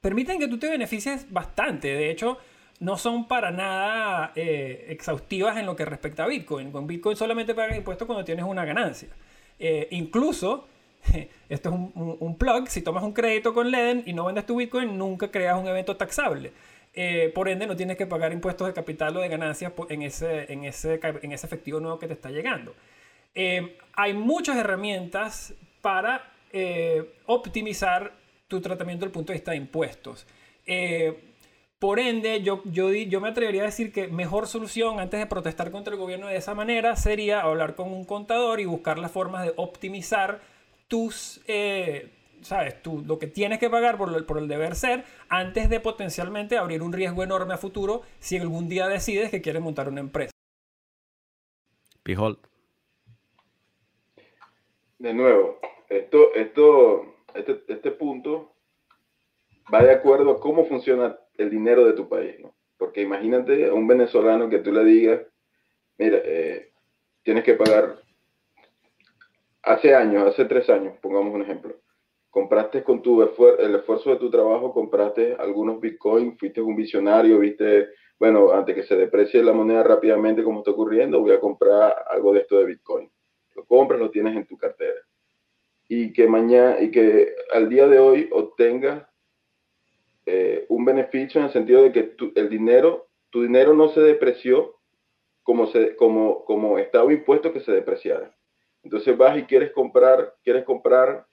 [0.00, 1.88] permiten que tú te beneficies bastante.
[1.88, 2.38] De hecho,
[2.78, 6.72] no son para nada eh, exhaustivas en lo que respecta a Bitcoin.
[6.72, 9.10] Con Bitcoin solamente pagas impuestos cuando tienes una ganancia.
[9.90, 10.66] incluso
[11.48, 14.96] esto es un, plug, si tomas un crédito con Leden y no vendes tu Bitcoin,
[14.96, 16.52] nunca creas un evento taxable.
[16.92, 20.52] Eh, por ende, no tienes que pagar impuestos de capital o de ganancias en ese,
[20.52, 22.74] en ese, en ese efectivo nuevo que te está llegando.
[23.34, 28.12] Eh, hay muchas herramientas para eh, optimizar
[28.48, 30.26] tu tratamiento desde el punto de vista de impuestos.
[31.78, 35.70] por ende, yo, yo, yo me atrevería a decir que mejor solución antes de protestar
[35.70, 39.44] contra el gobierno de esa manera sería hablar con un contador y buscar las formas
[39.44, 40.40] de optimizar
[40.90, 42.10] tus, eh,
[42.42, 45.78] sabes, tú lo que tienes que pagar por, el, por el deber ser antes de
[45.78, 50.00] potencialmente abrir un riesgo enorme a futuro si algún día decides que quieres montar una
[50.00, 50.32] empresa.
[52.02, 52.40] Pijol.
[54.98, 58.52] De nuevo, esto, esto, este, este punto
[59.72, 62.52] va de acuerdo a cómo funciona el dinero de tu país, ¿no?
[62.76, 65.20] Porque imagínate a un venezolano que tú le digas,
[65.98, 66.72] mira, eh,
[67.22, 68.00] tienes que pagar,
[69.62, 71.76] hace años, hace tres años, pongamos un ejemplo,
[72.30, 77.88] compraste con tu el esfuerzo de tu trabajo, compraste algunos bitcoins, fuiste un visionario, viste,
[78.18, 82.32] bueno, antes que se deprecie la moneda rápidamente como está ocurriendo, voy a comprar algo
[82.32, 83.10] de esto de bitcoin.
[83.56, 85.00] Lo compras, lo tienes en tu cartera.
[85.88, 89.06] Y que mañana, y que al día de hoy obtengas
[90.26, 94.76] eh, un beneficio en el sentido de que el dinero, tu dinero no se depreció
[95.42, 98.32] como, como, como estaba impuesto que se depreciara.
[98.82, 101.26] Entonces vas y quieres comprar, quieres comprar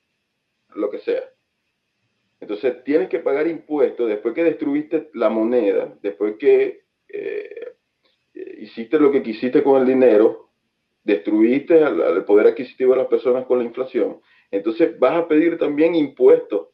[0.75, 1.23] lo que sea.
[2.39, 7.73] Entonces tienes que pagar impuestos después que destruiste la moneda, después que eh,
[8.59, 10.49] hiciste lo que quisiste con el dinero,
[11.03, 14.21] destruiste el poder adquisitivo de las personas con la inflación.
[14.51, 16.67] Entonces vas a pedir también impuestos.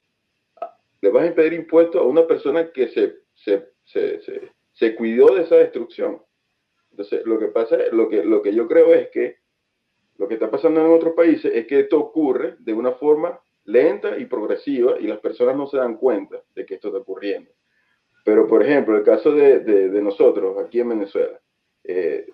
[1.01, 5.43] Le vas a pedir impuestos a una persona que se, se, se, se, cuidó de
[5.43, 6.21] esa destrucción.
[6.91, 9.37] Entonces, lo que pasa, lo que, lo que yo creo es que
[10.17, 14.17] lo que está pasando en otros países es que esto ocurre de una forma lenta
[14.17, 17.51] y progresiva y las personas no se dan cuenta de que esto está ocurriendo.
[18.23, 21.39] Pero, por ejemplo, el caso de, de, nosotros aquí en Venezuela,
[21.83, 22.27] eh,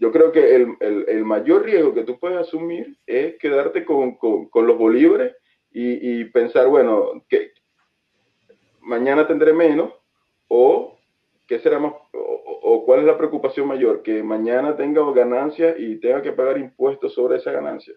[0.00, 4.48] yo creo que el, el, mayor riesgo que tú puedes asumir es quedarte con, con,
[4.48, 5.36] con los bolívares
[5.70, 7.52] y, y, pensar, bueno, que
[8.80, 9.92] mañana tendré menos
[10.48, 10.98] o
[11.46, 15.96] qué será más o, o, cuál es la preocupación mayor, que mañana tenga ganancia y
[15.96, 17.94] tenga que pagar impuestos sobre esa ganancia.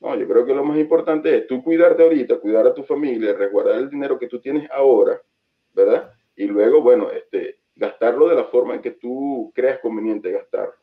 [0.00, 3.32] No, yo creo que lo más importante es tú cuidarte ahorita, cuidar a tu familia,
[3.32, 5.20] resguardar el dinero que tú tienes ahora,
[5.72, 6.12] ¿verdad?
[6.36, 10.74] Y luego, bueno, este, gastarlo de la forma en que tú creas conveniente gastarlo.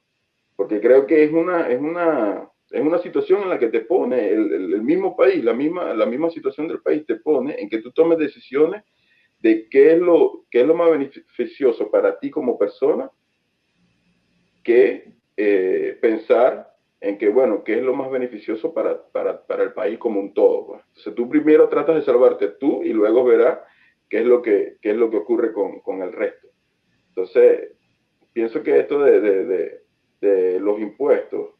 [0.56, 4.30] Porque creo que es una, es una, es una situación en la que te pone
[4.30, 7.80] el, el, mismo país, la misma, la misma situación del país te pone en que
[7.80, 8.84] tú tomes decisiones
[9.42, 13.10] de qué es lo, qué es lo más beneficioso para ti como persona
[14.64, 19.74] que eh, pensar en que, bueno, qué es lo más beneficioso para, para, para el
[19.74, 20.68] país como un todo.
[20.68, 20.84] Pues.
[20.90, 23.60] Entonces tú primero tratas de salvarte tú y luego verás
[24.08, 26.50] qué es lo que, qué es lo que ocurre con, con el resto.
[27.08, 27.72] Entonces,
[28.34, 29.82] pienso que esto de, de, de,
[30.22, 31.56] de, los impuestos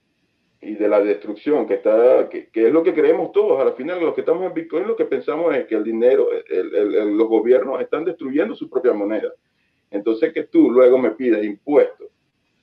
[0.62, 4.00] y de la destrucción que está, que, que, es lo que creemos todos, al final
[4.00, 7.82] los que estamos en Bitcoin lo que pensamos es que el dinero, el, los gobiernos
[7.82, 9.34] están destruyendo su propia moneda.
[9.90, 12.10] Entonces que tú luego me pidas impuestos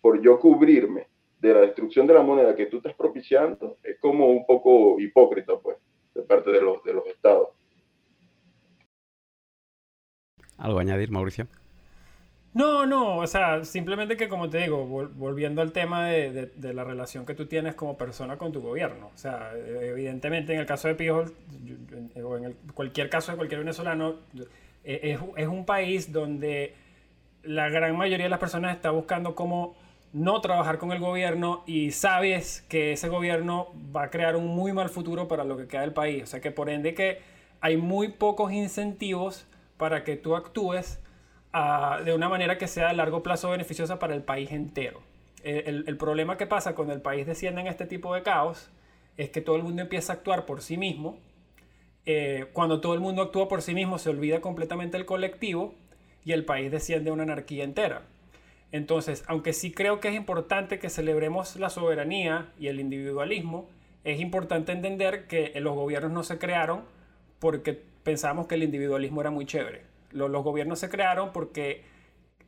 [0.01, 1.09] por yo cubrirme
[1.41, 5.59] de la destrucción de la moneda que tú estás propiciando es como un poco hipócrita,
[5.59, 5.77] pues,
[6.15, 7.49] de parte de los, de los estados.
[10.57, 11.47] ¿Algo a añadir, Mauricio?
[12.55, 16.83] No, no, o sea, simplemente que como te digo, volviendo al tema de, de, la
[16.83, 19.11] relación que tú tienes como persona con tu gobierno.
[19.15, 21.35] O sea, evidentemente en el caso de Pijol,
[22.25, 24.17] o en el, cualquier caso de cualquier venezolano,
[24.83, 26.75] es, es un país donde
[27.43, 29.77] la gran mayoría de las personas está buscando cómo
[30.13, 34.73] no trabajar con el gobierno y sabes que ese gobierno va a crear un muy
[34.73, 36.23] mal futuro para lo que queda del país.
[36.23, 37.21] O sea que por ende que
[37.61, 39.47] hay muy pocos incentivos
[39.77, 41.01] para que tú actúes
[41.53, 45.01] de una manera que sea a largo plazo beneficiosa para el país entero.
[45.43, 48.71] El, el, el, problema que pasa cuando el país desciende en este tipo de caos
[49.19, 51.19] es que todo el mundo empieza a actuar por sí mismo.
[52.07, 55.75] Eh, cuando todo el mundo actúa por sí mismo se olvida completamente el colectivo
[56.25, 58.03] y el país desciende a una anarquía entera.
[58.71, 63.69] Entonces, aunque sí creo que es importante que celebremos la soberanía y el individualismo,
[64.05, 66.83] es importante entender que los gobiernos no se crearon
[67.41, 69.88] porque pensamos que el individualismo era muy chévere.
[70.11, 71.85] Los, los gobiernos se crearon porque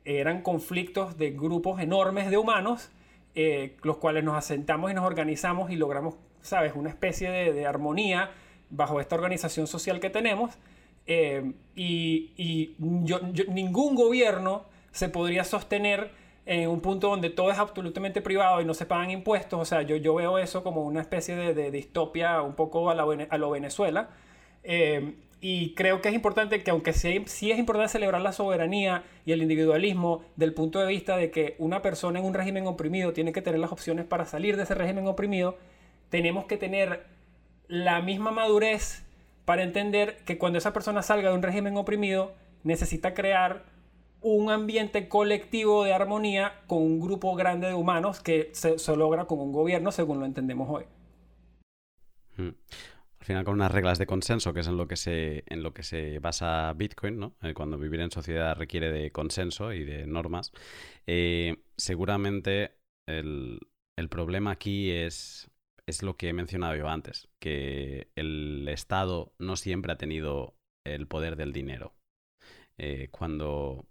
[0.04, 2.90] eran conflictos de grupos enormes de humanos,
[3.34, 7.66] eh, los cuales nos asentamos y nos organizamos y logramos, ¿sabes?, una especie de, de
[7.66, 8.30] armonía
[8.70, 10.58] bajo esta organización social que tenemos.
[11.06, 16.10] Eh, y, y yo, yo, ningún gobierno se podría sostener
[16.46, 19.60] en un punto donde todo es absolutamente privado y no se pagan impuestos.
[19.60, 22.94] O sea, yo, yo veo eso como una especie de, de distopia un poco a,
[22.94, 24.08] la, a lo Venezuela.
[24.62, 29.04] Eh, y creo que es importante que aunque sí, sí, es importante celebrar la soberanía
[29.24, 33.12] y el individualismo del punto de vista de que una persona en un régimen oprimido
[33.14, 35.56] tiene que tener las opciones para salir de ese régimen oprimido,
[36.10, 37.06] tenemos que tener
[37.68, 39.02] la misma madurez
[39.46, 43.64] para entender que cuando esa persona salga de un régimen oprimido necesita crear
[44.20, 49.24] un ambiente colectivo de armonía con un grupo grande de humanos que se, se logra
[49.24, 50.84] con un gobierno según lo entendemos hoy.
[52.36, 52.50] Hmm.
[53.30, 55.72] Al final con unas reglas de consenso, que es en lo que se, en lo
[55.72, 57.36] que se basa Bitcoin, ¿no?
[57.42, 60.50] Eh, cuando vivir en sociedad requiere de consenso y de normas,
[61.06, 62.76] eh, seguramente
[63.06, 63.60] el,
[64.08, 65.48] problema aquí es,
[65.86, 71.06] es lo que he mencionado yo antes, que el Estado no siempre ha tenido el
[71.06, 71.94] poder del dinero.
[72.78, 73.86] Eh, cuando...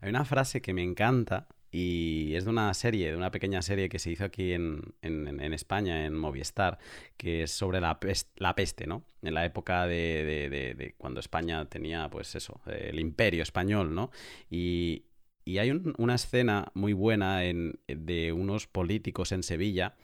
[0.00, 3.88] Hay una frase que me encanta, y es de una serie, de una pequeña serie
[3.88, 4.94] que se hizo aquí en,
[5.52, 6.78] España, en Movistar,
[7.16, 7.98] que es sobre la,
[8.36, 9.04] la peste, ¿no?
[9.22, 14.10] En la época de, cuando España tenía, pues eso, el imperio español, ¿no?
[14.50, 15.04] Y,
[15.58, 19.94] hay una escena muy buena de unos políticos en Sevilla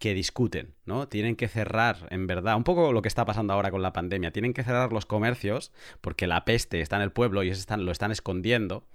[0.00, 1.08] que discuten, ¿no?
[1.08, 4.32] Tienen que cerrar, en verdad, un poco lo que está pasando ahora con la pandemia,
[4.32, 7.92] tienen que cerrar los comercios porque la peste está en el pueblo y están, lo
[7.92, 8.86] están escondiendo,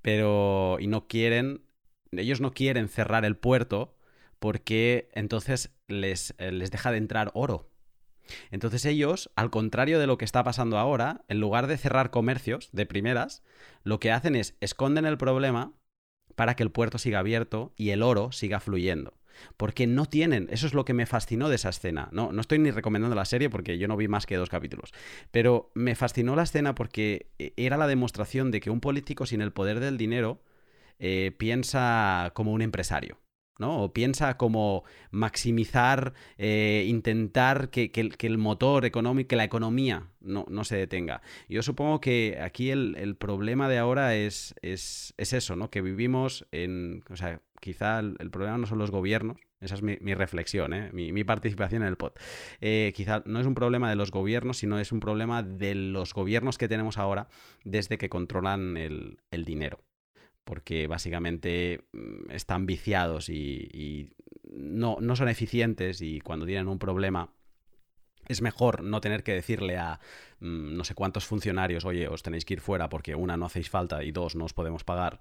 [0.00, 1.60] pero y no quieren
[2.12, 3.94] ellos no quieren cerrar el puerto
[4.38, 7.70] porque entonces les, eh, les deja de entrar oro.
[8.50, 12.68] Entonces ellos, al contrario de lo que está pasando ahora, en lugar de cerrar comercios
[12.72, 13.42] de primeras,
[13.84, 15.72] lo que hacen es esconden el problema
[16.34, 19.14] para que el puerto siga abierto y el oro siga fluyendo.
[19.56, 22.08] Porque no tienen, eso es lo que me fascinó de esa escena.
[22.10, 24.92] No, no estoy ni recomendando la serie porque yo no vi más que dos capítulos.
[25.30, 29.42] Pero me fascinó la escena porque eh, era la demostración de que un político sin
[29.42, 30.40] el poder del dinero
[30.98, 33.18] eh, piensa como un empresario.
[33.58, 33.84] ¿no?
[33.84, 37.90] O piensa como maximizar, eh, intentar que,
[38.20, 41.22] el motor económico, que la economía no, se detenga.
[41.48, 45.70] Yo supongo que aquí el, problema de ahora es, es, eso, ¿no?
[45.70, 47.02] Que vivimos en.
[47.08, 49.38] O sea, quizá el, problema no son los gobiernos.
[49.60, 50.90] Esa es mi, reflexión, ¿eh?
[50.92, 52.12] mi, participación en el pod.
[52.60, 56.58] quizá no es un problema de los gobiernos, sino es un problema de los gobiernos
[56.58, 57.28] que tenemos ahora
[57.64, 59.80] desde que controlan el dinero
[60.46, 64.12] porque básicamente mm, están viciados y,
[64.44, 67.32] no, son eficientes y cuando tienen un problema
[68.28, 70.00] es mejor no tener que decirle a
[70.38, 73.68] mm, no sé cuántos funcionarios, oye, os tenéis que ir fuera porque una, no hacéis
[73.68, 75.18] falta y dos, no os podemos pagar.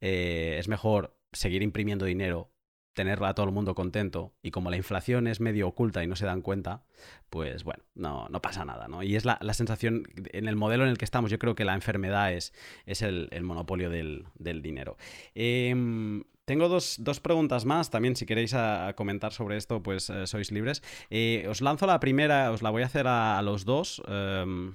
[0.00, 2.52] Eh, es mejor seguir imprimiendo dinero
[2.96, 6.16] tener a todo el mundo contento y como la inflación es medio oculta y no
[6.16, 6.82] se dan cuenta,
[7.28, 9.02] pues bueno, no, no pasa nada, ¿no?
[9.02, 11.74] Y es la, sensación, en el modelo en el que estamos, yo creo que la
[11.74, 12.54] enfermedad es,
[12.86, 14.24] es el, monopolio del,
[14.62, 14.96] dinero.
[15.34, 18.56] Em, tengo dos, preguntas más, también si queréis
[18.96, 20.82] comentar sobre esto, pues eh, sois libres.
[21.10, 24.72] Eh, os lanzo la primera, os la voy a hacer a, los dos em,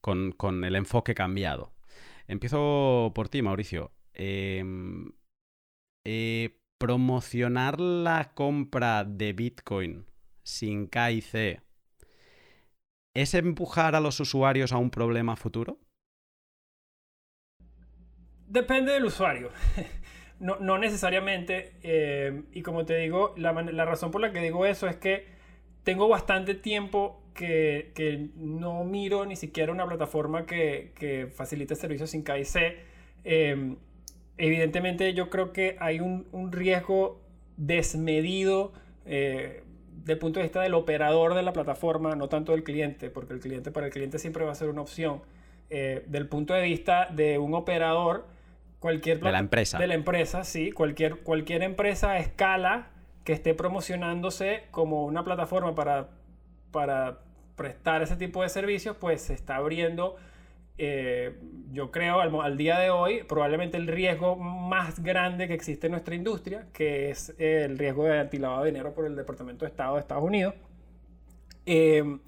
[0.00, 1.72] con, con, el enfoque cambiado.
[2.26, 3.92] Empiezo por ti, Mauricio.
[6.08, 10.06] Eh, promocionar la compra de Bitcoin
[10.44, 11.60] sin KIC
[13.12, 15.80] es empujar a los usuarios a un problema futuro?
[18.46, 19.50] Depende del usuario.
[20.38, 21.72] no, necesariamente.
[21.82, 23.52] Eh, y como te digo, la,
[23.84, 25.26] razón por la que digo eso es que
[25.82, 32.22] tengo bastante tiempo que, no miro ni siquiera una plataforma que, que facilite servicios sin
[32.22, 32.76] KIC.
[33.24, 33.76] Eh,
[34.38, 37.20] evidentemente yo creo que hay un, riesgo
[37.56, 38.72] desmedido
[39.04, 39.62] eh,
[39.98, 43.34] desde el punto de vista del operador de la plataforma, no tanto del cliente, porque
[43.34, 45.22] el cliente para el cliente siempre va a ser una opción.
[45.68, 48.26] Eh, del punto de vista de un operador,
[48.78, 52.90] cualquier de la empresa, de la empresa, sí, cualquier cualquier empresa a escala
[53.24, 56.10] que esté promocionándose como una plataforma para
[56.70, 57.18] para
[57.56, 60.16] prestar ese tipo de servicios, pues se está abriendo
[60.78, 61.38] eh,
[61.72, 66.14] yo creo al, día de hoy probablemente el riesgo más grande que existe en nuestra
[66.14, 70.00] industria, que es el riesgo de antilavado de dinero por el Departamento de Estado de
[70.00, 70.54] Estados Unidos.
[71.64, 72.18] Eh,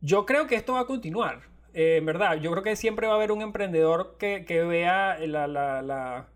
[0.00, 1.40] yo creo que esto va a continuar,
[1.72, 2.36] eh, en verdad.
[2.36, 6.28] Yo creo que siempre va a haber un emprendedor que, que vea la, la, la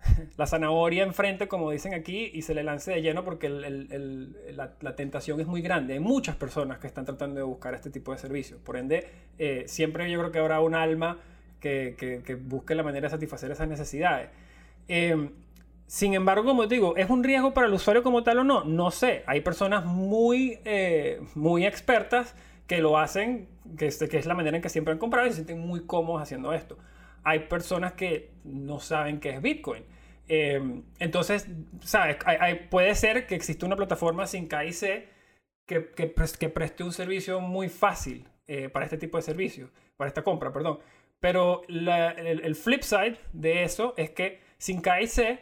[0.36, 5.40] la zanahoria enfrente, como dicen aquí, y se le lance de lleno porque la, tentación
[5.40, 5.94] es muy grande.
[5.94, 8.60] Hay muchas personas que están tratando de buscar este tipo de servicios.
[8.60, 9.08] Por ende,
[9.38, 11.18] eh, siempre yo creo que habrá un alma
[11.60, 14.30] que, busque la manera de satisfacer esas necesidades.
[14.88, 15.30] Eh,
[15.86, 18.64] sin embargo, como digo, ¿es un riesgo para el usuario como tal o no?
[18.64, 19.22] No sé.
[19.26, 22.34] Hay personas muy, eh, muy expertas
[22.66, 23.48] que lo hacen,
[23.78, 26.22] que que es la manera en que siempre han comprado y se sienten muy cómodos
[26.22, 26.76] haciendo esto
[27.24, 29.84] hay personas que no saben qué es Bitcoin.
[30.28, 31.48] Em, entonces,
[31.80, 32.18] ¿sabes?
[32.70, 35.08] puede ser que exista una plataforma sin KIC
[35.66, 40.08] que, que, que preste un servicio muy fácil eh, para este tipo de servicios, para
[40.08, 40.78] esta compra, perdón.
[41.20, 45.40] Pero el, el, flip side de eso es que sin KIC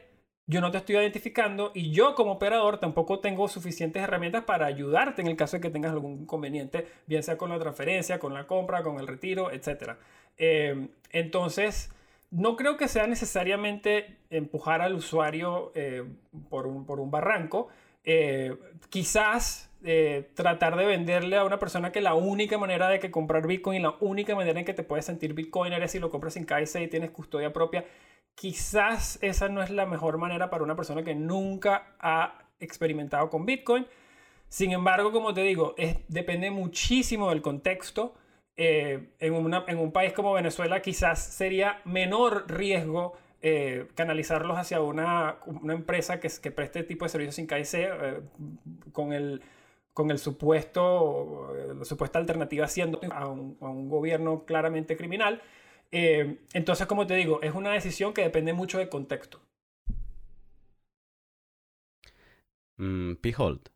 [0.49, 5.21] yo no te estoy identificando y yo como operador tampoco tengo suficientes herramientas para ayudarte
[5.21, 8.47] en el caso de que tengas algún inconveniente, bien sea con la transferencia, con la
[8.47, 9.97] compra, con el retiro, etc.
[10.37, 11.91] Em, entonces,
[12.31, 16.05] no creo que sea necesariamente empujar al usuario eh,
[16.49, 17.69] por, un, barranco.
[18.05, 18.57] Eh,
[18.91, 23.47] quizás eh, tratar de venderle a una persona que la única manera de que comprar
[23.47, 26.35] Bitcoin y la única manera en que te puedes sentir Bitcoiner es si lo compras
[26.35, 27.85] sin KIC y tienes custodia propia,
[28.35, 33.47] quizás esa no es la mejor manera para una persona que nunca ha experimentado con
[33.47, 33.87] Bitcoin.
[34.49, 35.75] Sin embargo, como te digo,
[36.09, 38.15] depende muchísimo del contexto.
[38.59, 39.35] Eh, en,
[39.69, 46.21] en un país como Venezuela quizás sería menor riesgo eh, canalizarlos hacia una, una empresa
[46.21, 48.21] que, que, preste este tipo de servicios sin KIC eh,
[48.93, 49.43] con, el,
[49.93, 55.43] con el supuesto, la supuesta alternativa siendo a un, a un gobierno claramente criminal.
[55.91, 59.41] Entonces, como te digo, es una decisión que depende mucho del contexto.
[62.79, 63.69] Mm, Pihold,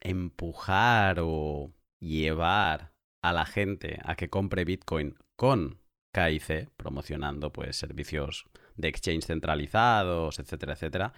[0.00, 1.72] empujar o
[2.02, 2.92] llevar
[3.22, 5.78] a la gente a que compre Bitcoin con
[6.12, 8.44] KIC, promocionando pues servicios
[8.76, 11.12] de exchange centralizados, etcétera, etcétera,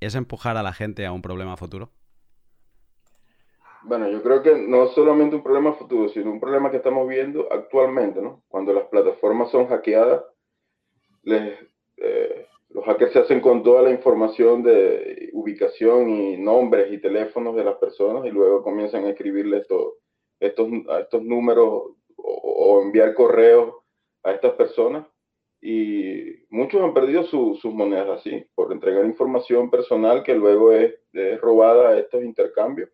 [0.00, 1.90] ¿es empujar a la gente a un problema futuro?
[3.82, 7.50] Bueno, yo creo que no solamente un problema futuro, sino un problema que estamos viendo
[7.50, 8.42] actualmente, ¿no?
[8.48, 10.24] Cuando las plataformas son hackeadas,
[11.24, 17.56] eh, los hackers se hacen con toda la información de ubicación y nombres y teléfonos
[17.56, 19.58] de las personas y luego comienzan a escribirle
[20.40, 23.74] estos, estos, estos números o enviar correos
[24.22, 25.06] a estas personas.
[25.60, 30.94] Y muchos han perdido sus monedas así, por entregar información personal que luego es,
[31.40, 32.90] robada a estos intercambios.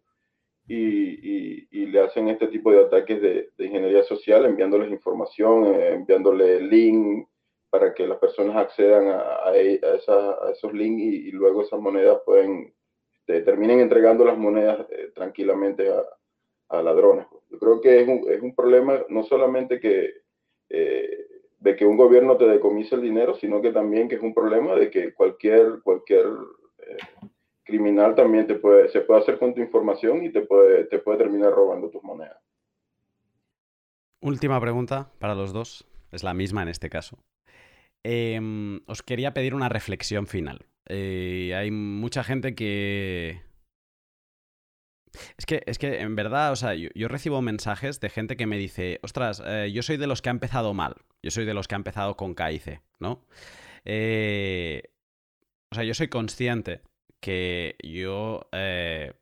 [0.66, 6.62] Y, y, le hacen este tipo de ataques de, ingeniería social, enviándoles información, eh, enviándoles
[6.62, 7.28] link
[7.68, 12.74] para que las personas accedan a, a, esos links y, luego esas monedas pueden,
[13.12, 16.02] este, terminen entregando las monedas eh, tranquilamente a,
[16.82, 17.26] ladrones.
[17.51, 20.12] Yo creo que es un, es un problema no solamente que
[20.68, 21.24] eh,
[21.64, 24.74] de que un gobierno te decomise el dinero, sino que también que es un problema
[24.74, 26.26] de que cualquier, cualquier
[26.78, 27.28] eh,
[27.64, 31.16] criminal también te puede, se puede hacer con tu información y te puede, te puede
[31.16, 32.36] terminar robando tus monedas.
[34.20, 37.18] Última pregunta para los dos, es la misma en este caso.
[38.02, 40.66] Em, os quería pedir una reflexión final.
[40.86, 43.40] Eh, hay mucha gente que,
[45.36, 48.58] es que, es que en verdad, o sea, yo, recibo mensajes de gente que me
[48.58, 51.68] dice, ostras, eh, yo soy de los que ha empezado mal, yo soy de los
[51.68, 53.24] que ha empezado con KIC, ¿no?
[53.84, 54.82] Eh,
[55.70, 56.82] o sea, yo soy consciente
[57.20, 59.12] que yo, eh,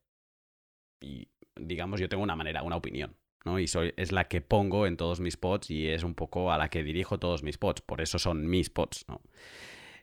[1.56, 3.58] digamos, yo tengo una manera, una opinión, ¿no?
[3.58, 6.58] Y soy, es la que pongo en todos mis pods y es un poco a
[6.58, 9.20] la que dirijo todos mis pods, por eso son mis pods, ¿no?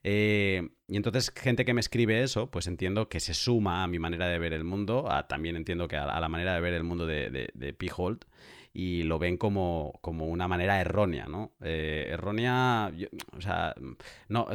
[0.03, 3.99] Eh, y entonces, gente que me escribe eso, pues entiendo que se suma a mi
[3.99, 7.05] manera de ver el mundo, también entiendo que a, la manera de ver el mundo
[7.05, 7.73] de, de, de
[8.73, 11.53] y lo ven como, como, una manera errónea, ¿no?
[11.61, 12.91] Eh, errónea,
[13.35, 13.73] o sea,
[14.27, 14.47] no,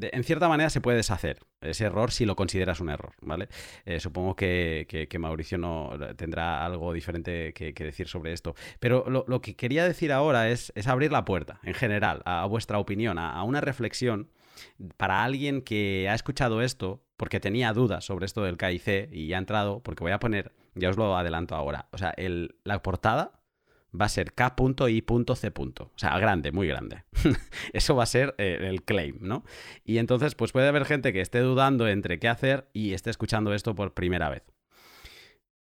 [0.00, 3.48] en cierta manera se puede deshacer ese error si lo consideras un error, ¿vale?
[3.86, 9.24] Eh, supongo que, que, Mauricio no tendrá algo diferente que, decir sobre esto, pero lo,
[9.26, 13.18] lo, que quería decir ahora es, es, abrir la puerta, en general, a, vuestra opinión,
[13.18, 14.28] a una reflexión
[14.96, 19.38] para alguien que ha escuchado esto, porque tenía dudas sobre esto del KIC y ha
[19.38, 23.40] entrado, porque voy a poner, ya os lo adelanto ahora, o sea, el, la portada
[23.98, 25.52] va a ser K.I.C.
[25.56, 27.04] O sea, grande, muy grande.
[27.72, 29.44] Eso va a ser eh, el claim, ¿no?
[29.84, 33.54] Y entonces, pues puede haber gente que esté dudando entre qué hacer y esté escuchando
[33.54, 34.42] esto por primera vez.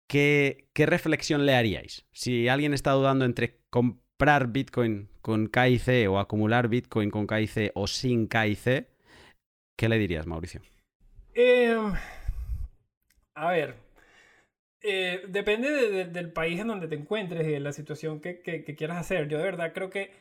[0.08, 2.06] ¿Qué, qué reflexión le haríais?
[2.12, 3.60] Si alguien está dudando entre
[4.20, 8.86] comprar Bitcoin con KIC o acumular Bitcoin con KIC o sin KIC,
[9.78, 10.60] ¿qué le dirías, Mauricio?
[11.34, 11.94] Em,
[13.36, 13.76] a ver,
[14.82, 18.42] eh, depende del país en donde te encuentres y de la situación que,
[18.78, 19.30] quieras hacer.
[19.30, 20.12] Yo de verdad creo que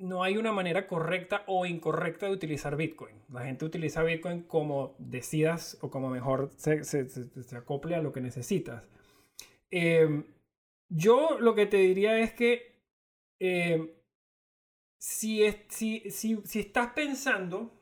[0.00, 3.22] no hay una manera correcta o incorrecta de utilizar Bitcoin.
[3.32, 6.82] La gente utiliza Bitcoin como decidas o como mejor se,
[7.56, 8.82] acople a lo que necesitas.
[9.70, 10.24] Em,
[10.88, 12.77] yo lo que te diría es que
[13.38, 13.90] em,
[14.98, 17.72] si, si, si, estás pensando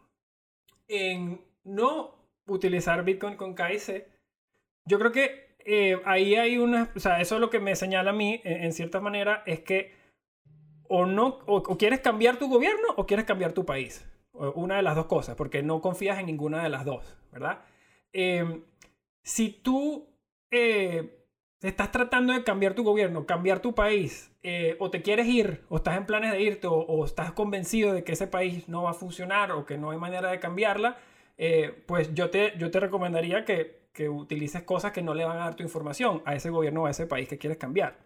[0.88, 2.14] en no
[2.46, 4.06] utilizar Bitcoin con KIC,
[4.84, 8.10] yo creo que eh, ahí hay una, o sea, eso es lo que me señala
[8.10, 9.94] a mí, en, cierta manera, es que
[10.88, 14.04] o no, o, quieres cambiar tu gobierno o quieres cambiar tu país.
[14.32, 17.64] Una de las dos cosas, porque no confías en ninguna de las dos, ¿verdad?
[18.12, 18.62] Em,
[19.22, 20.08] si tú
[20.50, 21.25] eh,
[21.62, 25.76] estás tratando de cambiar tu gobierno, cambiar tu país, eh, o te quieres ir, o
[25.76, 28.94] estás en planes de irte, o, estás convencido de que ese país no va a
[28.94, 30.98] funcionar o que no hay manera de cambiarla,
[31.86, 35.44] pues yo te, yo te recomendaría que que utilices cosas que no le van a
[35.44, 37.96] dar tu información a ese gobierno o a ese país que quieres cambiar.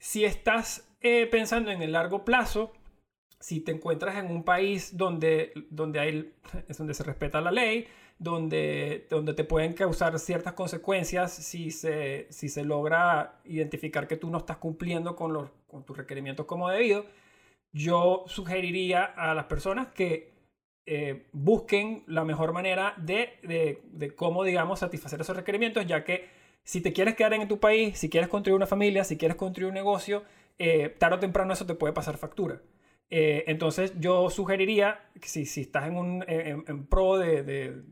[0.00, 2.72] Si estás eh, pensando en el largo plazo,
[3.38, 6.34] si te encuentras en un país donde, donde, hay,
[6.78, 7.86] donde se respeta la ley,
[8.18, 14.30] donde, donde te pueden causar ciertas consecuencias si se, si se logra identificar que tú
[14.30, 17.04] no estás cumpliendo con, los, con tus requerimientos como debido,
[17.72, 20.32] yo sugeriría a las personas que
[20.86, 26.28] eh, busquen la mejor manera de, de, de, cómo, digamos, satisfacer esos requerimientos, ya que
[26.62, 29.68] si te quieres quedar en tu país, si quieres construir una familia, si quieres construir
[29.68, 30.24] un negocio,
[30.58, 32.60] eh, tarde o temprano eso te puede pasar factura.
[33.10, 37.82] Eh, entonces yo sugeriría que si, si estás en, un, en, pro de, de,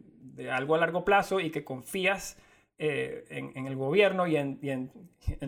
[0.50, 2.38] algo a largo plazo y que confías
[2.78, 4.90] en, en, el gobierno y, en,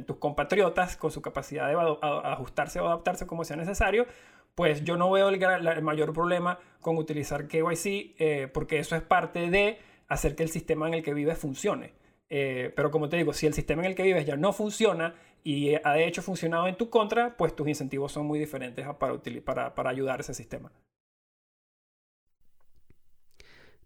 [0.06, 4.06] tus compatriotas con su capacidad de ajustarse o adaptarse como sea necesario,
[4.55, 9.51] pues yo no veo el, mayor problema con utilizar KYC eh, porque eso es parte
[9.51, 9.78] de
[10.09, 11.93] hacer que el sistema en el que vives funcione.
[12.31, 15.15] Eh, pero como te digo, si el sistema en el que vives ya no funciona
[15.43, 19.90] y ha de hecho funcionado en tu contra, pues tus incentivos son muy diferentes para,
[19.90, 20.73] ayudar a ese sistema.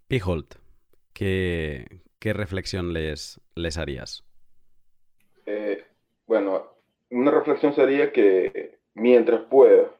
[0.07, 0.55] Piholt,
[1.19, 1.85] ¿qué,
[2.21, 4.25] qué reflexión les, les harías?
[5.47, 5.85] Eh,
[6.29, 6.63] bueno,
[7.11, 9.91] una reflexión sería que mientras pueda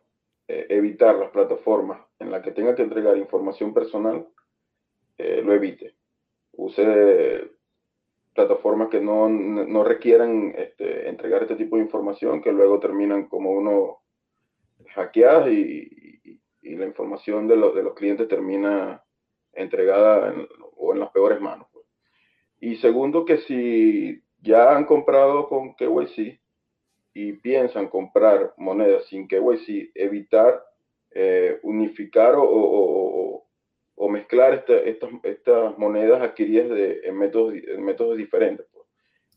[0.47, 4.29] eh, evitar las plataformas en las que tenga que entregar información personal,
[5.17, 5.97] eh, lo evite.
[6.53, 7.51] Use
[8.33, 13.51] plataformas que no, no requieran este, entregar este tipo de información, que luego terminan como
[13.51, 14.03] uno
[14.95, 16.21] hackeadas y,
[16.63, 19.03] y, la información de, de, los clientes termina
[19.53, 20.33] entregada
[20.79, 21.69] o en las peores manos.
[21.73, 21.85] Pues.
[22.61, 26.41] Y segundo, que si ya han comprado con KYC,
[27.19, 30.63] y piensan comprar monedas sin KYC, evitar
[31.11, 33.45] eh, unificar o,
[33.97, 38.67] o, mezclar estas, estas monedas adquiridas de, en, métodos, en métodos diferentes.
[38.73, 38.87] Pues.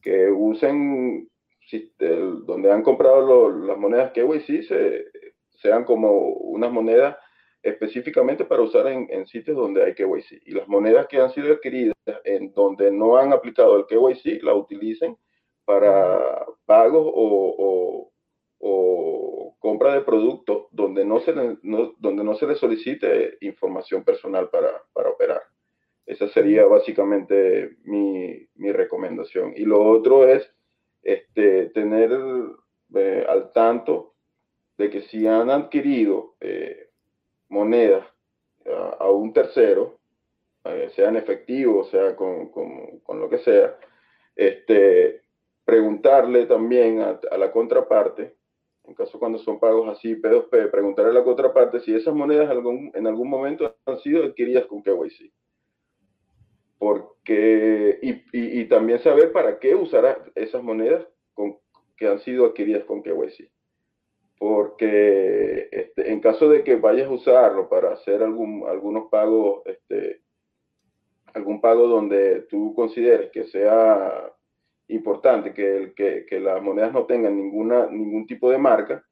[0.02, 1.28] Que usen,
[1.68, 5.06] si, donde han comprado las monedas KYC, se,
[5.50, 7.18] sean como unas monedas
[7.64, 10.42] específicamente para usar en, en, sitios donde hay KYC.
[10.46, 14.56] Y las monedas que han sido adquiridas en donde no han aplicado el KYC, la
[14.56, 15.18] utilicen
[15.66, 18.12] para pagos o,
[18.60, 24.50] o, compra de productos donde no, se le, donde no se le solicite información personal
[24.50, 25.42] para, para operar.
[26.06, 29.54] Esa sería básicamente mi, mi, recomendación.
[29.56, 30.52] Y lo otro es
[31.04, 32.12] este, tener
[32.96, 34.16] eh, al tanto
[34.78, 36.91] de que si han adquirido eh,
[37.52, 38.08] monedas
[39.00, 40.00] a, un tercero,
[40.64, 43.78] eh, sea en efectivo, sea con, con, con, lo que sea,
[44.36, 45.22] este,
[45.66, 48.36] preguntarle también a, la contraparte,
[48.86, 52.92] en caso cuando son pagos así, P2P, preguntarle a la contraparte si esas monedas algún,
[52.96, 55.32] en algún momento han sido adquiridas con KYC.
[56.80, 61.06] Porque, y, y, también saber para qué usará esas monedas
[61.36, 61.60] con,
[61.96, 63.51] que han sido adquiridas con KYC.
[64.42, 70.24] Porque este, en caso de que vayas a usarlo para hacer algún, algunos pagos, este,
[71.36, 74.34] algún pago donde tú consideres que sea
[74.88, 79.06] importante que, que, que, las monedas no tengan ninguna, ningún tipo de marca,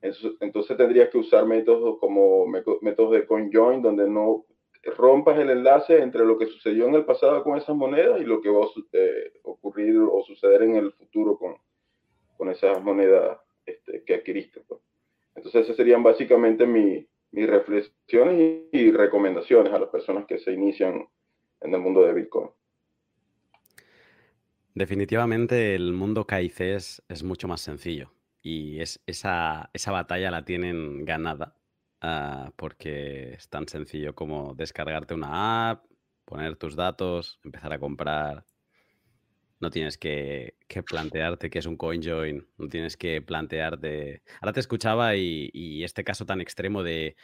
[0.00, 4.44] entonces tendrías que usar métodos como métodos de CoinJoin, donde no
[4.96, 8.40] rompas el enlace entre lo que sucedió en el pasado con esas monedas y lo
[8.40, 11.56] que va a eh, ocurrir o suceder en el futuro con,
[12.36, 14.60] con esas monedas este, que adquiriste.
[14.60, 14.80] Pues.
[15.34, 21.06] Entonces esas serían básicamente mi, mis reflexiones y, recomendaciones a las personas que se inician
[21.60, 22.50] en el mundo de Bitcoin.
[24.74, 28.12] Definitivamente el mundo KIC es, mucho más sencillo
[28.42, 31.56] y es, esa, esa batalla la tienen ganada
[32.00, 35.84] ah, porque es tan sencillo como descargarte una app,
[36.24, 38.44] poner tus datos, empezar a comprar
[39.60, 40.54] no tienes que,
[40.88, 44.22] plantearte qué es un CoinJoin, no tienes que plantearte...
[44.40, 47.16] Ahora te escuchaba y, este caso tan extremo de,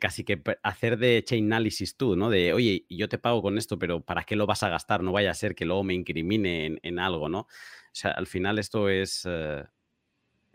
[0.00, 2.30] casi que hacer de chain analysis tú, ¿no?
[2.30, 5.02] De, oye, yo te pago con esto, pero ¿para qué lo vas a gastar?
[5.02, 7.40] No vaya a ser que luego me incrimine en, algo, ¿no?
[7.40, 7.46] O
[7.92, 9.26] sea, al final esto es...
[9.28, 9.62] Eh,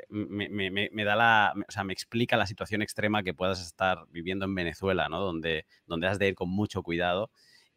[0.09, 4.55] me, da la, o sea, me explica la situación extrema que puedas estar viviendo en
[4.55, 5.19] Venezuela, ¿no?
[5.19, 7.29] Donde, donde has de ir con mucho cuidado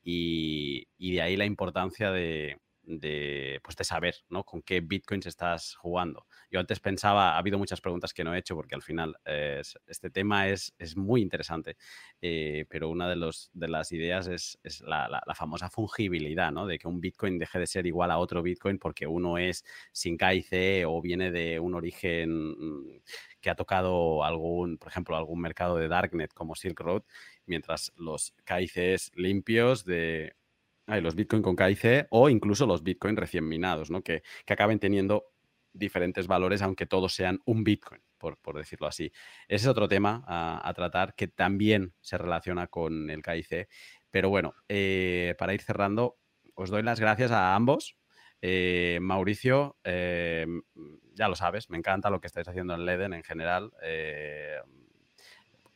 [0.02, 4.44] y de ahí la importancia de, de, pues de saber ¿no?
[4.44, 6.26] con qué bitcoins estás jugando.
[6.50, 9.16] Yo antes pensaba, ha habido muchas preguntas que no he hecho porque al final
[9.86, 11.76] este tema es, es muy interesante,
[12.20, 16.66] eh, pero una de, los, de las ideas es, es la, la, famosa fungibilidad, ¿no?
[16.66, 20.18] de que un bitcoin deje de ser igual a otro bitcoin porque uno es sin
[20.18, 23.02] KIC o viene de un origen mm,
[23.40, 27.02] que ha tocado algún, por ejemplo, algún mercado de Darknet como Silk Road,
[27.46, 30.34] mientras los KICs limpios de
[30.90, 34.02] hay los Bitcoin con KIC o incluso los Bitcoin recién minados, ¿no?
[34.02, 35.26] Que, que, acaben teniendo
[35.72, 38.02] diferentes valores, aunque todos sean un Bitcoin.
[38.18, 39.12] por, decirlo así.
[39.48, 43.68] Ese es otro tema a, tratar que también se relaciona con el KIC.
[44.10, 46.18] Pero bueno, eh, para ir cerrando,
[46.54, 47.96] os doy las gracias a ambos.
[48.42, 50.46] Eh, Mauricio, eh,
[51.14, 53.72] ya lo sabes, me encanta lo que estáis haciendo en Leden en general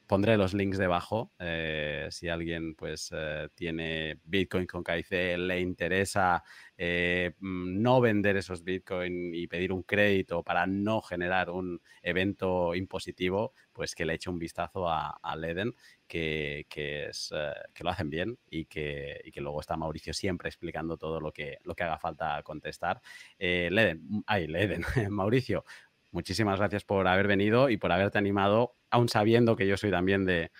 [0.06, 1.32] pondré los links debajo.
[1.39, 6.43] Eh, si alguien pues eh, tiene Bitcoin con KIC, le interesa
[6.76, 12.74] eh, mm, no vender esos Bitcoin y pedir un crédito para no generar un evento
[12.74, 15.74] impositivo, pues que le eche un vistazo a, Leden,
[16.06, 17.32] que, es,
[17.74, 21.32] que lo hacen bien y que, y que, luego está Mauricio siempre explicando todo lo
[21.32, 23.01] que, lo que haga falta contestar.
[23.39, 25.64] Leden, ay, Leden, Mauricio,
[26.15, 30.24] muchísimas gracias por haber venido y por haberte animado, aún sabiendo que yo soy también
[30.24, 30.51] de,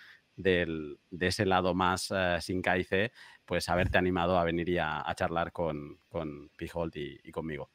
[1.19, 3.11] ese lado más eh, sin KIC,
[3.45, 7.69] pues haberte animado a venir y a, charlar con, con Pijolt y, conmigo.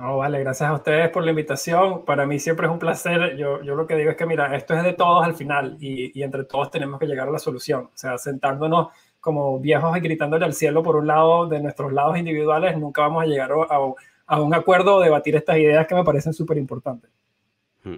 [0.00, 2.04] Oh, vale, gracias a ustedes por la invitación.
[2.04, 3.36] Para mí siempre es un placer.
[3.36, 6.16] Yo, yo lo que digo es que, mira, esto es de todos al final y,
[6.16, 7.90] y, entre todos tenemos que llegar a la solución.
[7.92, 8.88] O sea, sentándonos
[9.18, 13.24] como viejos y gritándole al cielo por un lado de nuestros lados individuales, nunca vamos
[13.24, 13.78] a llegar a, a
[14.36, 17.10] un acuerdo o debatir estas ideas que me parecen súper importantes.
[17.82, 17.96] Hmm.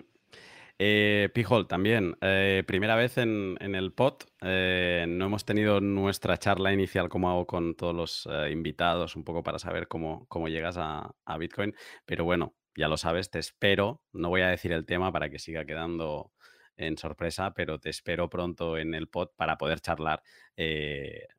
[0.78, 6.73] Eh, Pijol, también, eh, primera vez en, el pod, eh, no hemos tenido nuestra charla
[6.73, 11.15] inicial como hago con todos los invitados, un poco para saber cómo, cómo llegas a,
[11.39, 11.74] Bitcoin,
[12.07, 15.39] pero bueno, ya lo sabes, te espero, no voy a decir el tema para que
[15.39, 16.32] siga quedando
[16.77, 20.23] en sorpresa, pero te espero pronto en el pod para poder charlar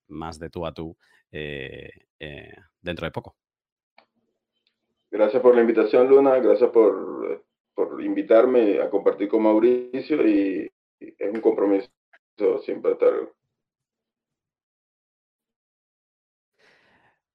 [0.07, 0.97] más de tú a tú
[1.31, 3.40] dentro de poco.
[5.11, 6.39] Gracias por la invitación, Luna.
[6.39, 7.43] Gracias por,
[7.99, 11.89] invitarme a compartir con Mauricio y, es un compromiso
[12.63, 13.11] siempre estar.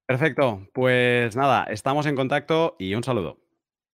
[0.06, 0.66] Perfecto.
[0.72, 3.45] Pues nada, estamos en contacto y un saludo.